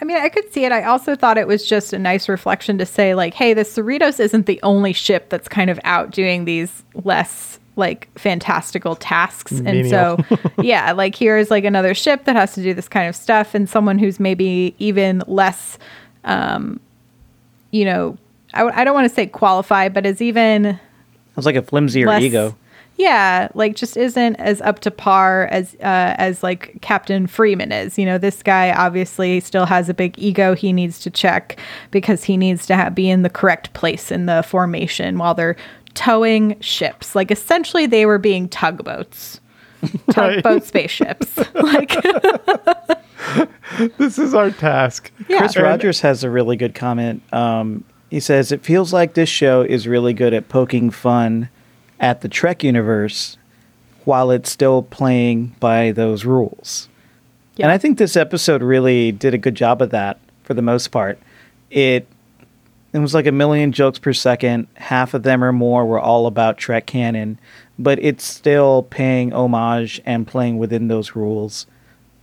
I 0.01 0.05
mean, 0.05 0.17
I 0.17 0.30
could 0.30 0.51
see 0.51 0.65
it. 0.65 0.71
I 0.71 0.84
also 0.84 1.15
thought 1.15 1.38
it 1.38 1.47
was 1.47 1.65
just 1.65 1.93
a 1.93 1.99
nice 1.99 2.28
reflection 2.28 2.78
to 2.80 2.86
say, 2.86 3.15
like, 3.15 3.34
hey, 3.34 3.53
the 3.53 3.61
Cerritos 3.61 4.19
isn't 4.19 4.45
the 4.45 4.59
only 4.61 4.91
ship 4.91 5.30
that's 5.30 5.47
kind 5.47 5.69
of 5.69 5.80
out 5.86 6.11
doing 6.11 6.43
these 6.43 6.84
less 7.03 7.59
like 7.78 8.07
fantastical 8.17 8.95
tasks. 8.95 9.51
And 9.51 9.88
so, 9.89 10.17
yeah, 10.61 10.91
like 10.93 11.15
here 11.15 11.38
is 11.38 11.51
like 11.51 11.63
another 11.65 11.93
ship 11.93 12.26
that 12.26 12.36
has 12.36 12.53
to 12.53 12.63
do 12.63 12.73
this 12.73 12.88
kind 12.88 13.07
of 13.09 13.15
stuff, 13.15 13.53
and 13.55 13.69
someone 13.69 13.97
who's 13.99 14.19
maybe 14.19 14.73
even 14.80 15.23
less, 15.28 15.78
um, 16.23 16.80
you 17.71 17.86
know, 17.86 18.17
I 18.53 18.59
w- 18.59 18.76
I 18.80 18.84
don't 18.84 18.93
want 18.93 19.07
to 19.09 19.13
say 19.13 19.28
qualified, 19.28 19.93
but 19.93 20.05
is 20.05 20.21
even 20.21 20.65
It 20.65 20.80
was 21.36 21.45
like 21.45 21.55
a 21.57 21.61
flimsier 21.61 22.07
less- 22.07 22.21
ego. 22.23 22.55
Yeah, 22.97 23.49
like 23.55 23.76
just 23.76 23.97
isn't 23.97 24.38
as 24.38 24.61
up 24.61 24.80
to 24.80 24.89
par 24.91 25.49
as 25.51 25.76
uh, 25.82 26.15
as 26.17 26.41
like 26.43 26.78
Captain 26.82 27.28
Freeman 27.28 27.73
is. 27.73 27.97
You 27.99 28.05
know, 28.05 28.17
this 28.17 28.41
guy 28.41 28.71
obviously 28.71 29.41
still 29.41 29.65
has 29.65 29.89
a 29.89 29.93
big 29.93 30.17
ego 30.17 30.55
he 30.55 30.71
needs 30.71 30.99
to 31.01 31.09
check 31.09 31.59
because 31.91 32.23
he 32.23 32.38
needs 32.38 32.65
to 32.67 32.76
ha- 32.78 32.89
be 32.89 33.09
in 33.09 33.21
the 33.21 33.30
correct 33.30 33.73
place 33.73 34.11
in 34.13 34.28
the 34.28 34.43
formation 34.43 35.17
while 35.17 35.34
they're 35.34 35.57
towing 35.95 36.59
ships. 36.59 37.15
Like 37.15 37.31
essentially, 37.31 37.87
they 37.87 38.05
were 38.05 38.19
being 38.19 38.47
tugboats, 38.47 39.39
tugboat 40.11 40.63
spaceships. 40.63 41.37
like, 41.55 41.91
this 43.97 44.19
is 44.19 44.33
our 44.33 44.51
task. 44.51 45.11
Yeah. 45.27 45.39
Chris 45.39 45.57
Rogers 45.57 46.01
has 46.01 46.23
a 46.23 46.29
really 46.29 46.55
good 46.55 46.75
comment. 46.75 47.21
Um, 47.33 47.83
he 48.11 48.19
says 48.19 48.51
it 48.51 48.63
feels 48.63 48.93
like 48.93 49.15
this 49.15 49.29
show 49.29 49.61
is 49.61 49.87
really 49.87 50.13
good 50.13 50.33
at 50.33 50.47
poking 50.47 50.91
fun 50.91 51.49
at 51.99 52.21
the 52.21 52.29
Trek 52.29 52.63
universe 52.63 53.37
while 54.03 54.29
it's 54.29 54.51
still 54.51 54.83
playing 54.83 55.55
by 55.59 55.91
those 55.91 56.25
rules. 56.25 56.87
And 57.59 57.71
I 57.71 57.77
think 57.77 57.97
this 57.97 58.15
episode 58.15 58.61
really 58.61 59.11
did 59.11 59.33
a 59.33 59.37
good 59.37 59.55
job 59.55 59.81
of 59.81 59.89
that 59.91 60.19
for 60.43 60.53
the 60.53 60.61
most 60.61 60.89
part. 60.89 61.17
It 61.71 62.07
it 62.95 62.99
was 62.99 63.13
like 63.13 63.27
a 63.27 63.31
million 63.33 63.73
jokes 63.73 63.99
per 63.99 64.13
second. 64.13 64.67
Half 64.75 65.13
of 65.13 65.23
them 65.23 65.43
or 65.43 65.51
more 65.51 65.85
were 65.85 65.99
all 65.99 66.27
about 66.27 66.57
Trek 66.57 66.85
canon, 66.85 67.37
but 67.77 67.99
it's 68.01 68.23
still 68.23 68.83
paying 68.83 69.33
homage 69.33 70.01
and 70.05 70.25
playing 70.25 70.59
within 70.59 70.87
those 70.87 71.13
rules 71.13 71.67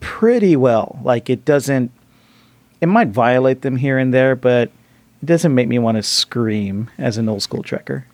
pretty 0.01 0.57
well. 0.57 0.99
Like 1.05 1.29
it 1.29 1.45
doesn't 1.45 1.91
it 2.81 2.87
might 2.87 3.09
violate 3.09 3.61
them 3.61 3.77
here 3.77 3.99
and 3.99 4.15
there, 4.15 4.35
but 4.35 4.71
it 5.23 5.27
doesn't 5.27 5.55
make 5.55 5.69
me 5.69 5.79
want 5.79 5.99
to 5.99 6.03
scream 6.03 6.91
as 6.97 7.19
an 7.19 7.29
old 7.29 7.43
school 7.43 7.63
trekker. 7.63 8.05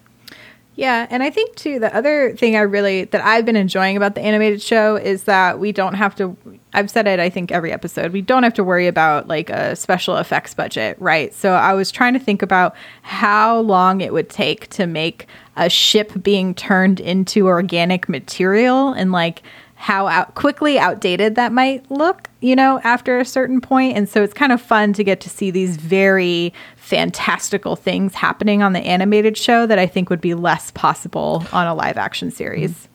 Yeah, 0.79 1.09
and 1.11 1.25
I 1.25 1.31
think 1.31 1.57
too 1.57 1.81
the 1.81 1.93
other 1.93 2.37
thing 2.37 2.55
I 2.55 2.61
really 2.61 3.03
that 3.07 3.21
I've 3.21 3.45
been 3.45 3.57
enjoying 3.57 3.97
about 3.97 4.15
the 4.15 4.21
animated 4.21 4.63
show 4.63 4.95
is 4.95 5.25
that 5.25 5.59
we 5.59 5.73
don't 5.73 5.95
have 5.95 6.15
to 6.15 6.37
I've 6.73 6.89
said 6.89 7.09
it 7.09 7.19
I 7.19 7.31
think 7.31 7.51
every 7.51 7.73
episode. 7.73 8.13
We 8.13 8.23
don't 8.23 8.45
have 8.45 8.55
to 8.55 8.63
worry 8.63 8.87
about 8.87 9.27
like 9.27 9.51
a 9.51 9.75
special 9.75 10.19
effects 10.19 10.55
budget, 10.55 10.97
right? 11.01 11.35
So 11.35 11.51
I 11.51 11.75
was 11.75 11.91
trying 11.91 12.13
to 12.13 12.21
think 12.21 12.43
about 12.43 12.77
how 13.03 13.59
long 13.59 14.01
it 14.03 14.13
would 14.13 14.29
take 14.29 14.69
to 14.71 14.87
make 14.87 15.27
a 15.57 15.69
ship 15.69 16.13
being 16.23 16.55
turned 16.55 17.01
into 17.01 17.49
organic 17.49 18.09
material 18.09 18.93
and 18.93 19.11
like 19.11 19.43
how 19.75 20.07
out 20.07 20.37
quickly 20.37 20.79
outdated 20.79 21.35
that 21.35 21.53
might 21.53 21.91
look, 21.91 22.31
you 22.41 22.55
know, 22.55 22.81
after 22.85 23.19
a 23.19 23.25
certain 23.25 23.61
point. 23.61 23.97
And 23.97 24.09
so 24.09 24.23
it's 24.23 24.35
kind 24.35 24.53
of 24.53 24.63
fun 24.63 24.93
to 24.93 25.03
get 25.03 25.21
to 25.23 25.29
see 25.29 25.51
these 25.51 25.77
very 25.77 26.53
fantastical 26.89 27.77
things 27.77 28.15
happening 28.15 28.63
on 28.63 28.73
the 28.73 28.81
animated 28.81 29.37
show 29.37 29.67
that 29.67 29.79
I 29.79 29.87
think 29.87 30.09
would 30.09 30.23
be 30.23 30.33
less 30.33 30.71
possible 30.71 31.45
on 31.53 31.67
a 31.67 31.75
live 31.75 31.99
action 31.99 32.31
series. 32.31 32.89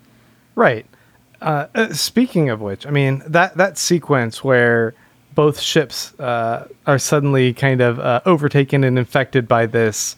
Right. 0.55 0.87
Uh, 1.39 1.67
uh, 1.75 1.93
speaking 1.93 2.49
of 2.49 2.59
which, 2.59 2.87
I 2.87 2.89
mean 2.89 3.21
that 3.27 3.55
that 3.57 3.77
sequence 3.77 4.43
where 4.43 4.95
both 5.35 5.59
ships 5.59 6.19
uh, 6.19 6.67
are 6.87 6.97
suddenly 6.97 7.53
kind 7.53 7.81
of 7.81 7.99
uh, 7.99 8.21
overtaken 8.25 8.83
and 8.83 8.97
infected 8.97 9.47
by 9.47 9.67
this 9.67 10.15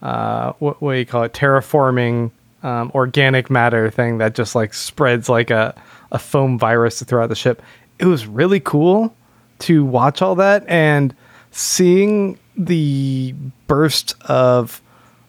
uh, 0.00 0.52
what, 0.58 0.80
what 0.80 0.94
do 0.94 0.98
you 0.98 1.06
call 1.06 1.24
it 1.24 1.34
terraforming 1.34 2.30
um, 2.62 2.90
organic 2.94 3.50
matter 3.50 3.90
thing 3.90 4.18
that 4.18 4.34
just 4.34 4.54
like 4.54 4.72
spreads 4.72 5.28
like 5.28 5.50
a, 5.50 5.74
a 6.12 6.18
foam 6.18 6.58
virus 6.58 7.02
throughout 7.02 7.28
the 7.28 7.36
ship. 7.36 7.60
It 7.98 8.06
was 8.06 8.26
really 8.26 8.60
cool 8.60 9.14
to 9.60 9.84
watch 9.84 10.22
all 10.22 10.34
that 10.36 10.64
and 10.66 11.14
seeing 11.50 12.38
the 12.58 13.34
burst 13.66 14.14
of 14.22 14.82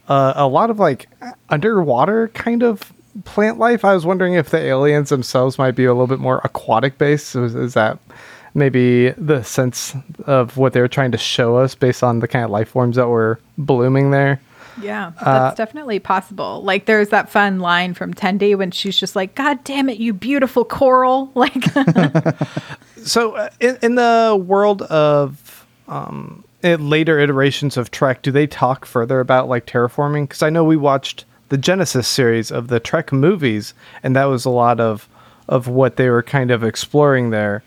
uh, 0.09 0.33
a 0.35 0.47
lot 0.47 0.69
of 0.69 0.79
like 0.79 1.07
underwater 1.49 2.27
kind 2.29 2.63
of 2.63 2.91
plant 3.23 3.59
life. 3.59 3.85
I 3.85 3.93
was 3.93 4.05
wondering 4.05 4.33
if 4.33 4.49
the 4.49 4.59
aliens 4.59 5.09
themselves 5.09 5.57
might 5.57 5.71
be 5.71 5.85
a 5.85 5.93
little 5.93 6.07
bit 6.07 6.19
more 6.19 6.41
aquatic 6.43 6.97
based. 6.97 7.35
Is, 7.35 7.55
is 7.55 7.73
that 7.75 7.99
maybe 8.55 9.11
the 9.11 9.43
sense 9.43 9.95
of 10.25 10.57
what 10.57 10.73
they 10.73 10.81
were 10.81 10.87
trying 10.87 11.11
to 11.11 11.17
show 11.17 11.57
us 11.57 11.75
based 11.75 12.03
on 12.03 12.19
the 12.19 12.27
kind 12.27 12.43
of 12.43 12.51
life 12.51 12.69
forms 12.69 12.95
that 12.95 13.07
were 13.07 13.39
blooming 13.57 14.11
there? 14.11 14.41
Yeah, 14.81 15.11
that's 15.21 15.57
definitely 15.57 15.99
possible. 15.99 16.63
Like 16.63 16.85
there's 16.85 17.09
that 17.09 17.29
fun 17.29 17.59
line 17.59 17.93
from 17.93 18.13
Tendi 18.13 18.57
when 18.57 18.71
she's 18.71 18.97
just 18.97 19.13
like, 19.15 19.35
"God 19.35 19.61
damn 19.65 19.89
it, 19.89 19.97
you 19.97 20.13
beautiful 20.13 20.63
coral!" 20.63 21.31
Like, 21.35 21.63
So, 23.03 23.33
uh, 23.33 23.49
in, 23.59 23.77
in 23.81 23.95
the 23.95 24.41
world 24.41 24.81
of 24.83 25.65
um, 25.87 26.43
later 26.63 27.19
iterations 27.19 27.77
of 27.77 27.91
Trek, 27.91 28.21
do 28.21 28.31
they 28.31 28.47
talk 28.47 28.85
further 28.85 29.19
about 29.19 29.47
like 29.47 29.65
terraforming? 29.65 30.23
Because 30.23 30.43
I 30.43 30.49
know 30.49 30.63
we 30.63 30.77
watched 30.77 31.25
the 31.49 31.57
Genesis 31.57 32.07
series 32.07 32.51
of 32.51 32.67
the 32.67 32.79
Trek 32.79 33.11
movies, 33.11 33.73
and 34.03 34.15
that 34.15 34.25
was 34.25 34.45
a 34.45 34.49
lot 34.49 34.79
of 34.79 35.07
of 35.47 35.67
what 35.67 35.95
they 35.95 36.09
were 36.09 36.23
kind 36.23 36.51
of 36.51 36.63
exploring 36.63 37.31
there. 37.31 37.63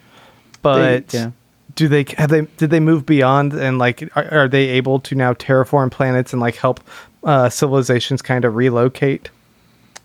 But 0.62 1.12
yeah. 1.12 1.32
do 1.74 1.88
they 1.88 2.06
have 2.16 2.30
they 2.30 2.42
did 2.56 2.70
they 2.70 2.80
move 2.80 3.04
beyond 3.04 3.52
and 3.52 3.78
like 3.78 4.08
are, 4.16 4.28
are 4.32 4.48
they 4.48 4.68
able 4.68 5.00
to 5.00 5.14
now 5.14 5.34
terraform 5.34 5.90
planets 5.90 6.32
and 6.32 6.40
like 6.40 6.56
help 6.56 6.80
uh, 7.24 7.48
civilizations 7.48 8.22
kind 8.22 8.44
of 8.44 8.54
relocate? 8.54 9.30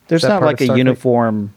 There's 0.07 0.23
not 0.23 0.41
like 0.41 0.61
a 0.61 0.77
uniform 0.77 1.53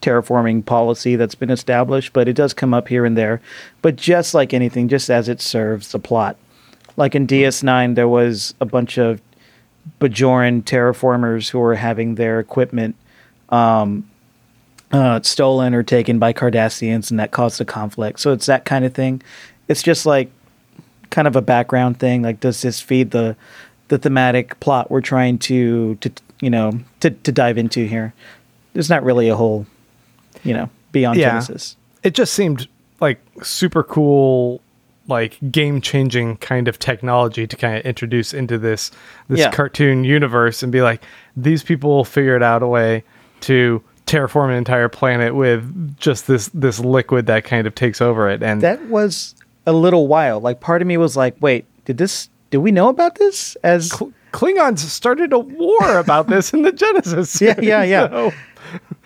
terraforming 0.00 0.64
policy 0.64 1.16
that's 1.16 1.34
been 1.34 1.50
established, 1.50 2.12
but 2.12 2.28
it 2.28 2.34
does 2.34 2.54
come 2.54 2.72
up 2.72 2.88
here 2.88 3.04
and 3.04 3.16
there. 3.16 3.40
But 3.82 3.96
just 3.96 4.32
like 4.34 4.54
anything, 4.54 4.88
just 4.88 5.10
as 5.10 5.28
it 5.28 5.40
serves 5.40 5.90
the 5.90 5.98
plot. 5.98 6.36
Like 6.98 7.14
in 7.14 7.26
DS9, 7.26 7.94
there 7.94 8.08
was 8.08 8.54
a 8.60 8.66
bunch 8.66 8.98
of 8.98 9.22
Bajoran 10.00 10.62
terraformers 10.64 11.48
who 11.48 11.58
were 11.60 11.76
having 11.76 12.16
their 12.16 12.40
equipment 12.40 12.96
um, 13.48 14.10
uh, 14.92 15.20
stolen 15.22 15.74
or 15.74 15.82
taken 15.82 16.18
by 16.18 16.32
Cardassians, 16.32 17.10
and 17.10 17.18
that 17.20 17.30
caused 17.30 17.60
a 17.60 17.64
conflict. 17.64 18.20
So 18.20 18.32
it's 18.32 18.46
that 18.46 18.64
kind 18.64 18.84
of 18.84 18.92
thing. 18.94 19.22
It's 19.68 19.82
just 19.82 20.04
like 20.06 20.30
kind 21.10 21.26
of 21.28 21.36
a 21.36 21.40
background 21.40 21.98
thing. 22.00 22.22
Like, 22.22 22.40
does 22.40 22.60
this 22.62 22.80
feed 22.80 23.12
the 23.12 23.36
the 23.88 23.96
thematic 23.98 24.58
plot 24.60 24.90
we're 24.90 25.00
trying 25.00 25.38
to 25.38 25.94
to 25.96 26.10
you 26.40 26.50
know 26.50 26.80
to 27.00 27.10
to 27.10 27.32
dive 27.32 27.56
into 27.58 27.86
here? 27.86 28.12
There's 28.74 28.90
not 28.90 29.04
really 29.04 29.28
a 29.28 29.36
whole 29.36 29.66
you 30.42 30.52
know 30.52 30.68
beyond 30.92 31.18
Yeah. 31.18 31.30
Genesis. 31.30 31.76
it 32.02 32.14
just 32.14 32.34
seemed 32.34 32.66
like 33.00 33.20
super 33.42 33.82
cool 33.82 34.60
like 35.08 35.38
game 35.50 35.80
changing 35.80 36.36
kind 36.36 36.68
of 36.68 36.78
technology 36.78 37.46
to 37.46 37.56
kind 37.56 37.76
of 37.78 37.84
introduce 37.84 38.32
into 38.32 38.58
this 38.58 38.90
this 39.28 39.40
Yeah. 39.40 39.50
cartoon 39.50 40.04
universe 40.04 40.62
and 40.62 40.70
be 40.70 40.82
like 40.82 41.02
these 41.36 41.62
people 41.62 42.04
figured 42.04 42.42
out 42.42 42.62
a 42.62 42.66
way 42.68 43.02
to 43.40 43.82
terraform 44.06 44.50
an 44.50 44.54
entire 44.56 44.88
planet 44.88 45.34
with 45.34 45.96
just 45.98 46.26
this 46.26 46.48
this 46.54 46.78
liquid 46.78 47.26
that 47.26 47.44
kind 47.44 47.66
of 47.66 47.74
takes 47.74 48.00
over 48.00 48.28
it 48.30 48.42
and 48.42 48.60
That 48.62 48.86
was 48.88 49.34
a 49.66 49.72
little 49.72 50.06
wild. 50.06 50.42
Like 50.42 50.60
part 50.60 50.80
of 50.80 50.88
me 50.88 50.96
was 50.96 51.16
like, 51.16 51.36
wait, 51.40 51.66
did 51.84 51.98
this? 51.98 52.28
Did 52.50 52.58
we 52.58 52.72
know 52.72 52.88
about 52.88 53.16
this? 53.16 53.54
As 53.62 53.90
Cl- 53.90 54.12
Klingons 54.32 54.78
started 54.78 55.32
a 55.34 55.38
war 55.38 55.98
about 55.98 56.28
this 56.28 56.52
in 56.54 56.62
the 56.62 56.72
Genesis. 56.72 57.38
Yeah, 57.40 57.60
yeah, 57.60 57.82
yeah. 57.82 58.08
so 58.08 58.32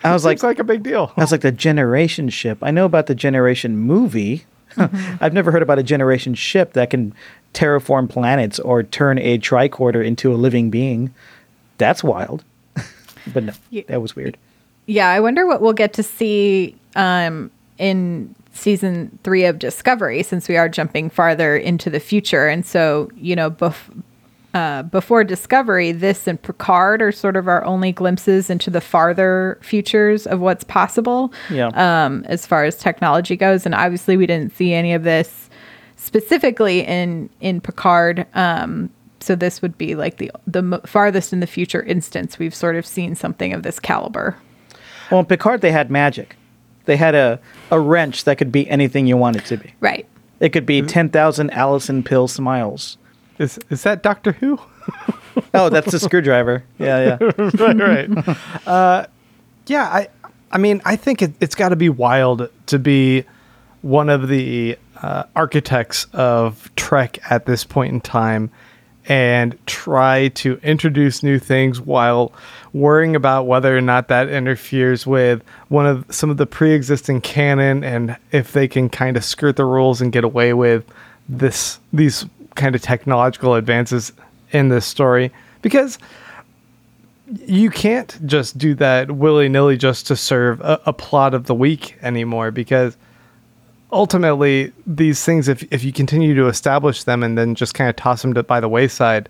I 0.05 0.13
was 0.13 0.23
like, 0.23 0.41
like 0.43 0.59
a 0.59 0.63
big 0.63 0.83
deal. 0.83 1.11
I 1.17 1.21
was 1.21 1.31
like 1.33 1.41
the 1.41 1.51
generation 1.51 2.29
ship. 2.29 2.59
I 2.61 2.71
know 2.71 2.85
about 2.85 3.07
the 3.07 3.15
generation 3.15 3.77
movie. 3.77 4.45
I've 5.21 5.33
never 5.33 5.51
heard 5.51 5.61
about 5.63 5.79
a 5.79 5.83
generation 5.83 6.33
ship 6.35 6.73
that 6.73 6.89
can 6.89 7.13
terraform 7.53 8.09
planets 8.09 8.59
or 8.59 8.83
turn 8.83 9.19
a 9.19 9.37
tricorder 9.37 10.03
into 10.05 10.33
a 10.33 10.35
living 10.35 10.69
being. 10.69 11.13
That's 11.77 12.03
wild. 12.03 12.43
but 13.33 13.43
no, 13.43 13.53
Yeah. 13.69 13.83
that 13.87 14.01
was 14.01 14.15
weird. 14.15 14.37
yeah, 14.85 15.09
I 15.09 15.19
wonder 15.19 15.45
what 15.45 15.61
we'll 15.61 15.73
get 15.73 15.93
to 15.93 16.03
see 16.03 16.75
um, 16.95 17.51
in 17.77 18.33
season 18.53 19.17
three 19.23 19.45
of 19.45 19.57
Discovery, 19.59 20.21
since 20.23 20.47
we 20.47 20.57
are 20.57 20.69
jumping 20.69 21.09
farther 21.09 21.55
into 21.57 21.89
the 21.89 21.99
future. 21.99 22.47
And 22.47 22.65
so, 22.65 23.09
you 23.15 23.35
know, 23.35 23.49
bef- 23.49 24.01
uh, 24.53 24.83
before 24.83 25.23
Discovery, 25.23 25.91
this 25.91 26.27
and 26.27 26.41
Picard 26.41 27.01
are 27.01 27.11
sort 27.11 27.35
of 27.35 27.47
our 27.47 27.63
only 27.65 27.91
glimpses 27.91 28.49
into 28.49 28.69
the 28.69 28.81
farther 28.81 29.57
futures 29.61 30.27
of 30.27 30.39
what's 30.39 30.63
possible 30.63 31.33
Yeah. 31.49 31.67
um, 31.69 32.23
as 32.27 32.45
far 32.45 32.63
as 32.65 32.77
technology 32.77 33.35
goes. 33.35 33.65
And 33.65 33.73
obviously, 33.73 34.15
we 34.17 34.25
didn't 34.27 34.55
see 34.55 34.73
any 34.73 34.93
of 34.93 35.03
this 35.03 35.49
specifically 35.95 36.81
in 36.81 37.29
in 37.39 37.61
Picard. 37.61 38.25
Um, 38.35 38.89
so 39.19 39.35
this 39.35 39.61
would 39.61 39.77
be 39.77 39.95
like 39.95 40.17
the 40.17 40.31
the 40.45 40.61
mo- 40.61 40.81
farthest 40.85 41.31
in 41.33 41.39
the 41.39 41.47
future 41.47 41.81
instance 41.81 42.37
we've 42.37 42.53
sort 42.55 42.75
of 42.75 42.85
seen 42.85 43.15
something 43.15 43.53
of 43.53 43.63
this 43.63 43.79
caliber. 43.79 44.35
Well, 45.09 45.21
in 45.21 45.25
Picard, 45.25 45.61
they 45.61 45.71
had 45.71 45.89
magic. 45.89 46.35
They 46.85 46.97
had 46.97 47.15
a, 47.15 47.39
a 47.71 47.79
wrench 47.79 48.25
that 48.25 48.37
could 48.37 48.51
be 48.51 48.69
anything 48.69 49.07
you 49.07 49.15
want 49.15 49.37
it 49.37 49.45
to 49.45 49.57
be. 49.57 49.73
Right. 49.79 50.05
It 50.41 50.49
could 50.49 50.65
be 50.65 50.81
10,000 50.81 51.49
Allison 51.51 52.03
Pill 52.03 52.27
smiles. 52.27 52.97
Is 53.37 53.59
is 53.69 53.83
that 53.83 54.03
Doctor 54.03 54.33
Who? 54.33 54.59
Oh, 55.55 55.69
that's 55.69 55.91
the 55.91 55.99
screwdriver. 55.99 56.63
Yeah, 56.77 57.17
yeah. 57.19 57.31
right, 57.59 58.07
right. 58.07 58.37
Uh, 58.67 59.05
yeah, 59.67 59.83
I, 59.83 60.07
I 60.51 60.57
mean, 60.57 60.81
I 60.85 60.95
think 60.95 61.21
it, 61.21 61.33
it's 61.39 61.55
got 61.55 61.69
to 61.69 61.75
be 61.75 61.89
wild 61.89 62.49
to 62.67 62.79
be 62.79 63.25
one 63.81 64.09
of 64.09 64.27
the 64.27 64.77
uh, 65.01 65.23
architects 65.35 66.05
of 66.13 66.71
Trek 66.75 67.19
at 67.31 67.45
this 67.45 67.63
point 67.63 67.93
in 67.93 68.01
time, 68.01 68.51
and 69.07 69.57
try 69.65 70.29
to 70.29 70.59
introduce 70.63 71.23
new 71.23 71.39
things 71.39 71.81
while 71.81 72.31
worrying 72.71 73.15
about 73.15 73.47
whether 73.47 73.75
or 73.75 73.81
not 73.81 74.07
that 74.09 74.29
interferes 74.29 75.05
with 75.05 75.43
one 75.69 75.85
of 75.85 76.05
some 76.09 76.29
of 76.29 76.37
the 76.37 76.45
pre-existing 76.45 77.21
canon, 77.21 77.83
and 77.83 78.17
if 78.31 78.53
they 78.53 78.67
can 78.67 78.89
kind 78.89 79.17
of 79.17 79.23
skirt 79.23 79.55
the 79.55 79.65
rules 79.65 80.01
and 80.01 80.11
get 80.11 80.23
away 80.23 80.53
with 80.53 80.85
this 81.27 81.79
these 81.91 82.25
kind 82.55 82.75
of 82.75 82.81
technological 82.81 83.55
advances 83.55 84.13
in 84.51 84.69
this 84.69 84.85
story 84.85 85.31
because 85.61 85.97
you 87.45 87.69
can't 87.69 88.19
just 88.25 88.57
do 88.57 88.75
that 88.75 89.11
willy 89.11 89.49
nilly 89.49 89.77
just 89.77 90.07
to 90.07 90.15
serve 90.15 90.59
a, 90.61 90.79
a, 90.85 90.93
plot 90.93 91.33
of 91.33 91.45
the 91.45 91.55
week 91.55 91.97
anymore 92.01 92.51
because 92.51 92.95
ultimately 93.91 94.71
these 94.85 95.23
things 95.23 95.47
if, 95.47 95.63
if 95.71 95.83
you 95.83 95.91
continue 95.91 96.35
to 96.35 96.47
establish 96.47 97.03
them 97.03 97.23
and 97.23 97.37
then 97.37 97.55
just 97.55 97.73
kind 97.73 97.89
of 97.89 97.95
toss 97.95 98.21
them 98.21 98.33
to, 98.33 98.43
by 98.43 98.59
the 98.59 98.69
wayside 98.69 99.29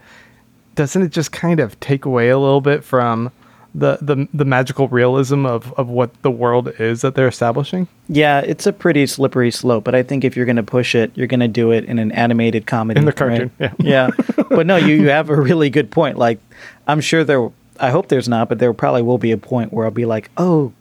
doesn't 0.76 1.04
it 1.04 1.12
just 1.12 1.32
kind 1.32 1.60
of 1.60 1.80
take 1.80 2.06
away 2.06 2.30
a 2.30 2.40
little 2.40 2.62
bit 2.62 2.84
from 2.84 3.32
the, 3.76 3.98
the 4.02 4.28
the 4.34 4.46
magical 4.46 4.88
realism 4.88 5.46
of, 5.46 5.74
of 5.74 5.90
what 5.90 6.22
the 6.22 6.30
world 6.30 6.68
is 6.80 7.02
that 7.02 7.16
they're 7.16 7.28
establishing 7.28 7.88
Yeah, 8.08 8.40
it's 8.42 8.68
a 8.68 8.74
pretty 8.74 9.08
slippery 9.08 9.50
slope, 9.50 9.84
but 9.84 9.96
I 9.96 10.04
think 10.04 10.24
if 10.24 10.36
you're 10.36 10.46
going 10.46 10.58
to 10.58 10.64
push 10.64 10.94
it, 10.94 11.12
you're 11.16 11.28
going 11.28 11.40
to 11.40 11.48
do 11.48 11.72
it 11.72 11.86
in 11.86 11.98
an 11.98 12.12
animated 12.12 12.68
comedy. 12.68 13.00
In 13.00 13.06
the 13.06 13.14
cartoon, 13.14 13.52
right? 13.60 13.72
yeah. 13.80 14.10
but 14.50 14.68
no, 14.68 14.76
you, 14.76 14.96
you 14.96 15.10
have 15.10 15.30
a 15.30 15.36
really 15.36 15.70
good 15.70 15.90
point. 15.90 16.18
Like, 16.18 16.40
I'm 16.88 17.02
sure 17.02 17.24
there, 17.24 17.50
I 17.80 17.90
hope 17.90 18.10
there's 18.10 18.30
not, 18.30 18.50
but 18.50 18.60
there 18.60 18.74
probably 18.74 19.02
will 19.02 19.18
be 19.18 19.32
a 19.32 19.38
point 19.38 19.74
where 19.74 19.86
I'll 19.86 19.92
be 19.92 20.06
like, 20.06 20.30
oh, 20.38 20.74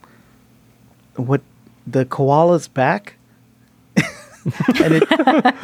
what, 1.17 1.41
the 1.87 2.05
koala's 2.05 2.69
back? 2.69 3.15
and, 4.83 4.95
it, 4.95 5.05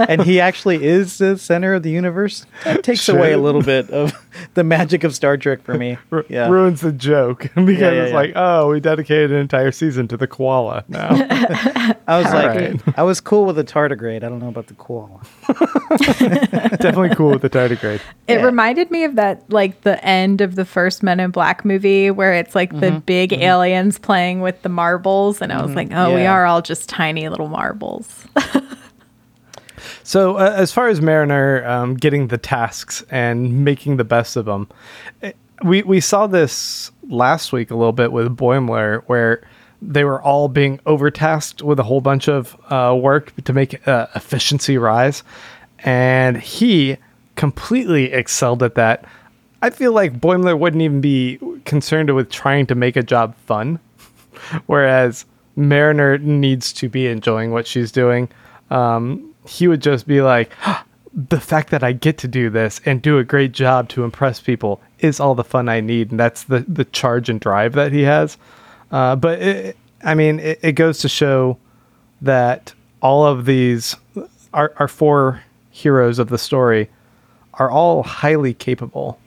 and 0.09 0.23
he 0.23 0.41
actually 0.41 0.85
is 0.85 1.19
the 1.19 1.37
center 1.39 1.75
of 1.75 1.83
the 1.83 1.91
universe. 1.91 2.47
That 2.65 2.83
takes 2.85 3.01
Sure. 3.01 3.17
away 3.19 3.33
a 3.33 3.39
little 3.39 3.63
bit 3.63 3.91
of 3.91 4.13
the 4.55 4.65
magic 4.65 5.05
of 5.05 5.15
Star 5.15 5.37
Trek 5.37 5.63
for 5.63 5.75
me. 5.75 5.99
Ru- 6.11 6.25
Yeah. 6.29 6.49
ruins 6.49 6.81
the 6.81 6.93
joke 6.93 7.43
because 7.55 7.81
yeah, 7.81 7.91
it's 7.91 8.11
yeah. 8.11 8.17
like 8.17 8.33
oh 8.37 8.71
we 8.71 8.81
dedicated 8.81 9.33
an 9.33 9.39
entire 9.39 9.73
season 9.73 10.07
to 10.09 10.17
the 10.17 10.27
koala 10.27 10.85
now 10.89 11.09
I 12.07 12.19
was 12.19 12.33
like, 12.33 12.47
right. 12.57 12.81
I 12.99 13.03
was 13.03 13.21
cool 13.21 13.45
with 13.47 13.57
the 13.57 13.65
tardigrade. 13.65 14.17
I 14.25 14.29
don't 14.29 14.39
know 14.39 14.49
about 14.49 14.67
the 14.69 14.75
koala. 14.75 15.21
definitely 16.79 17.15
cool 17.15 17.31
with 17.31 17.43
the 17.43 17.51
tardigrade 17.51 18.01
It 18.27 18.39
Yeah. 18.39 18.45
reminded 18.45 18.91
me 18.91 19.05
of 19.05 19.15
that, 19.17 19.43
like 19.51 19.83
the 19.83 20.03
end 20.05 20.41
of 20.41 20.55
the 20.55 20.65
first 20.65 21.03
Men 21.03 21.21
in 21.21 21.31
Black 21.31 21.65
movie, 21.65 22.11
where 22.11 22.33
it's 22.35 22.55
like 22.55 22.71
the 22.81 22.89
Mm-hmm. 22.89 22.99
big 23.01 23.33
aliens 23.35 23.99
playing 23.99 24.41
with 24.41 24.63
the 24.63 24.69
marbles, 24.71 25.43
and 25.43 25.53
I 25.53 25.61
was 25.63 25.75
like, 25.75 25.89
oh, 25.93 26.15
we 26.15 26.25
are 26.25 26.47
all 26.47 26.63
just 26.63 26.89
tiny 26.89 27.29
little 27.29 27.49
marbles. 27.49 28.25
So, 30.09 30.37
uh, 30.37 30.55
as 30.57 30.73
far 30.73 30.89
as 30.89 31.03
Mariner 31.03 31.63
um, 31.67 31.93
getting 31.93 32.29
the 32.29 32.39
tasks 32.39 33.05
and 33.11 33.63
making 33.63 33.99
the 33.99 34.05
best 34.05 34.37
of 34.37 34.47
them, 34.47 34.67
eh, 35.21 35.33
we 35.63 35.83
we 35.83 36.01
saw 36.01 36.27
this 36.27 36.91
last 37.11 37.53
week 37.53 37.71
a 37.71 37.75
little 37.75 37.93
bit 37.93 38.11
with 38.11 38.35
Boimler, 38.35 39.03
where 39.03 39.47
they 39.83 40.05
were 40.05 40.23
all 40.23 40.49
being 40.49 40.79
overtasked 40.87 41.61
with 41.61 41.79
a 41.79 41.83
whole 41.83 42.01
bunch 42.01 42.27
of 42.27 42.57
uh, 42.73 42.97
work 42.99 43.35
to 43.45 43.53
make 43.53 43.87
uh, 43.87 44.07
efficiency 44.15 44.79
rise, 44.79 45.23
and 45.81 46.39
he 46.39 46.97
completely 47.37 48.11
excelled 48.11 48.63
at 48.63 48.77
that. 48.77 49.05
I 49.61 49.69
feel 49.69 49.93
like 49.93 50.19
Boimler 50.19 50.59
wouldn't 50.59 50.81
even 50.81 51.03
be 51.03 51.39
concerned 51.67 52.15
with 52.15 52.31
trying 52.31 52.65
to 52.69 52.75
make 52.75 52.97
a 52.97 53.03
job 53.03 53.37
fun, 53.45 53.79
whereas 54.69 55.27
Mariner 55.55 56.17
needs 56.17 56.73
to 56.73 56.89
be 56.89 57.09
enjoying 57.09 57.51
what 57.51 57.67
she's 57.67 57.93
doing. 57.93 58.31
Um, 58.71 59.28
he 59.49 59.67
would 59.67 59.83
just 59.83 60.07
be 60.07 60.21
like, 60.21 60.53
the 61.13 61.41
fact 61.41 61.71
that 61.71 61.83
I 61.83 61.93
get 61.93 62.19
to 62.19 62.29
do 62.29 62.51
this 62.51 62.81
and 62.85 63.03
do 63.03 63.19
a 63.19 63.25
great 63.25 63.53
job 63.53 63.89
to 63.91 64.05
impress 64.05 64.41
people 64.41 64.81
is 65.01 65.21
all 65.21 65.35
the 65.35 65.45
fun 65.45 65.69
I 65.69 65.81
need, 65.81 66.11
and 66.11 66.21
that's 66.21 66.45
the 66.45 66.61
the 66.69 66.85
charge 66.85 67.29
and 67.29 67.41
drive 67.41 67.73
that 67.73 67.93
he 67.93 68.03
has. 68.03 68.37
Uh, 68.91 69.17
but 69.17 69.41
it, 69.41 69.77
I 70.05 70.15
mean, 70.15 70.39
it, 70.39 70.61
it 70.63 70.73
goes 70.73 70.99
to 71.01 71.09
show 71.09 71.59
that 72.21 72.73
all 73.01 73.27
of 73.27 73.47
these 73.47 73.97
our 74.53 74.73
our 74.77 74.89
four 74.89 75.43
heroes 75.71 76.19
of 76.19 76.29
the 76.29 76.39
story 76.39 76.91
are 77.55 77.71
all 77.71 78.03
highly 78.03 78.55
capable. 78.55 79.19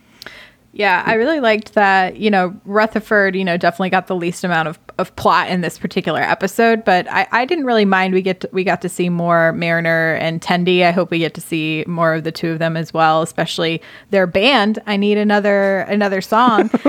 Yeah, 0.74 1.04
I 1.06 1.16
really 1.16 1.42
liked 1.42 1.74
that. 1.74 2.16
You 2.16 2.32
know, 2.32 2.56
Rutherford, 2.64 3.36
you 3.36 3.44
know, 3.44 3.58
definitely 3.58 3.90
got 3.90 4.08
the 4.08 4.16
least 4.16 4.44
amount 4.46 4.70
of, 4.70 4.80
of 4.98 5.14
plot 5.18 5.50
in 5.50 5.60
this 5.60 5.78
particular 5.78 6.22
episode, 6.22 6.86
but 6.86 7.10
I, 7.12 7.28
I 7.32 7.46
didn't 7.46 7.66
really 7.66 7.84
mind. 7.84 8.14
We 8.14 8.22
get 8.22 8.40
to, 8.42 8.50
we 8.54 8.64
got 8.64 8.82
to 8.84 8.90
see 8.90 9.10
more 9.10 9.52
Mariner 9.52 10.14
and 10.16 10.42
Tendi. 10.42 10.84
I 10.84 10.92
hope 10.92 11.12
we 11.12 11.20
get 11.20 11.34
to 11.34 11.42
see 11.42 11.84
more 11.88 12.14
of 12.14 12.24
the 12.24 12.32
two 12.32 12.52
of 12.52 12.60
them 12.60 12.78
as 12.78 12.94
well, 12.94 13.22
especially 13.22 13.82
their 14.12 14.28
band. 14.28 14.80
I 14.88 14.96
need 14.96 15.18
another 15.18 15.80
another 15.82 16.22
song. 16.22 16.70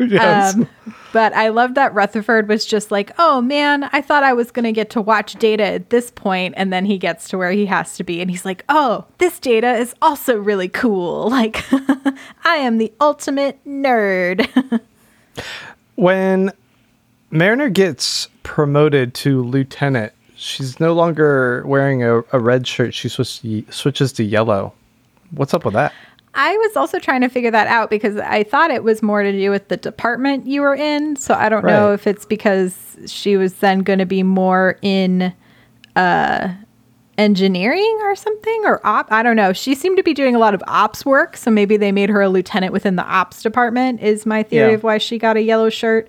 Yes. 0.00 0.54
Um, 0.54 0.68
but 1.12 1.32
I 1.34 1.48
love 1.48 1.74
that 1.74 1.94
Rutherford 1.94 2.48
was 2.48 2.64
just 2.64 2.90
like, 2.90 3.12
oh 3.18 3.40
man, 3.40 3.84
I 3.92 4.00
thought 4.00 4.22
I 4.22 4.32
was 4.32 4.50
going 4.50 4.64
to 4.64 4.72
get 4.72 4.90
to 4.90 5.00
watch 5.00 5.34
Data 5.34 5.64
at 5.64 5.90
this 5.90 6.10
point, 6.10 6.54
And 6.56 6.72
then 6.72 6.84
he 6.84 6.98
gets 6.98 7.28
to 7.28 7.38
where 7.38 7.50
he 7.50 7.66
has 7.66 7.96
to 7.96 8.04
be. 8.04 8.20
And 8.20 8.30
he's 8.30 8.44
like, 8.44 8.64
oh, 8.68 9.04
this 9.18 9.38
Data 9.38 9.72
is 9.76 9.94
also 10.02 10.36
really 10.36 10.68
cool. 10.68 11.30
Like, 11.38 11.64
I 12.44 12.56
am 12.56 12.78
the 12.78 12.92
ultimate 13.00 13.64
nerd. 13.64 14.80
when 15.94 16.50
Mariner 17.30 17.68
gets 17.68 18.28
promoted 18.42 19.14
to 19.14 19.44
lieutenant, 19.44 20.12
she's 20.34 20.80
no 20.80 20.94
longer 20.94 21.62
wearing 21.64 22.02
a, 22.02 22.22
a 22.32 22.40
red 22.40 22.66
shirt. 22.66 22.92
She 22.92 23.08
switches 23.08 24.12
to 24.14 24.24
yellow. 24.24 24.72
What's 25.30 25.54
up 25.54 25.64
with 25.64 25.74
that? 25.74 25.92
I 26.40 26.56
was 26.56 26.76
also 26.76 27.00
trying 27.00 27.22
to 27.22 27.28
figure 27.28 27.50
that 27.50 27.66
out 27.66 27.90
because 27.90 28.16
I 28.16 28.44
thought 28.44 28.70
it 28.70 28.84
was 28.84 29.02
more 29.02 29.24
to 29.24 29.32
do 29.32 29.50
with 29.50 29.66
the 29.66 29.76
department 29.76 30.46
you 30.46 30.60
were 30.62 30.74
in. 30.76 31.16
So 31.16 31.34
I 31.34 31.48
don't 31.48 31.64
know 31.64 31.92
if 31.92 32.06
it's 32.06 32.24
because 32.24 32.96
she 33.06 33.36
was 33.36 33.54
then 33.54 33.80
going 33.80 33.98
to 33.98 34.06
be 34.06 34.22
more 34.22 34.78
in 34.80 35.34
uh, 35.96 36.54
engineering 37.18 37.98
or 38.02 38.14
something 38.14 38.62
or 38.64 38.80
op. 38.86 39.10
I 39.10 39.24
don't 39.24 39.34
know. 39.34 39.52
She 39.52 39.74
seemed 39.74 39.96
to 39.96 40.02
be 40.04 40.14
doing 40.14 40.36
a 40.36 40.38
lot 40.38 40.54
of 40.54 40.62
ops 40.68 41.04
work. 41.04 41.36
So 41.36 41.50
maybe 41.50 41.76
they 41.76 41.90
made 41.90 42.08
her 42.08 42.22
a 42.22 42.28
lieutenant 42.28 42.72
within 42.72 42.94
the 42.94 43.04
ops 43.04 43.42
department, 43.42 44.00
is 44.00 44.24
my 44.24 44.44
theory 44.44 44.68
Yeah. 44.70 44.74
of 44.76 44.84
why 44.84 44.98
she 44.98 45.18
got 45.18 45.36
a 45.36 45.42
yellow 45.42 45.70
shirt. 45.70 46.06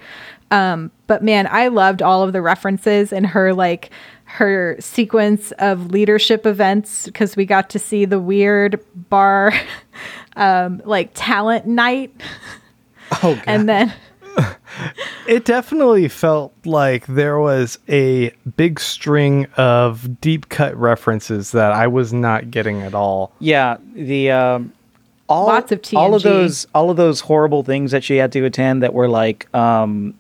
Um, 0.52 0.92
but 1.08 1.24
man, 1.24 1.48
I 1.50 1.70
loved 1.70 2.02
all 2.04 2.22
of 2.24 2.34
the 2.34 2.42
references 2.42 3.12
and 3.12 3.26
her 3.26 3.54
like 3.54 3.90
her 4.30 4.76
sequence 4.80 5.52
of 5.54 5.90
leadership 5.92 6.46
events 6.46 7.06
because 7.08 7.36
we 7.36 7.46
got 7.46 7.70
to 7.72 7.80
see 7.80 8.06
the 8.06 8.20
weird 8.20 8.80
bar 9.10 9.52
um 10.36 10.82
like 10.86 11.10
talent 11.16 11.66
night 11.66 12.14
Oh, 13.24 13.34
God. 13.36 13.44
and 13.48 13.68
then 13.68 13.94
It 15.28 15.46
definitely 15.46 16.08
felt 16.08 16.54
like 16.64 17.06
there 17.08 17.40
was 17.40 17.80
a 17.90 18.30
big 18.56 18.80
string 18.80 19.48
of 19.58 20.22
deep 20.22 20.50
cut 20.50 20.76
references 20.78 21.52
that 21.52 21.72
I 21.72 21.88
was 21.88 22.14
not 22.14 22.50
getting 22.50 22.82
at 22.82 22.94
all. 22.94 23.32
Yeah, 23.40 23.78
the 23.94 24.32
um, 24.32 24.74
all 25.28 25.48
Lots 25.48 25.72
of 25.72 25.82
all 25.96 26.16
of 26.16 26.24
those 26.24 26.66
all 26.74 26.90
of 26.90 26.98
those 26.98 27.20
horrible 27.22 27.64
things 27.64 27.92
that 27.92 28.04
she 28.04 28.18
had 28.18 28.32
to 28.32 28.46
attend 28.46 28.82
that 28.84 28.94
were 28.94 29.10
like 29.10 29.54
um, 29.54 30.14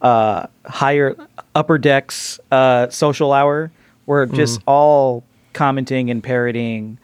uh, 0.00 0.46
higher 0.66 1.16
upper 1.58 1.76
decks 1.78 2.38
uh, 2.52 2.88
social 2.88 3.32
hour 3.32 3.70
were 4.06 4.26
just 4.26 4.60
all 4.66 5.24
commenting 5.52 6.08
and 6.10 6.22
parodying 6.22 6.98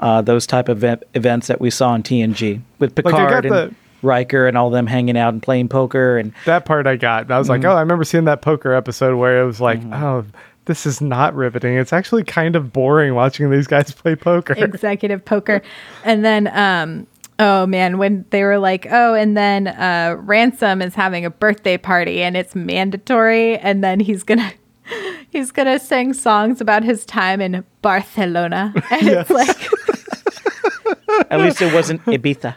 uh, 0.00 0.22
those 0.22 0.46
type 0.46 0.68
of 0.68 0.78
event, 0.78 1.02
events 1.14 1.46
that 1.48 1.60
we 1.60 1.70
saw 1.70 1.94
in 1.94 2.02
TNG 2.02 2.60
with 2.78 2.98
I 2.98 3.02
got 3.02 3.10
Picard 3.12 3.44
and 3.46 3.54
the- 3.54 3.74
Riker 4.00 4.46
and 4.46 4.56
all 4.56 4.70
them 4.70 4.86
hanging 4.86 5.18
out 5.18 5.32
and 5.32 5.42
playing 5.42 5.68
poker 5.68 6.18
and 6.18 6.32
That 6.46 6.64
part 6.64 6.86
I 6.86 6.96
got. 6.96 7.30
I 7.30 7.38
was 7.38 7.48
like, 7.48 7.64
oh, 7.64 7.72
I 7.72 7.80
remember 7.80 8.04
seeing 8.04 8.24
that 8.24 8.40
poker 8.42 8.72
episode 8.72 9.16
where 9.16 9.42
it 9.42 9.44
was 9.44 9.60
like, 9.60 9.80
oh, 9.92 10.24
this 10.66 10.86
is 10.86 11.00
not 11.00 11.34
riveting. 11.34 11.74
It's 11.76 11.92
actually 11.92 12.22
kind 12.24 12.54
of 12.54 12.72
boring 12.72 13.14
watching 13.14 13.50
these 13.50 13.66
guys 13.66 13.90
play 14.02 14.14
poker. 14.14 14.54
executive 14.54 15.24
poker 15.24 15.62
and 16.04 16.24
then 16.24 16.46
um 16.56 17.06
oh 17.38 17.66
man 17.66 17.98
when 17.98 18.24
they 18.30 18.42
were 18.42 18.58
like 18.58 18.86
oh 18.90 19.14
and 19.14 19.36
then 19.36 19.68
uh 19.68 20.16
ransom 20.18 20.82
is 20.82 20.94
having 20.94 21.24
a 21.24 21.30
birthday 21.30 21.76
party 21.78 22.22
and 22.22 22.36
it's 22.36 22.54
mandatory 22.54 23.56
and 23.58 23.82
then 23.84 24.00
he's 24.00 24.22
gonna 24.24 24.52
he's 25.30 25.50
gonna 25.52 25.78
sing 25.78 26.12
songs 26.12 26.60
about 26.60 26.82
his 26.82 27.04
time 27.06 27.40
in 27.40 27.64
barcelona 27.82 28.72
and 28.90 29.06
it's 29.08 29.30
like 29.30 29.48
at 31.30 31.40
least 31.40 31.60
it 31.62 31.72
wasn't 31.72 32.02
Ibiza. 32.06 32.54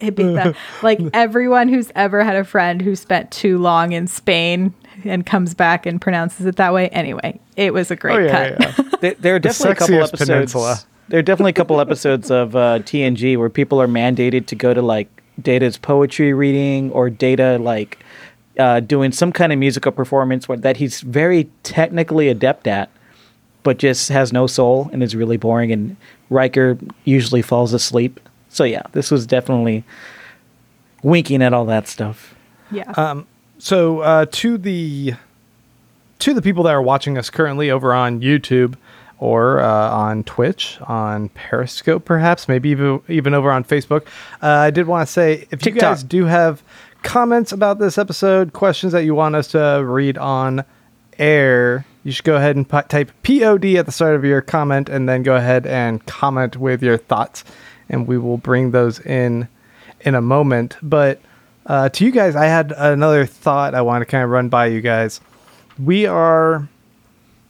Ibiza. 0.00 0.54
like 0.82 1.00
everyone 1.14 1.68
who's 1.68 1.90
ever 1.94 2.22
had 2.22 2.36
a 2.36 2.44
friend 2.44 2.82
who 2.82 2.94
spent 2.94 3.30
too 3.30 3.58
long 3.58 3.92
in 3.92 4.06
Spain 4.06 4.74
and 5.04 5.24
comes 5.24 5.54
back 5.54 5.86
and 5.86 6.00
pronounces 6.00 6.44
it 6.46 6.56
that 6.56 6.74
way. 6.74 6.88
Anyway, 6.90 7.40
it 7.56 7.72
was 7.72 7.90
a 7.90 7.96
great 7.96 8.14
Oh, 8.16 8.18
yeah, 8.24 8.56
cut. 8.56 8.60
yeah. 8.78 8.90
there, 9.00 9.14
there 9.14 9.34
are 9.36 9.38
definitely 9.38 9.72
a 9.72 9.74
couple 9.76 9.94
episodes. 10.02 10.28
peninsula. 10.30 10.78
There 11.08 11.18
are 11.18 11.22
definitely 11.22 11.50
a 11.50 11.54
couple 11.54 11.80
episodes 11.80 12.30
of 12.30 12.56
uh, 12.56 12.80
TNG 12.80 13.36
where 13.36 13.48
people 13.48 13.80
are 13.80 13.86
mandated 13.86 14.46
to 14.46 14.54
go 14.56 14.74
to 14.74 14.82
like 14.82 15.08
Data's 15.40 15.76
poetry 15.76 16.32
reading 16.32 16.90
or 16.92 17.10
Data 17.10 17.58
like 17.60 17.98
uh, 18.58 18.80
doing 18.80 19.12
some 19.12 19.32
kind 19.32 19.52
of 19.52 19.58
musical 19.58 19.92
performance 19.92 20.48
where, 20.48 20.58
that 20.58 20.78
he's 20.78 21.02
very 21.02 21.48
technically 21.62 22.28
adept 22.28 22.66
at, 22.66 22.90
but 23.62 23.78
just 23.78 24.08
has 24.08 24.32
no 24.32 24.46
soul 24.46 24.90
and 24.92 25.02
is 25.02 25.14
really 25.14 25.36
boring. 25.36 25.70
And 25.70 25.96
Riker 26.30 26.78
usually 27.04 27.42
falls 27.42 27.72
asleep. 27.72 28.18
So 28.48 28.64
yeah, 28.64 28.82
this 28.92 29.10
was 29.10 29.26
definitely 29.26 29.84
winking 31.02 31.42
at 31.42 31.52
all 31.52 31.66
that 31.66 31.86
stuff. 31.86 32.34
Yeah. 32.70 33.22
So 33.58 34.00
uh, 34.00 34.26
to 34.32 34.58
the 34.58 35.14
to 36.18 36.34
the 36.34 36.42
people 36.42 36.64
that 36.64 36.74
are 36.74 36.82
watching 36.82 37.16
us 37.16 37.30
currently 37.30 37.70
over 37.70 37.94
on 37.94 38.20
YouTube 38.20 38.74
or 39.18 39.60
uh, 39.60 39.90
on 39.90 40.24
Twitch, 40.24 40.78
on 40.82 41.28
Periscope, 41.30 42.04
perhaps, 42.04 42.48
maybe 42.48 42.68
even 42.70 43.00
even 43.08 43.34
over 43.34 43.50
on 43.50 43.64
Facebook, 43.64 44.06
uh, 44.42 44.48
I 44.48 44.70
did 44.70 44.86
want 44.86 45.06
to 45.06 45.12
say 45.12 45.46
if 45.50 45.64
you 45.64 45.72
guys 45.72 46.02
do 46.02 46.24
have 46.26 46.62
comments 47.02 47.52
about 47.52 47.78
this 47.78 47.98
episode, 47.98 48.52
questions 48.52 48.92
that 48.92 49.04
you 49.04 49.14
want 49.14 49.34
us 49.34 49.48
to 49.48 49.82
read 49.86 50.18
on 50.18 50.64
air, 51.18 51.86
you 52.04 52.12
should 52.12 52.24
go 52.24 52.36
ahead 52.36 52.56
and 52.56 52.68
pu- 52.68 52.82
type 52.82 53.10
POD 53.22 53.76
at 53.76 53.86
the 53.86 53.92
start 53.92 54.16
of 54.16 54.24
your 54.24 54.40
comment 54.42 54.88
and 54.88 55.08
then 55.08 55.22
go 55.22 55.36
ahead 55.36 55.66
and 55.66 56.04
comment 56.06 56.56
with 56.56 56.82
your 56.82 56.98
thoughts, 56.98 57.44
and 57.88 58.06
we 58.06 58.18
will 58.18 58.38
bring 58.38 58.70
those 58.72 59.00
in 59.00 59.48
in 60.02 60.14
a 60.14 60.20
moment. 60.20 60.76
But 60.82 61.20
uh, 61.64 61.88
to 61.88 62.04
you 62.04 62.10
guys, 62.10 62.36
I 62.36 62.46
had 62.46 62.72
another 62.76 63.24
thought 63.24 63.74
I 63.74 63.82
want 63.82 64.02
to 64.02 64.06
kind 64.06 64.22
of 64.22 64.30
run 64.30 64.48
by 64.48 64.66
you 64.66 64.80
guys. 64.80 65.20
We 65.78 66.06
are 66.06 66.68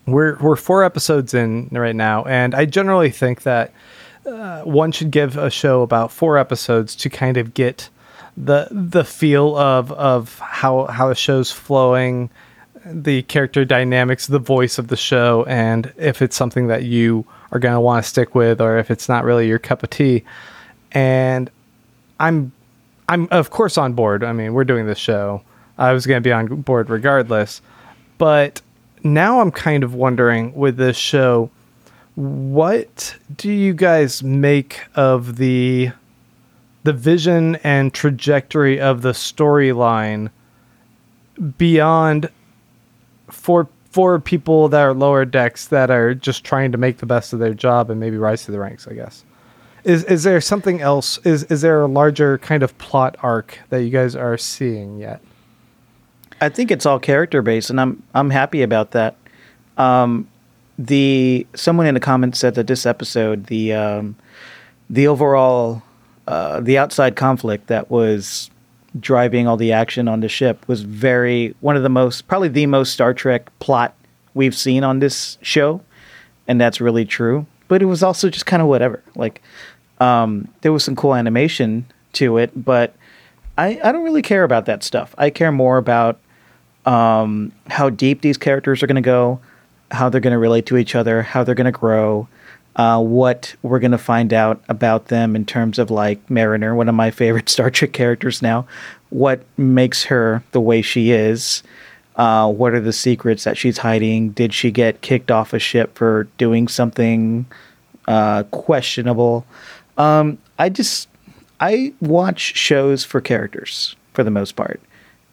we're 0.07 0.37
we're 0.39 0.57
four 0.57 0.85
episodes 0.85 1.35
in 1.35 1.69
right 1.73 1.97
now, 1.97 2.25
and 2.25 2.55
I 2.55 2.65
generally 2.65 3.11
think 3.11 3.43
that 3.43 3.73
uh, 4.25 4.63
one 4.63 4.93
should 4.93 5.11
give 5.11 5.37
a 5.37 5.51
show 5.51 5.83
about 5.83 6.13
four 6.13 6.39
episodes 6.39 6.95
to 6.97 7.11
kind 7.11 7.37
of 7.37 7.55
get 7.55 7.89
the 8.37 8.69
the 8.71 9.05
feel 9.05 9.57
of 9.57 9.93
of 9.93 10.39
how 10.39 10.87
how 10.87 11.11
a 11.11 11.15
show's 11.15 11.51
flowing, 11.51 12.31
the 12.85 13.23
character 13.23 13.65
dynamics, 13.65 14.27
the 14.27 14.39
voice 14.39 14.79
of 14.79 14.89
the 14.89 14.97
show, 14.97 15.45
and 15.49 15.93
if 15.97 16.23
it's 16.23 16.37
something 16.37 16.69
that 16.69 16.85
you 16.85 17.25
are 17.53 17.59
going 17.59 17.75
to 17.75 17.81
want 17.81 18.05
to 18.05 18.09
stick 18.09 18.35
with, 18.35 18.61
or 18.61 18.79
if 18.79 18.91
it's 18.91 19.09
not 19.09 19.25
really 19.25 19.49
your 19.49 19.59
cup 19.59 19.83
of 19.83 19.91
tea. 19.91 20.25
And 20.93 21.51
I'm 22.21 22.53
I'm 23.09 23.29
of 23.31 23.51
course 23.51 23.79
on 23.79 23.95
board. 23.95 24.23
I 24.23 24.33
mean, 24.33 24.55
we're 24.55 24.65
doing 24.65 24.87
this 24.87 24.99
show. 24.99 25.43
I 25.79 25.93
was 25.93 26.07
going 26.07 26.17
to 26.17 26.27
be 26.27 26.33
on 26.33 26.47
board 26.63 26.91
regardless, 26.91 27.61
but 28.19 28.63
now 29.15 29.41
I'm 29.41 29.51
kind 29.51 29.85
of 29.85 29.95
wondering 29.95 30.55
with 30.55 30.77
this 30.77 30.97
show, 30.97 31.51
what 32.15 33.17
do 33.37 33.51
you 33.51 33.75
guys 33.75 34.23
make 34.23 34.81
of 34.95 35.37
the 35.37 35.93
the 36.85 36.93
vision 36.93 37.57
and 37.57 37.93
trajectory 37.93 38.81
of 38.81 39.03
the 39.03 39.11
storyline 39.11 40.31
beyond 41.59 42.31
for 43.29 43.69
for 43.91 44.21
people 44.21 44.69
that 44.69 44.81
are 44.81 44.95
lower 44.95 45.25
decks 45.25 45.69
that 45.69 45.91
are 45.91 46.15
just 46.15 46.45
trying 46.45 46.71
to 46.71 46.79
make 46.79 46.99
the 46.99 47.07
best 47.07 47.33
of 47.33 47.39
their 47.39 47.55
job 47.55 47.91
and 47.91 47.99
maybe 47.99 48.17
rise 48.17 48.45
to 48.45 48.53
the 48.53 48.59
ranks, 48.59 48.87
I 48.87 48.95
guess. 48.95 49.25
Is 49.85 50.05
is 50.05 50.23
there 50.23 50.41
something 50.41 50.81
else? 50.81 51.19
Is 51.19 51.45
is 51.45 51.61
there 51.61 51.83
a 51.83 51.87
larger 51.87 52.39
kind 52.39 52.63
of 52.63 52.77
plot 52.79 53.17
arc 53.23 53.59
that 53.71 53.83
you 53.83 53.91
guys 53.91 54.15
are 54.15 54.39
seeing 54.39 54.99
yet? 54.99 55.21
I 56.41 56.49
think 56.49 56.71
it's 56.71 56.87
all 56.87 56.99
character 56.99 57.43
based, 57.43 57.71
and 57.71 57.81
I'm 57.81 58.03
I'm 58.15 58.31
happy 58.31 58.63
about 58.63 58.93
that. 58.93 59.17
Um, 59.77 60.29
the 60.79 61.47
someone 61.55 61.87
in 61.87 61.95
the 61.95 62.01
comments 62.01 62.39
said 62.39 62.55
that 62.57 62.67
this 62.67 62.85
episode, 62.85 63.47
the 63.47 63.73
um, 63.73 64.17
the 64.91 65.09
overall 65.09 65.83
uh, 66.27 66.61
the 66.61 66.79
outside 66.79 67.17
conflict 67.17 67.69
that 67.69 67.91
was 67.91 68.51
driving 68.99 69.47
all 69.47 69.57
the 69.57 69.73
action 69.73 70.09
on 70.09 70.21
the 70.21 70.29
ship 70.29 70.67
was 70.69 70.83
very 70.83 71.55
one 71.61 71.77
of 71.77 71.83
the 71.83 71.89
most 71.89 72.29
probably 72.29 72.49
the 72.49 72.67
most 72.67 72.93
Star 72.93 73.15
Trek 73.15 73.51
plot 73.59 73.95
we've 74.35 74.57
seen 74.57 74.85
on 74.85 74.99
this 74.99 75.39
show, 75.41 75.81
and 76.47 76.61
that's 76.61 76.81
really 76.81 77.05
true. 77.05 77.47
But 77.69 77.83
it 77.83 77.87
was 77.87 78.03
also 78.03 78.29
just 78.29 78.47
kind 78.47 78.63
of 78.63 78.69
whatever. 78.69 79.03
Like 79.15 79.43
um, 80.01 80.49
there 80.61 80.73
was 80.73 80.85
some 80.85 80.97
cool 80.97 81.15
animation 81.15 81.87
to 82.15 82.37
it, 82.37 82.51
but 82.55 82.95
I, 83.57 83.81
I 83.83 83.93
don't 83.93 84.05
really 84.05 84.23
care 84.23 84.45
about 84.45 84.67
that 84.67 84.83
stuff. 84.83 85.15
I 85.17 85.31
care 85.31 85.53
more 85.53 85.79
about 85.79 86.21
um, 86.87 87.53
how 87.67 87.91
deep 87.91 88.23
these 88.23 88.39
characters 88.39 88.83
are 88.83 88.87
going 88.87 88.97
to 88.97 89.03
go, 89.03 89.41
how 89.91 90.09
they're 90.09 90.21
going 90.21 90.33
to 90.33 90.39
relate 90.39 90.67
to 90.67 90.77
each 90.77 90.95
other, 90.95 91.23
how 91.23 91.45
they're 91.45 91.55
going 91.55 91.67
to 91.67 91.73
grow, 91.73 92.29
uh, 92.77 93.01
what 93.01 93.55
we're 93.63 93.79
going 93.79 93.91
to 93.91 93.99
find 93.99 94.33
out 94.33 94.63
about 94.69 95.07
them 95.07 95.35
in 95.35 95.45
terms 95.45 95.79
of 95.79 95.91
like 95.91 96.31
Mariner, 96.31 96.75
one 96.75 96.89
of 96.89 96.95
my 96.95 97.11
favorite 97.11 97.49
Star 97.51 97.71
Trek 97.71 97.93
characters 97.93 98.41
now, 98.41 98.67
what 99.11 99.43
makes 99.57 100.05
her 100.05 100.43
the 100.53 100.61
way 100.61 100.83
she 100.83 101.11
is. 101.11 101.63
Uh, 102.17 102.51
what 102.51 102.73
are 102.73 102.81
the 102.81 102.95
secrets 102.95 103.45
that 103.45 103.59
she's 103.59 103.77
hiding? 103.77 104.31
Did 104.31 104.55
she 104.55 104.71
get 104.71 105.03
kicked 105.03 105.31
off 105.31 105.53
a 105.53 105.59
ship 105.59 105.95
for 105.95 106.25
doing 106.39 106.67
something 106.67 107.45
uh, 108.09 108.45
questionable? 108.45 109.45
Um, 109.99 110.39
I 110.59 110.71
just 110.71 111.09
I 111.61 111.93
watch 112.01 112.57
shows 112.57 113.05
for 113.05 113.21
characters 113.21 113.97
for 114.15 114.25
the 114.25 114.31
most 114.31 114.57
part, 114.57 114.81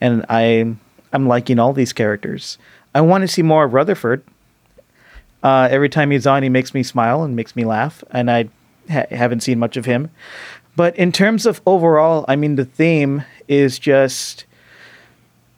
and 0.01 0.25
I 0.27 0.75
I'm 1.13 1.27
liking 1.27 1.59
all 1.59 1.71
these 1.71 1.93
characters. 1.93 2.57
I 2.93 3.01
want 3.01 3.21
to 3.21 3.27
see 3.27 3.41
more 3.41 3.65
of 3.65 3.73
Rutherford. 3.73 4.23
Uh, 5.41 5.67
every 5.69 5.89
time 5.89 6.11
he's 6.11 6.25
on, 6.25 6.43
he 6.43 6.49
makes 6.49 6.73
me 6.73 6.83
smile 6.83 7.23
and 7.23 7.35
makes 7.35 7.55
me 7.55 7.65
laugh, 7.65 8.03
and 8.11 8.31
I 8.31 8.49
ha- 8.89 9.05
haven't 9.09 9.41
seen 9.41 9.59
much 9.59 9.77
of 9.77 9.85
him. 9.85 10.09
But 10.75 10.95
in 10.97 11.11
terms 11.11 11.45
of 11.45 11.61
overall, 11.65 12.25
I 12.27 12.35
mean, 12.35 12.55
the 12.55 12.65
theme 12.65 13.23
is 13.47 13.77
just 13.77 14.45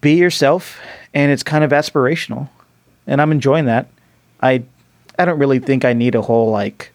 be 0.01 0.15
yourself, 0.15 0.79
and 1.13 1.31
it's 1.31 1.43
kind 1.43 1.63
of 1.63 1.71
aspirational, 1.71 2.49
and 3.07 3.21
I'm 3.21 3.31
enjoying 3.31 3.65
that. 3.65 3.87
I 4.41 4.63
I 5.17 5.25
don't 5.25 5.39
really 5.39 5.59
think 5.59 5.85
I 5.85 5.93
need 5.93 6.15
a 6.15 6.21
whole 6.21 6.51
like 6.51 6.91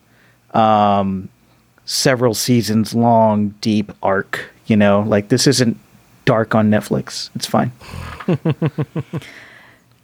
um, 0.52 1.28
several 1.86 2.34
seasons 2.34 2.94
long 2.94 3.50
deep 3.60 3.92
arc. 4.02 4.50
You 4.66 4.76
know, 4.76 5.00
like 5.00 5.28
this 5.28 5.46
isn't 5.46 5.78
dark 6.24 6.54
on 6.54 6.70
Netflix. 6.70 7.30
It's 7.34 7.46
fine. 7.46 7.72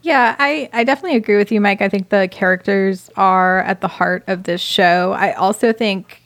Yeah, 0.06 0.36
I, 0.38 0.70
I 0.72 0.84
definitely 0.84 1.16
agree 1.16 1.36
with 1.36 1.50
you, 1.50 1.60
Mike. 1.60 1.82
I 1.82 1.88
think 1.88 2.10
the 2.10 2.28
characters 2.28 3.10
are 3.16 3.62
at 3.62 3.80
the 3.80 3.88
heart 3.88 4.22
of 4.28 4.44
this 4.44 4.60
show. 4.60 5.10
I 5.18 5.32
also 5.32 5.72
think 5.72 6.22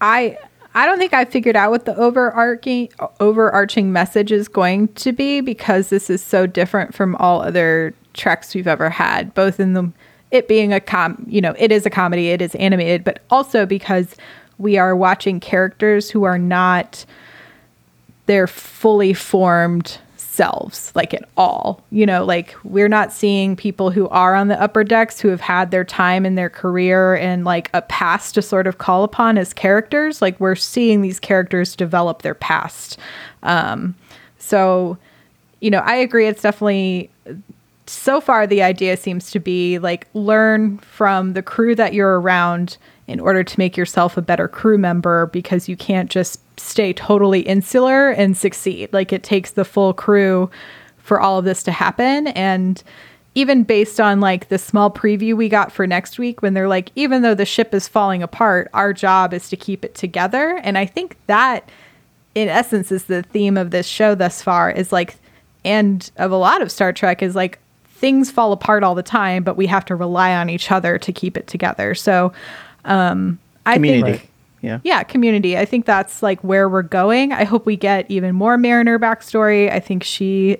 I 0.00 0.38
I 0.72 0.86
don't 0.86 0.98
think 0.98 1.12
I 1.12 1.24
figured 1.24 1.56
out 1.56 1.72
what 1.72 1.84
the 1.84 1.96
overarching 1.96 2.90
overarching 3.18 3.92
message 3.92 4.30
is 4.30 4.46
going 4.46 4.86
to 4.94 5.10
be 5.10 5.40
because 5.40 5.88
this 5.88 6.10
is 6.10 6.22
so 6.22 6.46
different 6.46 6.94
from 6.94 7.16
all 7.16 7.42
other 7.42 7.92
treks 8.12 8.54
we've 8.54 8.68
ever 8.68 8.88
had, 8.88 9.34
both 9.34 9.58
in 9.58 9.72
the 9.72 9.90
it 10.30 10.46
being 10.46 10.72
a 10.72 10.78
com 10.78 11.24
you 11.26 11.40
know, 11.40 11.56
it 11.58 11.72
is 11.72 11.84
a 11.84 11.90
comedy, 11.90 12.28
it 12.28 12.40
is 12.40 12.54
animated, 12.54 13.02
but 13.02 13.18
also 13.30 13.66
because 13.66 14.14
we 14.58 14.78
are 14.78 14.94
watching 14.94 15.40
characters 15.40 16.08
who 16.08 16.22
are 16.22 16.38
not 16.38 17.04
their 18.26 18.46
fully 18.46 19.12
formed 19.12 19.98
selves 20.16 20.90
like 20.96 21.14
at 21.14 21.28
all. 21.36 21.80
You 21.90 22.06
know 22.06 22.24
like 22.24 22.54
we're 22.64 22.88
not 22.88 23.12
seeing 23.12 23.54
people 23.54 23.90
who 23.90 24.08
are 24.08 24.34
on 24.34 24.48
the 24.48 24.60
upper 24.60 24.82
decks 24.82 25.20
who 25.20 25.28
have 25.28 25.40
had 25.40 25.70
their 25.70 25.84
time 25.84 26.26
in 26.26 26.34
their 26.34 26.50
career 26.50 27.14
and 27.14 27.44
like 27.44 27.70
a 27.72 27.82
past 27.82 28.34
to 28.34 28.42
sort 28.42 28.66
of 28.66 28.78
call 28.78 29.04
upon 29.04 29.38
as 29.38 29.52
characters. 29.52 30.20
Like 30.20 30.38
we're 30.40 30.56
seeing 30.56 31.02
these 31.02 31.20
characters 31.20 31.76
develop 31.76 32.22
their 32.22 32.34
past. 32.34 32.98
Um 33.44 33.94
so 34.38 34.98
you 35.60 35.70
know 35.70 35.80
i 35.80 35.94
agree. 35.94 36.26
It's 36.26 36.42
definitely 36.42 37.10
so 37.86 38.20
far 38.20 38.46
the 38.46 38.62
idea 38.62 38.96
seems 38.96 39.30
to 39.30 39.38
be 39.38 39.78
like 39.78 40.08
learn 40.14 40.78
from 40.78 41.34
the 41.34 41.42
crew 41.42 41.74
that 41.74 41.94
you're 41.94 42.20
around 42.20 42.76
in 43.06 43.20
order 43.20 43.44
to 43.44 43.58
make 43.58 43.76
yourself 43.76 44.16
a 44.16 44.22
better 44.22 44.48
crew 44.48 44.78
member 44.78 45.26
because 45.26 45.68
you 45.68 45.76
can't 45.76 46.10
just 46.10 46.40
stay 46.56 46.92
totally 46.92 47.40
insular 47.40 48.10
and 48.10 48.36
succeed. 48.36 48.92
Like 48.92 49.12
it 49.12 49.22
takes 49.22 49.52
the 49.52 49.64
full 49.64 49.92
crew 49.92 50.50
for 50.98 51.20
all 51.20 51.38
of 51.38 51.44
this 51.44 51.62
to 51.64 51.72
happen. 51.72 52.28
And 52.28 52.82
even 53.34 53.64
based 53.64 54.00
on 54.00 54.20
like 54.20 54.48
the 54.48 54.58
small 54.58 54.90
preview 54.90 55.34
we 55.36 55.48
got 55.48 55.72
for 55.72 55.86
next 55.86 56.18
week 56.18 56.40
when 56.40 56.54
they're 56.54 56.68
like 56.68 56.90
even 56.94 57.22
though 57.22 57.34
the 57.34 57.44
ship 57.44 57.74
is 57.74 57.88
falling 57.88 58.22
apart 58.22 58.70
our 58.72 58.92
job 58.92 59.34
is 59.34 59.48
to 59.48 59.56
keep 59.56 59.84
it 59.84 59.94
together. 59.94 60.60
And 60.62 60.78
i 60.78 60.86
think 60.86 61.16
that 61.26 61.68
in 62.34 62.48
essence 62.48 62.90
is 62.90 63.04
the 63.04 63.22
theme 63.22 63.56
of 63.56 63.70
this 63.70 63.86
show 63.86 64.14
thus 64.14 64.42
far 64.42 64.70
is 64.70 64.92
like 64.92 65.16
and 65.64 66.10
of 66.16 66.30
a 66.30 66.36
lot 66.36 66.62
of 66.62 66.70
star 66.70 66.92
trek 66.92 67.22
is 67.22 67.34
like 67.34 67.58
things 67.86 68.30
fall 68.30 68.52
apart 68.52 68.82
all 68.82 68.94
the 68.94 69.02
time 69.02 69.42
but 69.42 69.56
we 69.56 69.66
have 69.66 69.84
to 69.86 69.94
rely 69.94 70.34
on 70.34 70.48
each 70.48 70.70
other 70.70 70.98
to 70.98 71.12
keep 71.12 71.36
it 71.36 71.46
together. 71.46 71.94
So 71.94 72.32
um 72.84 73.38
i 73.66 73.74
Community. 73.74 74.18
think 74.18 74.30
Yeah. 74.64 74.80
yeah, 74.82 75.02
community. 75.02 75.58
I 75.58 75.66
think 75.66 75.84
that's 75.84 76.22
like 76.22 76.40
where 76.42 76.70
we're 76.70 76.82
going. 76.82 77.32
I 77.32 77.44
hope 77.44 77.66
we 77.66 77.76
get 77.76 78.10
even 78.10 78.34
more 78.34 78.56
Mariner 78.56 78.98
backstory. 78.98 79.70
I 79.70 79.78
think 79.78 80.02
she, 80.02 80.56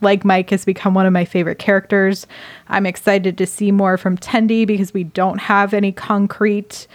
like 0.00 0.24
Mike, 0.24 0.48
has 0.50 0.64
become 0.64 0.94
one 0.94 1.04
of 1.04 1.12
my 1.12 1.26
favorite 1.26 1.58
characters. 1.58 2.26
I'm 2.68 2.86
excited 2.86 3.36
to 3.36 3.46
see 3.46 3.70
more 3.72 3.98
from 3.98 4.16
Tendi 4.16 4.66
because 4.66 4.94
we 4.94 5.04
don't 5.04 5.38
have 5.38 5.74
any 5.74 5.92
concrete, 5.92 6.86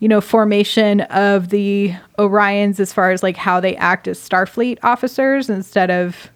you 0.00 0.08
know, 0.08 0.20
formation 0.20 1.02
of 1.02 1.50
the 1.50 1.94
Orions 2.18 2.80
as 2.80 2.92
far 2.92 3.12
as 3.12 3.22
like 3.22 3.36
how 3.36 3.60
they 3.60 3.76
act 3.76 4.08
as 4.08 4.18
Starfleet 4.18 4.78
officers 4.82 5.48
instead 5.48 5.92
of 5.92 6.28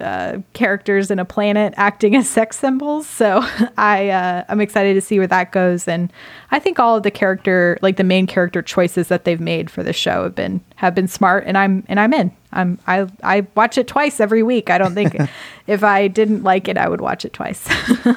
uh, 0.00 0.38
characters 0.52 1.10
in 1.10 1.18
a 1.18 1.24
planet 1.24 1.74
acting 1.76 2.14
as 2.16 2.28
sex 2.28 2.58
symbols. 2.58 3.06
So 3.06 3.40
I 3.78 4.10
uh, 4.10 4.44
I'm 4.48 4.60
excited 4.60 4.94
to 4.94 5.00
see 5.00 5.18
where 5.18 5.26
that 5.26 5.52
goes, 5.52 5.88
and 5.88 6.12
I 6.50 6.58
think 6.58 6.78
all 6.78 6.96
of 6.96 7.02
the 7.02 7.10
character, 7.10 7.78
like 7.82 7.96
the 7.96 8.04
main 8.04 8.26
character 8.26 8.62
choices 8.62 9.08
that 9.08 9.24
they've 9.24 9.40
made 9.40 9.70
for 9.70 9.82
the 9.82 9.92
show, 9.92 10.24
have 10.24 10.34
been 10.34 10.60
have 10.76 10.94
been 10.94 11.08
smart, 11.08 11.44
and 11.46 11.58
I'm 11.58 11.84
and 11.88 11.98
I'm 12.00 12.12
in. 12.14 12.32
I'm 12.52 12.78
I 12.86 13.06
I 13.22 13.46
watch 13.54 13.78
it 13.78 13.86
twice 13.88 14.20
every 14.20 14.42
week. 14.42 14.70
I 14.70 14.78
don't 14.78 14.94
think 14.94 15.16
if 15.66 15.84
I 15.84 16.08
didn't 16.08 16.42
like 16.42 16.68
it, 16.68 16.78
I 16.78 16.88
would 16.88 17.00
watch 17.00 17.24
it 17.24 17.32
twice. 17.32 17.66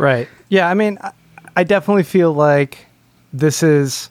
Right. 0.00 0.28
Yeah. 0.48 0.66
I 0.66 0.72
mean, 0.72 0.98
I, 1.02 1.12
I 1.56 1.64
definitely 1.64 2.04
feel 2.04 2.32
like 2.32 2.86
this 3.34 3.62
is 3.62 4.08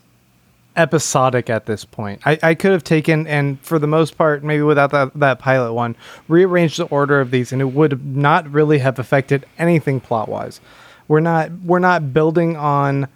episodic 0.80 1.50
at 1.50 1.66
this 1.66 1.86
point. 1.86 2.22
I, 2.26 2.40
I 2.42 2.56
could 2.56 2.72
have 2.72 2.84
taken 2.84 3.28
and 3.28 3.60
for 3.62 3.78
the 3.78 3.88
most 3.88 4.18
part, 4.18 4.44
maybe 4.44 4.64
without 4.64 4.92
that, 4.92 5.14
that 5.16 5.40
pilot 5.40 5.74
one, 5.74 5.96
rearranged 6.28 6.78
the 6.80 6.86
order 6.86 7.20
of 7.20 7.32
these, 7.32 7.52
and 7.52 7.62
it 7.62 7.74
would 7.74 8.06
not 8.06 8.50
really 8.50 8.80
have 8.80 8.98
affected 8.98 9.46
anything 9.58 10.00
plot 10.00 10.30
wise. 10.30 10.62
We're 11.08 11.20
not 11.20 11.52
we're 11.52 11.80
not 11.80 12.14
building 12.14 12.56
on 12.56 13.08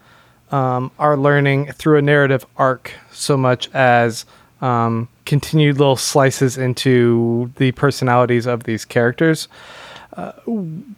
um, 0.51 0.91
our 0.99 1.15
learning 1.15 1.71
through 1.71 1.97
a 1.97 2.01
narrative 2.01 2.45
arc 2.57 2.91
so 3.11 3.37
much 3.37 3.69
as 3.73 4.25
um, 4.61 5.07
continued 5.25 5.77
little 5.77 5.95
slices 5.95 6.57
into 6.57 7.51
the 7.57 7.71
personalities 7.73 8.45
of 8.45 8.63
these 8.63 8.85
characters 8.85 9.47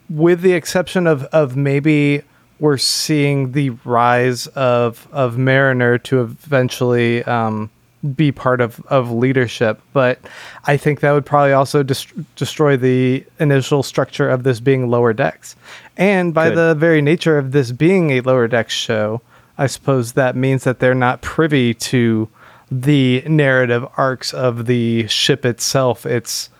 with 0.08 0.40
the 0.42 0.52
exception 0.52 1.06
of 1.06 1.24
of 1.24 1.56
maybe 1.56 2.22
we're 2.58 2.78
seeing 2.78 3.52
the 3.52 3.70
rise 3.84 4.46
of 4.48 5.06
of 5.12 5.36
Mariner 5.38 5.98
to 5.98 6.20
eventually 6.20 7.22
um, 7.24 7.70
be 8.14 8.32
part 8.32 8.60
of 8.60 8.80
of 8.86 9.10
leadership, 9.10 9.80
but 9.92 10.20
I 10.64 10.76
think 10.76 11.00
that 11.00 11.12
would 11.12 11.26
probably 11.26 11.52
also 11.52 11.82
dest- 11.82 12.12
destroy 12.36 12.76
the 12.76 13.24
initial 13.38 13.82
structure 13.82 14.28
of 14.28 14.42
this 14.42 14.60
being 14.60 14.88
lower 14.88 15.12
decks, 15.12 15.56
and 15.96 16.32
by 16.32 16.48
Could. 16.48 16.58
the 16.58 16.74
very 16.74 17.02
nature 17.02 17.38
of 17.38 17.52
this 17.52 17.72
being 17.72 18.10
a 18.10 18.20
lower 18.20 18.48
decks 18.48 18.74
show, 18.74 19.20
I 19.58 19.66
suppose 19.66 20.12
that 20.12 20.36
means 20.36 20.64
that 20.64 20.78
they're 20.78 20.94
not 20.94 21.20
privy 21.22 21.74
to 21.74 22.28
the 22.70 23.22
narrative 23.26 23.86
arcs 23.96 24.34
of 24.34 24.66
the 24.66 25.06
ship 25.08 25.44
itself. 25.44 26.04
It's 26.04 26.50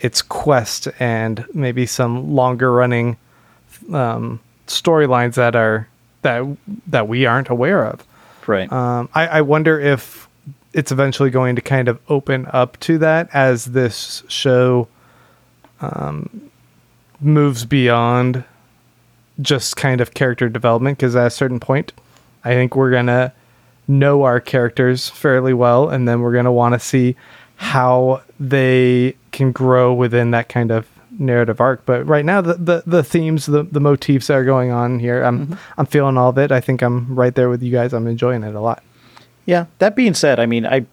its 0.00 0.20
quest 0.20 0.88
and 0.98 1.46
maybe 1.54 1.86
some 1.86 2.34
longer 2.34 2.70
running 2.70 3.16
um, 3.92 4.40
storylines 4.66 5.34
that 5.34 5.56
are 5.56 5.88
that 6.22 6.44
that 6.86 7.08
we 7.08 7.26
aren't 7.26 7.48
aware 7.48 7.84
of. 7.84 8.04
Right. 8.46 8.70
Um, 8.72 9.08
I, 9.14 9.26
I 9.26 9.40
wonder 9.40 9.78
if 9.80 10.28
it's 10.72 10.92
eventually 10.92 11.30
going 11.30 11.56
to 11.56 11.62
kind 11.62 11.88
of 11.88 11.98
open 12.08 12.46
up 12.52 12.78
to 12.80 12.98
that 12.98 13.28
as 13.32 13.66
this 13.66 14.22
show 14.28 14.88
um, 15.80 16.50
moves 17.20 17.64
beyond 17.64 18.44
just 19.40 19.76
kind 19.76 20.00
of 20.00 20.14
character 20.14 20.48
development. 20.48 20.98
Because 20.98 21.16
at 21.16 21.26
a 21.26 21.30
certain 21.30 21.60
point, 21.60 21.92
I 22.44 22.54
think 22.54 22.76
we're 22.76 22.90
gonna 22.90 23.32
know 23.86 24.22
our 24.22 24.40
characters 24.40 25.08
fairly 25.08 25.54
well, 25.54 25.88
and 25.88 26.08
then 26.08 26.20
we're 26.20 26.32
gonna 26.32 26.52
want 26.52 26.74
to 26.74 26.80
see 26.80 27.16
how 27.56 28.22
they 28.40 29.16
can 29.30 29.52
grow 29.52 29.94
within 29.94 30.32
that 30.32 30.48
kind 30.48 30.70
of 30.70 30.88
narrative 31.18 31.60
arc. 31.60 31.84
But 31.86 32.06
right 32.06 32.24
now, 32.24 32.40
the 32.40 32.54
the, 32.54 32.82
the 32.86 33.02
themes, 33.04 33.46
the, 33.46 33.62
the 33.62 33.80
motifs 33.80 34.28
that 34.28 34.34
are 34.34 34.44
going 34.44 34.70
on 34.70 34.98
here, 34.98 35.22
I'm 35.22 35.58
I'm 35.76 35.86
feeling 35.86 36.16
all 36.16 36.30
of 36.30 36.38
it. 36.38 36.52
I 36.52 36.60
think 36.60 36.82
I'm 36.82 37.14
right 37.14 37.34
there 37.34 37.48
with 37.48 37.62
you 37.62 37.72
guys. 37.72 37.92
I'm 37.92 38.06
enjoying 38.06 38.42
it 38.42 38.54
a 38.54 38.60
lot. 38.60 38.82
Yeah. 39.46 39.66
That 39.78 39.96
being 39.96 40.14
said, 40.14 40.40
I 40.40 40.46
mean, 40.46 40.66
I 40.66 40.86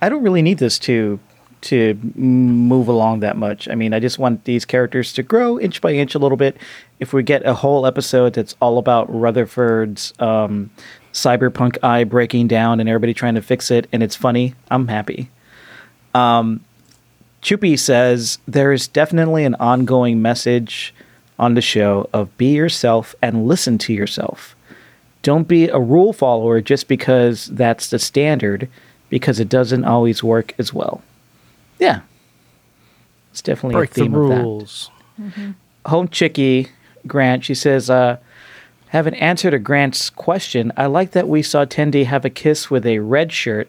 I 0.00 0.08
don't 0.08 0.22
really 0.22 0.42
need 0.42 0.58
this 0.58 0.78
to 0.80 1.18
to 1.62 1.94
move 2.16 2.88
along 2.88 3.20
that 3.20 3.36
much. 3.36 3.68
I 3.68 3.74
mean, 3.76 3.94
I 3.94 4.00
just 4.00 4.18
want 4.18 4.44
these 4.44 4.64
characters 4.64 5.12
to 5.14 5.22
grow 5.22 5.60
inch 5.60 5.80
by 5.80 5.92
inch 5.92 6.14
a 6.14 6.18
little 6.18 6.36
bit. 6.36 6.56
If 6.98 7.12
we 7.12 7.22
get 7.22 7.46
a 7.46 7.54
whole 7.54 7.86
episode 7.86 8.34
that's 8.34 8.56
all 8.60 8.78
about 8.78 9.08
Rutherford's 9.08 10.12
um, 10.18 10.70
cyberpunk 11.12 11.78
eye 11.82 12.04
breaking 12.04 12.48
down 12.48 12.80
and 12.80 12.88
everybody 12.88 13.14
trying 13.14 13.36
to 13.36 13.42
fix 13.42 13.70
it, 13.70 13.88
and 13.92 14.02
it's 14.02 14.16
funny, 14.16 14.54
I'm 14.70 14.88
happy. 14.88 15.30
Um, 16.14 16.64
Chupi 17.42 17.78
says 17.78 18.38
there 18.46 18.72
is 18.72 18.86
definitely 18.88 19.44
an 19.44 19.56
ongoing 19.56 20.22
message 20.22 20.94
on 21.38 21.54
the 21.54 21.60
show 21.60 22.08
of 22.12 22.36
be 22.38 22.54
yourself 22.54 23.14
and 23.20 23.46
listen 23.46 23.78
to 23.78 23.92
yourself. 23.92 24.54
Don't 25.22 25.48
be 25.48 25.68
a 25.68 25.78
rule 25.78 26.12
follower 26.12 26.60
just 26.60 26.88
because 26.88 27.46
that's 27.46 27.90
the 27.90 27.98
standard, 27.98 28.68
because 29.08 29.40
it 29.40 29.48
doesn't 29.48 29.84
always 29.84 30.22
work 30.22 30.54
as 30.58 30.72
well. 30.72 31.02
Yeah. 31.78 32.00
It's 33.32 33.42
definitely 33.42 33.74
Break 33.74 33.90
a 33.90 33.94
the 33.94 34.00
theme 34.02 34.14
of 34.14 34.28
that. 34.28 34.42
rules. 34.42 34.90
Home 35.86 36.08
Chicky 36.08 36.68
Grant, 37.06 37.44
she 37.44 37.54
says, 37.54 37.90
uh, 37.90 38.18
have 38.88 39.06
an 39.06 39.14
answer 39.14 39.50
to 39.50 39.58
Grant's 39.58 40.10
question. 40.10 40.70
I 40.76 40.86
like 40.86 41.12
that 41.12 41.28
we 41.28 41.42
saw 41.42 41.64
Tendi 41.64 42.04
have 42.04 42.24
a 42.24 42.30
kiss 42.30 42.70
with 42.70 42.86
a 42.86 42.98
red 43.00 43.32
shirt, 43.32 43.68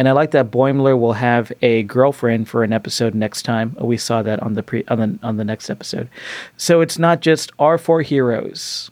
and 0.00 0.08
I 0.08 0.12
like 0.12 0.30
that 0.30 0.50
Boimler 0.50 0.98
will 0.98 1.12
have 1.12 1.52
a 1.60 1.82
girlfriend 1.82 2.48
for 2.48 2.64
an 2.64 2.72
episode 2.72 3.14
next 3.14 3.42
time. 3.42 3.76
We 3.78 3.98
saw 3.98 4.22
that 4.22 4.42
on 4.42 4.54
the 4.54 4.62
pre 4.62 4.82
on 4.88 4.98
the 4.98 5.18
on 5.22 5.36
the 5.36 5.44
next 5.44 5.68
episode. 5.68 6.08
So 6.56 6.80
it's 6.80 6.98
not 6.98 7.20
just 7.20 7.52
our 7.58 7.76
four 7.76 8.00
heroes. 8.00 8.90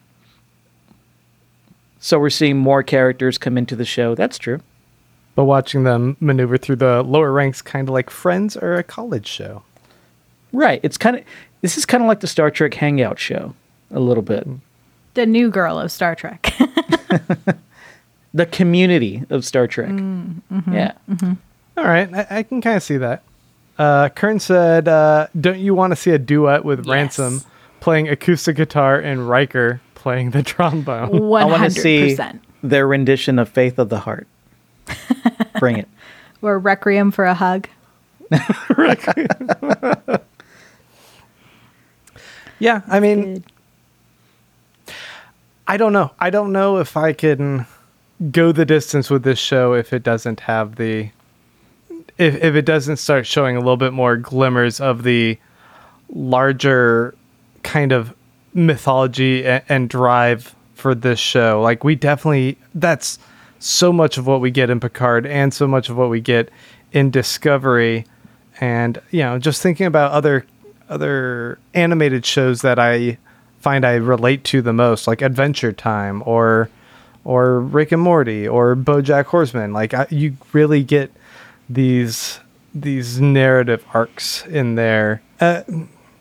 So 1.99 2.19
we're 2.19 2.29
seeing 2.29 2.59
more 2.59 2.83
characters 2.83 3.39
come 3.39 3.57
into 3.57 3.75
the 3.75 3.87
show. 3.87 4.15
That's 4.15 4.37
true. 4.37 4.61
But 5.35 5.45
watching 5.47 5.85
them 5.85 6.19
maneuver 6.21 6.59
through 6.59 6.77
the 6.77 7.03
lower 7.03 7.33
ranks, 7.33 7.63
kind 7.63 7.89
of 7.89 7.95
like 7.95 8.11
Friends 8.11 8.55
or 8.55 8.75
a 8.75 8.83
college 8.83 9.27
show. 9.27 9.63
Right. 10.53 10.79
It's 10.83 10.99
kind 10.99 11.17
of 11.17 11.25
this 11.63 11.79
is 11.79 11.87
kind 11.87 12.03
of 12.03 12.09
like 12.09 12.21
the 12.21 12.27
Star 12.27 12.51
Trek 12.51 12.75
Hangout 12.75 13.19
show, 13.19 13.55
a 13.91 13.99
little 13.99 14.23
bit. 14.23 14.47
the 15.15 15.25
new 15.25 15.49
girl 15.49 15.79
of 15.79 15.91
Star 15.91 16.15
Trek. 16.15 16.53
The 18.35 18.47
community 18.47 19.25
of 19.31 19.45
Star 19.45 19.67
Trek. 19.67 19.91
Yeah. 20.71 20.93
All 21.77 21.85
right, 21.85 22.13
I, 22.13 22.27
I 22.31 22.43
can 22.43 22.61
kind 22.61 22.77
of 22.77 22.83
see 22.83 22.97
that. 22.99 23.23
Uh, 23.79 24.09
Kern 24.11 24.39
said, 24.41 24.89
uh, 24.89 25.29
"Don't 25.41 25.61
you 25.61 25.75
want 25.75 25.93
to 25.93 25.97
see 25.97 26.11
a 26.11 26.19
duet 26.19 26.65
with 26.65 26.81
Yes. 26.81 26.89
Ransom 26.89 27.43
playing 27.81 28.09
acoustic 28.09 28.57
guitar 28.57 28.99
and 28.99 29.29
Riker 29.29 29.81
playing 29.95 30.31
the 30.33 30.43
trombone?" 30.43 31.11
One 31.29 31.43
I 31.43 31.45
want 31.47 31.55
to 31.55 31.59
hundred 31.61 31.81
see 31.81 32.11
percent. 32.11 32.43
their 32.63 32.87
rendition 32.87 33.39
of 33.39 33.49
Faith 33.49 33.79
of 33.79 33.89
the 33.89 34.01
Heart. 34.01 34.27
Bring 35.61 35.77
it. 35.79 35.89
Or 36.43 36.59
Requiem 36.59 37.11
for 37.13 37.25
a 37.25 37.35
hug. 37.35 37.69
yeah, 42.59 42.83
I 42.89 43.01
mean, 43.01 43.35
Good. 43.35 43.45
I 45.67 45.77
don't 45.77 45.93
know. 45.93 46.11
I 46.19 46.31
don't 46.31 46.53
know 46.53 46.79
if 46.79 46.97
I 46.97 47.13
can 47.13 47.67
go 48.33 48.53
the 48.53 48.65
distance 48.65 49.11
with 49.11 49.23
this 49.23 49.39
show 49.39 49.75
if 49.75 49.93
it 49.93 50.03
doesn't 50.03 50.41
have 50.41 50.77
the 50.77 51.11
if 52.19 52.35
if 52.43 52.55
it 52.55 52.65
doesn't 52.65 52.97
start 52.97 53.27
showing 53.27 53.57
a 53.57 53.61
little 53.61 53.77
bit 53.77 53.93
more 53.93 54.17
glimmers 54.17 54.81
of 54.81 55.05
the 55.05 55.39
larger 56.11 57.15
kind 57.63 57.93
of 57.93 58.15
mythology 58.55 59.45
and, 59.45 59.63
and 59.69 59.89
drive 59.89 60.55
for 60.75 60.95
this 60.95 61.19
show. 61.19 61.61
Like 61.63 61.85
we 61.85 61.95
definitely 61.95 62.59
that's 62.75 63.19
so 63.61 63.93
much 63.93 64.19
of 64.19 64.27
what 64.27 64.41
we 64.41 64.51
get 64.51 64.71
in 64.71 64.81
Picard 64.81 65.27
and 65.27 65.53
so 65.53 65.67
much 65.67 65.89
of 65.89 65.97
what 65.97 66.11
we 66.11 66.21
get 66.21 66.51
in 66.93 67.11
Discovery 67.11 68.05
and 68.61 69.01
you 69.11 69.21
know 69.21 69.39
just 69.39 69.63
thinking 69.63 69.87
about 69.87 70.13
other 70.13 70.45
other 70.89 71.59
animated 71.75 72.25
shows 72.25 72.63
that 72.63 72.79
I 72.79 73.19
find 73.61 73.85
I 73.85 73.95
relate 73.95 74.45
to 74.45 74.63
the 74.63 74.73
most 74.73 75.07
like 75.07 75.23
Adventure 75.23 75.73
Time 75.73 76.23
or 76.27 76.71
or 77.29 77.61
Rick 77.61 77.93
and 77.93 78.01
Morty 78.01 78.49
or 78.49 78.75
BoJack 78.75 79.27
Horseman. 79.27 79.75
Like 79.75 79.93
I, 79.93 80.07
you 80.09 80.39
really 80.55 80.83
get 80.83 81.13
these 81.69 82.41
these 82.75 83.21
narrative 83.21 83.85
arcs 83.93 84.47
in 84.47 84.77
there. 84.77 85.21
Uh, 85.39 85.63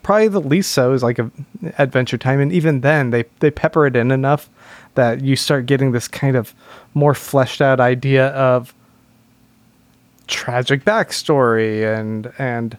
probably 0.03 0.27
the 0.27 0.41
least 0.41 0.73
so 0.73 0.91
is 0.91 1.03
like 1.03 1.17
a 1.17 1.31
Adventure 1.77 2.17
Time 2.17 2.41
and 2.41 2.51
even 2.51 2.81
then 2.81 3.11
they 3.11 3.23
they 3.39 3.49
pepper 3.49 3.87
it 3.87 3.95
in 3.95 4.11
enough 4.11 4.49
that 4.95 5.21
you 5.21 5.37
start 5.37 5.65
getting 5.65 5.93
this 5.93 6.09
kind 6.09 6.35
of 6.35 6.53
more 6.93 7.13
fleshed 7.13 7.61
out 7.61 7.79
idea 7.79 8.27
of 8.27 8.73
tragic 10.27 10.83
backstory 10.83 11.97
and 11.97 12.33
and 12.37 12.77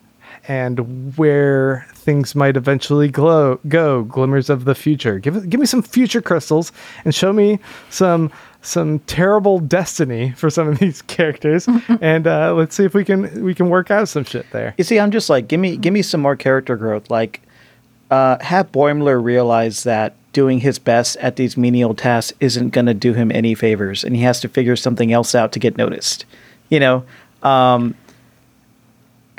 and 0.48 1.16
where 1.18 1.86
things 1.92 2.34
might 2.34 2.56
eventually 2.56 3.08
glow, 3.08 3.60
go, 3.68 4.02
glimmers 4.04 4.48
of 4.48 4.64
the 4.64 4.74
future. 4.74 5.18
Give 5.18 5.48
give 5.48 5.60
me 5.60 5.66
some 5.66 5.82
future 5.82 6.22
crystals 6.22 6.72
and 7.04 7.14
show 7.14 7.32
me 7.32 7.58
some 7.90 8.32
some 8.62 8.98
terrible 9.00 9.58
destiny 9.60 10.32
for 10.32 10.50
some 10.50 10.68
of 10.68 10.78
these 10.80 11.02
characters, 11.02 11.68
and 12.00 12.26
uh, 12.26 12.54
let's 12.54 12.74
see 12.74 12.84
if 12.84 12.94
we 12.94 13.04
can 13.04 13.44
we 13.44 13.54
can 13.54 13.68
work 13.68 13.90
out 13.90 14.08
some 14.08 14.24
shit 14.24 14.50
there. 14.50 14.74
You 14.78 14.84
see, 14.84 14.98
I'm 14.98 15.10
just 15.10 15.30
like, 15.30 15.48
give 15.48 15.60
me, 15.60 15.76
give 15.76 15.92
me 15.92 16.02
some 16.02 16.20
more 16.20 16.36
character 16.36 16.76
growth. 16.76 17.10
Like, 17.10 17.42
uh, 18.10 18.38
have 18.40 18.72
Boimler 18.72 19.22
realize 19.22 19.82
that 19.84 20.14
doing 20.32 20.60
his 20.60 20.78
best 20.78 21.16
at 21.18 21.36
these 21.36 21.56
menial 21.56 21.94
tasks 21.94 22.36
isn't 22.40 22.70
going 22.70 22.86
to 22.86 22.94
do 22.94 23.12
him 23.12 23.30
any 23.32 23.54
favors, 23.54 24.04
and 24.04 24.16
he 24.16 24.22
has 24.22 24.40
to 24.40 24.48
figure 24.48 24.76
something 24.76 25.12
else 25.12 25.34
out 25.34 25.52
to 25.52 25.58
get 25.58 25.76
noticed. 25.76 26.24
You 26.70 26.80
know, 26.80 27.04
um, 27.42 27.94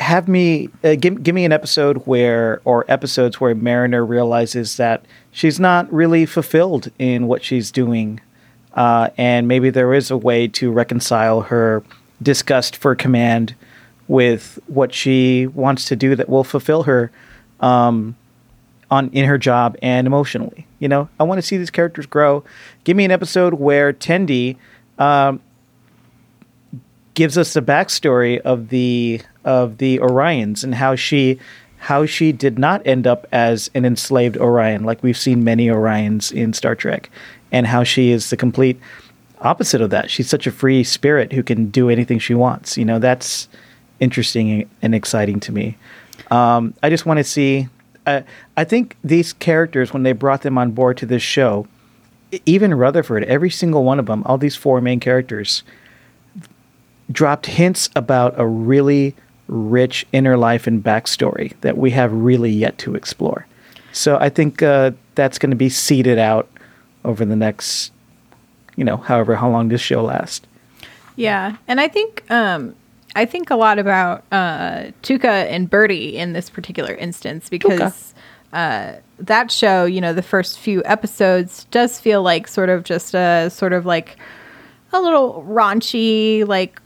have 0.10 0.28
me 0.28 0.70
uh, 0.84 0.96
give 0.96 1.22
give 1.24 1.36
me 1.36 1.46
an 1.46 1.52
episode 1.52 1.98
where, 2.08 2.62
or 2.66 2.84
episodes 2.88 3.40
where 3.40 3.54
Mariner 3.54 4.04
realizes 4.04 4.78
that 4.78 5.06
she's 5.32 5.60
not 5.60 5.92
really 5.94 6.26
fulfilled 6.26 6.92
in 6.98 7.28
what 7.28 7.44
she's 7.44 7.72
doing, 7.72 8.20
uh, 8.74 9.10
and 9.18 9.48
maybe 9.48 9.70
there 9.70 9.94
is 9.94 10.10
a 10.10 10.18
way 10.18 10.48
to 10.48 10.72
reconcile 10.72 11.42
her 11.42 11.84
disgust 12.22 12.76
for 12.76 12.96
command 12.96 13.54
with 14.08 14.58
what 14.66 14.94
she 14.96 15.46
wants 15.46 15.86
to 15.86 15.96
do 15.96 16.16
that 16.16 16.28
will 16.28 16.44
fulfill 16.44 16.84
her 16.84 17.12
um, 17.60 18.16
on 18.90 19.12
in 19.12 19.26
her 19.26 19.38
job 19.38 19.78
and 19.84 20.08
emotionally. 20.08 20.66
You 20.80 20.88
know, 20.88 21.08
I 21.20 21.24
want 21.24 21.38
to 21.38 21.44
see 21.44 21.58
these 21.58 21.70
characters 21.70 22.08
grow. 22.08 22.44
Give 22.84 22.98
me 22.98 23.06
an 23.06 23.12
episode 23.12 23.54
where 23.54 23.94
Tendi 23.94 24.58
um, 24.98 25.40
gives 27.20 27.38
us 27.38 27.54
the 27.54 27.62
backstory 27.62 28.40
of 28.40 28.70
the 28.70 29.20
of 29.44 29.78
the 29.80 29.98
Orions 30.00 30.64
and 30.64 30.74
how 30.74 30.96
she 30.96 31.38
how 31.78 32.06
she 32.06 32.32
did 32.32 32.58
not 32.58 32.82
end 32.88 33.06
up 33.06 33.28
as 33.34 33.70
an 33.76 33.84
enslaved 33.84 34.38
Orion 34.38 34.86
like 34.86 35.04
we've 35.04 35.18
seen 35.18 35.44
many 35.44 35.68
Orions 35.68 36.32
in 36.32 36.54
Star 36.54 36.76
Trek, 36.76 37.10
and 37.52 37.68
how 37.68 37.84
she 37.84 38.12
is 38.12 38.30
the 38.30 38.38
complete 38.38 38.80
opposite 39.42 39.82
of 39.82 39.90
that. 39.90 40.10
She's 40.10 40.30
such 40.30 40.48
a 40.48 40.52
free 40.52 40.82
spirit 40.82 41.34
who 41.34 41.44
can 41.44 41.70
do 41.70 41.90
anything 41.90 42.20
she 42.20 42.36
wants. 42.36 42.78
You 42.78 42.86
know, 42.86 43.00
that's 43.00 43.50
interesting 44.00 44.70
and 44.82 44.96
exciting 44.96 45.42
to 45.42 45.52
me. 45.52 45.76
Um, 46.32 46.74
I 46.82 46.90
just 46.90 47.06
want 47.06 47.18
to 47.18 47.26
see. 47.26 47.68
I 48.08 48.64
think 48.64 48.96
these 49.04 49.34
characters, 49.34 49.92
when 49.92 50.04
they 50.04 50.14
brought 50.14 50.44
them 50.44 50.58
on 50.58 50.72
board 50.72 50.96
to 51.00 51.06
this 51.06 51.22
show, 51.22 51.68
even 52.46 52.74
Rutherford, 52.74 53.26
every 53.26 53.50
single 53.50 53.84
one 53.84 54.00
of 54.00 54.06
them, 54.06 54.24
all 54.26 54.38
these 54.38 54.56
four 54.56 54.80
main 54.80 55.02
characters, 55.02 55.64
dropped 57.12 57.46
hints 57.48 57.90
about 57.96 58.34
a 58.40 58.46
really 58.46 59.16
rich 59.48 60.06
inner 60.12 60.38
life 60.38 60.68
and 60.68 60.84
backstory 60.84 61.60
that 61.62 61.78
we 61.78 61.92
have 61.92 62.14
really 62.14 62.52
yet 62.52 62.78
to 62.78 62.96
explore. 62.96 63.48
So 63.92 64.18
I 64.18 64.30
think 64.30 64.62
uh, 64.62 64.92
that's 65.16 65.40
going 65.40 65.50
to 65.50 65.56
be 65.56 65.70
seeded 65.70 66.20
out 66.20 66.48
over 67.04 67.26
the 67.26 67.36
next, 67.36 67.92
you 68.76 68.84
know, 68.84 68.98
however 68.98 69.36
how 69.36 69.50
long 69.50 69.70
this 69.70 69.82
show 69.82 70.04
lasts. 70.04 70.46
Yeah, 71.16 71.58
and 71.68 71.82
I 71.82 71.88
think 71.88 72.24
um, 72.32 72.76
I 73.16 73.26
think 73.26 73.50
a 73.50 73.56
lot 73.56 73.80
about 73.80 74.24
uh, 74.32 74.92
Tuca 75.02 75.48
and 75.50 75.70
Birdie 75.70 76.18
in 76.18 76.34
this 76.34 76.50
particular 76.50 76.94
instance 76.94 77.50
because 77.50 78.14
uh, 78.54 78.94
that 79.18 79.52
show, 79.52 79.86
you 79.86 80.00
know, 80.00 80.14
the 80.14 80.22
first 80.22 80.60
few 80.60 80.82
episodes 80.86 81.66
does 81.72 82.00
feel 82.00 82.24
like 82.24 82.48
sort 82.48 82.70
of 82.70 82.84
just 82.84 83.14
a 83.14 83.50
sort 83.50 83.74
of 83.74 83.86
like 83.86 84.18
a 84.92 85.00
little 85.00 85.44
raunchy, 85.48 86.48
like 86.48 86.82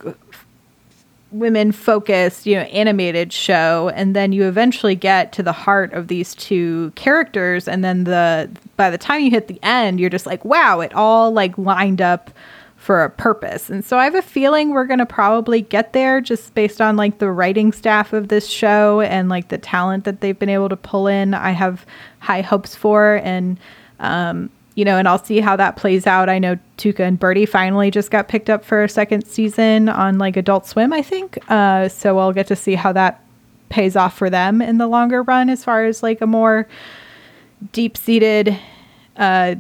women 1.34 1.72
focused, 1.72 2.46
you 2.46 2.56
know, 2.56 2.62
animated 2.64 3.34
show 3.34 3.92
and 3.96 4.16
then 4.16 4.32
you 4.32 4.48
eventually 4.48 4.96
get 4.96 5.34
to 5.34 5.44
the 5.44 5.52
heart 5.52 5.92
of 5.94 6.08
these 6.08 6.36
two 6.36 6.92
characters 6.96 7.68
and 7.68 7.84
then 7.84 8.04
the 8.04 8.50
by 8.78 8.90
the 8.90 8.98
time 8.98 9.22
you 9.22 9.32
hit 9.32 9.48
the 9.48 9.60
end, 9.64 10.00
you're 10.00 10.10
just 10.10 10.26
like, 10.26 10.46
wow, 10.46 10.80
it 10.80 10.94
all 10.94 11.32
like 11.32 11.58
lined 11.58 12.02
up 12.02 12.30
for 12.78 13.04
a 13.04 13.10
purpose. 13.10 13.70
And 13.70 13.84
so 13.84 13.98
I 13.98 14.04
have 14.04 14.16
a 14.16 14.22
feeling 14.22 14.72
we're 14.72 14.86
going 14.86 15.00
to 15.00 15.06
probably 15.06 15.62
get 15.62 15.94
there 15.94 16.20
just 16.20 16.54
based 16.54 16.82
on 16.82 16.98
like 16.98 17.18
the 17.20 17.32
writing 17.32 17.72
staff 17.72 18.12
of 18.12 18.28
this 18.28 18.46
show 18.48 19.00
and 19.00 19.30
like 19.30 19.48
the 19.48 19.58
talent 19.58 20.04
that 20.04 20.20
they've 20.20 20.38
been 20.38 20.50
able 20.50 20.68
to 20.70 20.76
pull 20.76 21.08
in. 21.08 21.34
I 21.34 21.52
have 21.52 21.86
high 22.20 22.42
hopes 22.42 22.76
for 22.76 23.16
and 23.24 23.58
um 24.00 24.50
you 24.76 24.86
know, 24.86 24.98
and 24.98 25.08
I'll 25.08 25.24
see 25.24 25.40
how 25.40 25.56
that 25.56 25.76
plays 25.76 26.08
out. 26.08 26.30
I 26.30 26.40
know 26.40 26.58
Tuca 26.78 27.02
and 27.02 27.20
Birdie 27.20 27.46
finally 27.46 27.92
just 27.92 28.10
got 28.10 28.28
picked 28.28 28.50
up 28.50 28.66
for 28.66 28.84
a 28.84 28.90
second 28.90 29.26
season 29.26 29.90
on 29.90 30.18
like 30.18 30.36
Adult 30.36 30.66
Swim, 30.66 30.92
I 30.92 31.02
think. 31.02 31.38
Uh, 31.50 31.88
so 31.90 32.18
I'll 32.18 32.34
get 32.34 32.48
to 32.48 32.56
see 32.56 32.76
how 32.76 32.92
that 32.94 33.24
pays 33.70 33.96
off 33.96 34.18
for 34.18 34.30
them 34.30 34.62
in 34.62 34.78
the 34.78 34.88
longer 34.88 35.24
run 35.24 35.50
as 35.50 35.64
far 35.64 35.86
as 35.86 36.04
like 36.04 36.22
a 36.22 36.28
more 36.28 36.68
deep 37.72 37.98
seated, 37.98 38.58
uh, 39.18 39.56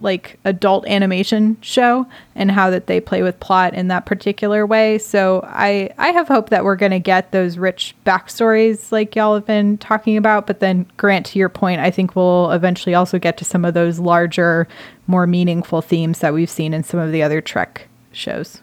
like 0.00 0.38
adult 0.44 0.86
animation 0.86 1.56
show 1.60 2.06
and 2.34 2.50
how 2.50 2.70
that 2.70 2.86
they 2.86 3.00
play 3.00 3.22
with 3.22 3.38
plot 3.40 3.74
in 3.74 3.88
that 3.88 4.06
particular 4.06 4.66
way. 4.66 4.98
So 4.98 5.42
I 5.44 5.90
I 5.98 6.08
have 6.08 6.28
hope 6.28 6.50
that 6.50 6.64
we're 6.64 6.76
going 6.76 6.92
to 6.92 6.98
get 6.98 7.32
those 7.32 7.58
rich 7.58 7.94
backstories 8.06 8.92
like 8.92 9.16
y'all 9.16 9.34
have 9.34 9.46
been 9.46 9.78
talking 9.78 10.16
about. 10.16 10.46
But 10.46 10.60
then 10.60 10.86
Grant, 10.96 11.26
to 11.26 11.38
your 11.38 11.48
point, 11.48 11.80
I 11.80 11.90
think 11.90 12.14
we'll 12.14 12.50
eventually 12.50 12.94
also 12.94 13.18
get 13.18 13.36
to 13.38 13.44
some 13.44 13.64
of 13.64 13.74
those 13.74 13.98
larger, 13.98 14.68
more 15.06 15.26
meaningful 15.26 15.82
themes 15.82 16.20
that 16.20 16.32
we've 16.32 16.50
seen 16.50 16.72
in 16.74 16.84
some 16.84 17.00
of 17.00 17.12
the 17.12 17.22
other 17.22 17.40
Trek 17.40 17.88
shows. 18.12 18.60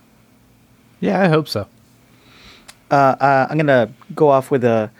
Yeah, 0.99 1.21
I 1.21 1.27
hope 1.27 1.47
so. 1.47 1.67
uh, 2.91 3.15
uh, 3.19 3.47
I'm 3.49 3.57
gonna 3.57 3.91
go 4.13 4.29
off 4.29 4.51
with 4.51 4.63
a 4.63 4.91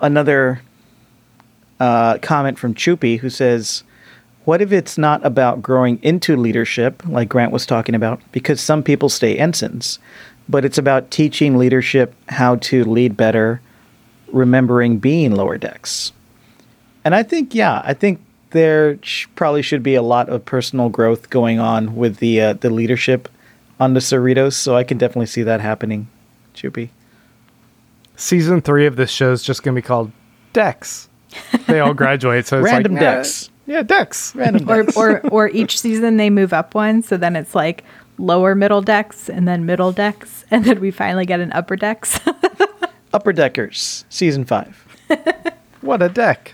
another 0.00 0.62
uh, 1.78 2.18
comment 2.18 2.58
from 2.58 2.74
Choopy 2.74 3.18
who 3.20 3.30
says, 3.30 3.84
"What 4.44 4.62
if 4.62 4.72
it's 4.72 4.98
not 4.98 5.24
about 5.24 5.62
growing 5.62 5.98
into 6.02 6.36
leadership, 6.36 7.02
like 7.06 7.28
Grant 7.28 7.52
was 7.52 7.66
talking 7.66 7.94
about? 7.94 8.20
Because 8.32 8.60
some 8.60 8.82
people 8.82 9.08
stay 9.08 9.36
ensigns, 9.38 9.98
but 10.48 10.64
it's 10.64 10.78
about 10.78 11.10
teaching 11.10 11.58
leadership 11.58 12.14
how 12.28 12.56
to 12.56 12.84
lead 12.84 13.16
better, 13.16 13.60
remembering 14.32 14.98
being 14.98 15.34
lower 15.34 15.58
decks." 15.58 16.12
And 17.04 17.14
I 17.14 17.22
think, 17.22 17.54
yeah, 17.54 17.80
I 17.84 17.94
think 17.94 18.20
there 18.50 18.98
sh- 19.02 19.26
probably 19.36 19.62
should 19.62 19.82
be 19.82 19.94
a 19.94 20.02
lot 20.02 20.28
of 20.28 20.44
personal 20.44 20.88
growth 20.88 21.30
going 21.30 21.58
on 21.58 21.96
with 21.96 22.18
the 22.18 22.40
uh, 22.40 22.52
the 22.54 22.70
leadership 22.70 23.28
on 23.78 23.94
the 23.94 24.00
Cerritos, 24.00 24.52
so 24.52 24.76
I 24.76 24.84
can 24.84 24.98
definitely 24.98 25.26
see 25.26 25.42
that 25.42 25.60
happening, 25.60 26.08
Choopy. 26.54 26.90
Season 28.16 28.60
three 28.60 28.86
of 28.86 28.96
this 28.96 29.10
show 29.10 29.32
is 29.32 29.42
just 29.42 29.62
going 29.62 29.74
to 29.74 29.80
be 29.80 29.86
called 29.86 30.12
Dex. 30.52 31.08
They 31.66 31.80
all 31.80 31.94
graduate, 32.02 32.46
so 32.46 32.58
it's 32.58 32.66
Random 32.66 32.92
like, 32.92 33.00
yeah, 33.70 33.82
decks. 33.82 34.34
Yeah, 34.34 34.50
Dex. 34.50 34.64
Random 34.66 34.96
or, 34.96 35.20
or 35.22 35.28
or 35.28 35.48
each 35.48 35.80
season 35.80 36.16
they 36.16 36.30
move 36.30 36.52
up 36.52 36.74
one 36.74 37.02
so 37.02 37.16
then 37.16 37.36
it's 37.36 37.54
like 37.54 37.84
lower 38.18 38.54
middle 38.54 38.82
decks 38.82 39.28
and 39.30 39.46
then 39.48 39.64
middle 39.64 39.92
decks 39.92 40.44
and 40.50 40.64
then 40.64 40.80
we 40.80 40.90
finally 40.90 41.26
get 41.26 41.40
an 41.40 41.52
upper 41.52 41.76
decks 41.76 42.20
Upper 43.12 43.32
Deckers, 43.32 44.04
season 44.08 44.44
five. 44.44 44.86
What 45.80 46.00
a 46.00 46.08
deck. 46.08 46.52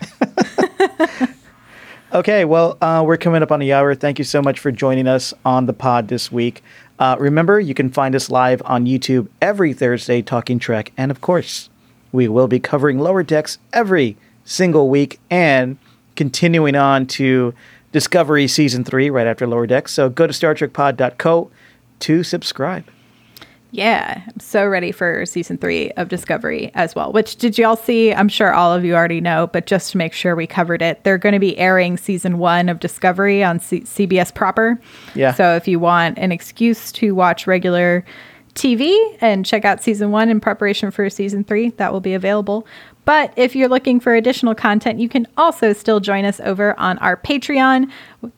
Okay, 2.13 2.45
well, 2.45 2.77
uh, 2.81 3.03
we're 3.05 3.17
coming 3.17 3.43
up 3.43 3.51
on 3.51 3.59
the 3.59 3.73
hour. 3.73 3.93
Thank 3.93 4.17
you 4.17 4.23
so 4.23 4.41
much 4.41 4.59
for 4.59 4.71
joining 4.71 5.07
us 5.07 5.33
on 5.43 5.65
the 5.65 5.73
pod 5.73 6.07
this 6.07 6.31
week. 6.31 6.63
Uh, 6.97 7.17
remember, 7.19 7.59
you 7.59 7.73
can 7.73 7.91
find 7.91 8.15
us 8.15 8.29
live 8.31 8.61
on 8.63 8.85
YouTube 8.85 9.27
every 9.41 9.73
Thursday 9.73 10.21
talking 10.21 10.57
Trek. 10.57 10.93
And 10.95 11.11
of 11.11 11.19
course, 11.19 11.69
we 12.13 12.29
will 12.29 12.47
be 12.47 12.61
covering 12.61 12.97
Lower 12.97 13.23
Decks 13.23 13.59
every 13.73 14.15
single 14.45 14.89
week 14.89 15.19
and 15.29 15.77
continuing 16.17 16.75
on 16.75 17.05
to 17.07 17.53
Discovery 17.93 18.47
Season 18.49 18.83
3 18.83 19.09
right 19.09 19.25
after 19.27 19.47
Lower 19.47 19.65
Decks. 19.65 19.93
So 19.93 20.09
go 20.09 20.27
to 20.27 20.33
StarTrekPod.co 20.33 21.49
to 21.99 22.23
subscribe. 22.23 22.83
yeah 23.71 24.21
i'm 24.25 24.39
so 24.39 24.65
ready 24.65 24.91
for 24.93 25.25
season 25.25 25.57
three 25.57 25.91
of 25.97 26.07
discovery 26.07 26.71
as 26.73 26.95
well 26.95 27.11
which 27.11 27.35
did 27.35 27.57
you 27.57 27.65
all 27.65 27.75
see 27.75 28.13
i'm 28.13 28.29
sure 28.29 28.53
all 28.53 28.71
of 28.73 28.85
you 28.85 28.95
already 28.95 29.19
know 29.19 29.47
but 29.47 29.65
just 29.67 29.91
to 29.91 29.97
make 29.97 30.13
sure 30.13 30.35
we 30.37 30.47
covered 30.47 30.81
it 30.81 31.03
they're 31.03 31.17
going 31.17 31.33
to 31.33 31.39
be 31.39 31.57
airing 31.57 31.97
season 31.97 32.37
one 32.37 32.69
of 32.69 32.79
discovery 32.79 33.43
on 33.43 33.59
C- 33.59 33.81
cbs 33.81 34.33
proper 34.33 34.79
Yeah. 35.15 35.33
so 35.33 35.55
if 35.57 35.67
you 35.67 35.79
want 35.79 36.17
an 36.17 36.31
excuse 36.31 36.91
to 36.93 37.13
watch 37.13 37.45
regular 37.47 38.05
TV 38.53 38.95
and 39.21 39.45
check 39.45 39.65
out 39.65 39.83
season 39.83 40.11
one 40.11 40.29
in 40.29 40.39
preparation 40.39 40.89
for 40.89 41.07
season 41.11 41.43
three. 41.43 41.69
That 41.77 41.93
will 41.93 41.99
be 42.01 42.15
available. 42.15 42.65
But 43.07 43.31
if 43.37 43.55
you're 43.55 43.69
looking 43.69 44.01
for 44.01 44.13
additional 44.15 44.53
content, 44.53 44.99
you 44.99 45.07
can 45.07 45.27
also 45.37 45.71
still 45.71 46.01
join 46.01 46.25
us 46.25 46.41
over 46.41 46.77
on 46.77 46.97
our 46.97 47.15
Patreon. 47.15 47.89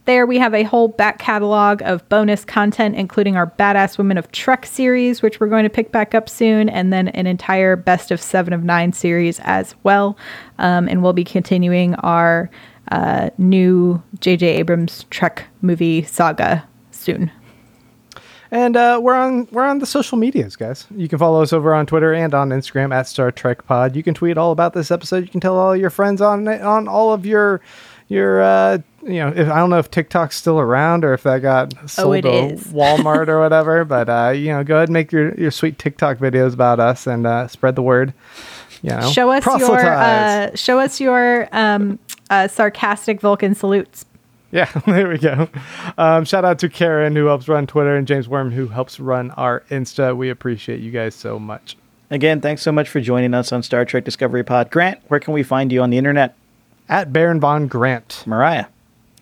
There 0.05 0.27
we 0.27 0.37
have 0.37 0.53
a 0.53 0.61
whole 0.61 0.89
back 0.89 1.17
catalog 1.17 1.81
of 1.81 2.07
bonus 2.07 2.45
content, 2.45 2.95
including 2.95 3.35
our 3.35 3.47
Badass 3.47 3.97
Women 3.97 4.19
of 4.19 4.31
Trek 4.31 4.67
series, 4.67 5.23
which 5.23 5.39
we're 5.39 5.47
going 5.47 5.63
to 5.63 5.71
pick 5.71 5.91
back 5.91 6.13
up 6.13 6.29
soon, 6.29 6.69
and 6.69 6.93
then 6.93 7.07
an 7.07 7.25
entire 7.25 7.75
Best 7.75 8.11
of 8.11 8.21
Seven 8.21 8.53
of 8.53 8.63
Nine 8.63 8.93
series 8.93 9.39
as 9.39 9.73
well. 9.81 10.15
Um, 10.59 10.87
and 10.87 11.01
we'll 11.01 11.13
be 11.13 11.23
continuing 11.23 11.95
our 11.95 12.51
uh, 12.91 13.31
new 13.39 14.03
J.J. 14.19 14.45
Abrams 14.45 15.07
Trek 15.09 15.45
movie 15.63 16.03
saga 16.03 16.63
soon. 16.91 17.31
And 18.51 18.75
uh, 18.75 18.99
we're 19.01 19.13
on 19.13 19.47
we're 19.51 19.65
on 19.65 19.77
the 19.79 19.85
social 19.85 20.17
medias, 20.17 20.55
guys. 20.55 20.87
You 20.95 21.07
can 21.07 21.19
follow 21.19 21.41
us 21.43 21.53
over 21.53 21.73
on 21.73 21.85
Twitter 21.85 22.13
and 22.13 22.33
on 22.33 22.49
Instagram 22.49 22.93
at 22.93 23.07
Star 23.07 23.31
Trek 23.31 23.65
Pod. 23.67 23.95
You 23.95 24.01
can 24.01 24.13
tweet 24.15 24.37
all 24.37 24.51
about 24.51 24.73
this 24.73 24.89
episode. 24.89 25.23
You 25.23 25.29
can 25.29 25.39
tell 25.39 25.55
all 25.57 25.75
your 25.75 25.91
friends 25.91 26.19
on 26.19 26.47
on 26.47 26.87
all 26.87 27.13
of 27.13 27.25
your 27.27 27.61
your 28.07 28.41
uh, 28.41 28.79
you 29.03 29.19
know. 29.19 29.27
If, 29.35 29.47
I 29.49 29.57
don't 29.57 29.69
know 29.69 29.77
if 29.77 29.91
TikTok's 29.91 30.35
still 30.35 30.59
around 30.59 31.05
or 31.05 31.13
if 31.13 31.21
that 31.23 31.43
got 31.43 31.73
sold 31.89 32.25
Oh, 32.25 32.47
to 32.47 32.53
is. 32.53 32.63
Walmart 32.73 33.27
or 33.27 33.39
whatever. 33.39 33.85
But 33.85 34.09
uh, 34.09 34.29
you 34.35 34.47
know, 34.47 34.63
go 34.63 34.77
ahead 34.77 34.89
and 34.89 34.93
make 34.93 35.11
your 35.11 35.35
your 35.35 35.51
sweet 35.51 35.77
TikTok 35.77 36.17
videos 36.17 36.53
about 36.53 36.79
us 36.79 37.05
and 37.05 37.27
uh, 37.27 37.47
spread 37.47 37.75
the 37.75 37.83
word. 37.83 38.13
You 38.81 38.91
know, 38.91 39.11
Show 39.11 39.29
us 39.29 39.45
your 39.45 39.77
uh, 39.85 40.55
show 40.55 40.79
us 40.79 40.99
your 40.99 41.49
um, 41.51 41.99
uh, 42.31 42.47
sarcastic 42.47 43.21
Vulcan 43.21 43.53
salutes. 43.53 44.05
Yeah, 44.51 44.69
there 44.85 45.07
we 45.07 45.17
go. 45.17 45.47
Um, 45.97 46.25
shout 46.25 46.45
out 46.45 46.59
to 46.59 46.69
Karen 46.69 47.15
who 47.15 47.25
helps 47.25 47.47
run 47.47 47.67
Twitter 47.67 47.95
and 47.95 48.07
James 48.07 48.27
Worm 48.27 48.51
who 48.51 48.67
helps 48.67 48.99
run 48.99 49.31
our 49.31 49.63
Insta. 49.69 50.15
We 50.15 50.29
appreciate 50.29 50.79
you 50.79 50.91
guys 50.91 51.15
so 51.15 51.39
much. 51.39 51.77
Again, 52.11 52.41
thanks 52.41 52.63
so 52.63 52.71
much 52.71 52.89
for 52.89 52.99
joining 52.99 53.35
us 53.35 53.51
on 53.51 53.61
Star 53.61 53.85
Trek 53.85 54.03
Discovery 54.03 54.43
Pod. 54.43 54.71
Grant, 54.71 54.99
where 55.09 55.19
can 55.19 55.33
we 55.33 55.43
find 55.43 55.71
you 55.71 55.81
on 55.83 55.91
the 55.91 55.97
internet? 55.97 56.35
At 56.87 57.13
Baron 57.13 57.39
Von 57.39 57.67
Grant. 57.67 58.23
Mariah. 58.25 58.65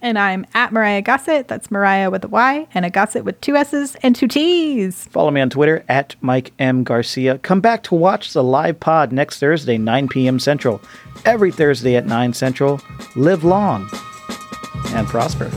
And 0.02 0.18
I'm 0.18 0.46
at 0.54 0.72
Mariah 0.72 1.02
Gossett. 1.02 1.48
That's 1.50 1.72
Mariah 1.72 2.10
with 2.10 2.24
a 2.24 2.28
Y 2.30 2.68
and 2.74 2.86
a 2.86 2.90
Gossett 2.90 3.26
with 3.26 3.42
two 3.42 3.56
S's 3.58 3.96
and 4.04 4.16
two 4.16 4.28
T's. 4.28 5.06
Follow 5.06 5.32
me 5.32 5.42
on 5.42 5.50
Twitter 5.50 5.84
at 5.90 6.16
Mike 6.22 6.54
M. 6.60 6.86
Garcia. 6.86 7.40
Come 7.40 7.60
back 7.60 7.84
to 7.84 7.96
watch 7.96 8.32
the 8.32 8.44
live 8.44 8.80
pod 8.80 9.12
next 9.12 9.40
Thursday, 9.40 9.78
9 9.78 10.08
p.m. 10.08 10.40
Central. 10.40 10.80
Every 11.26 11.52
Thursday 11.52 11.96
at 11.98 12.06
9 12.06 12.32
Central. 12.34 12.80
Live 13.16 13.44
long 13.44 13.90
and 14.94 15.08
prosper. 15.08 15.52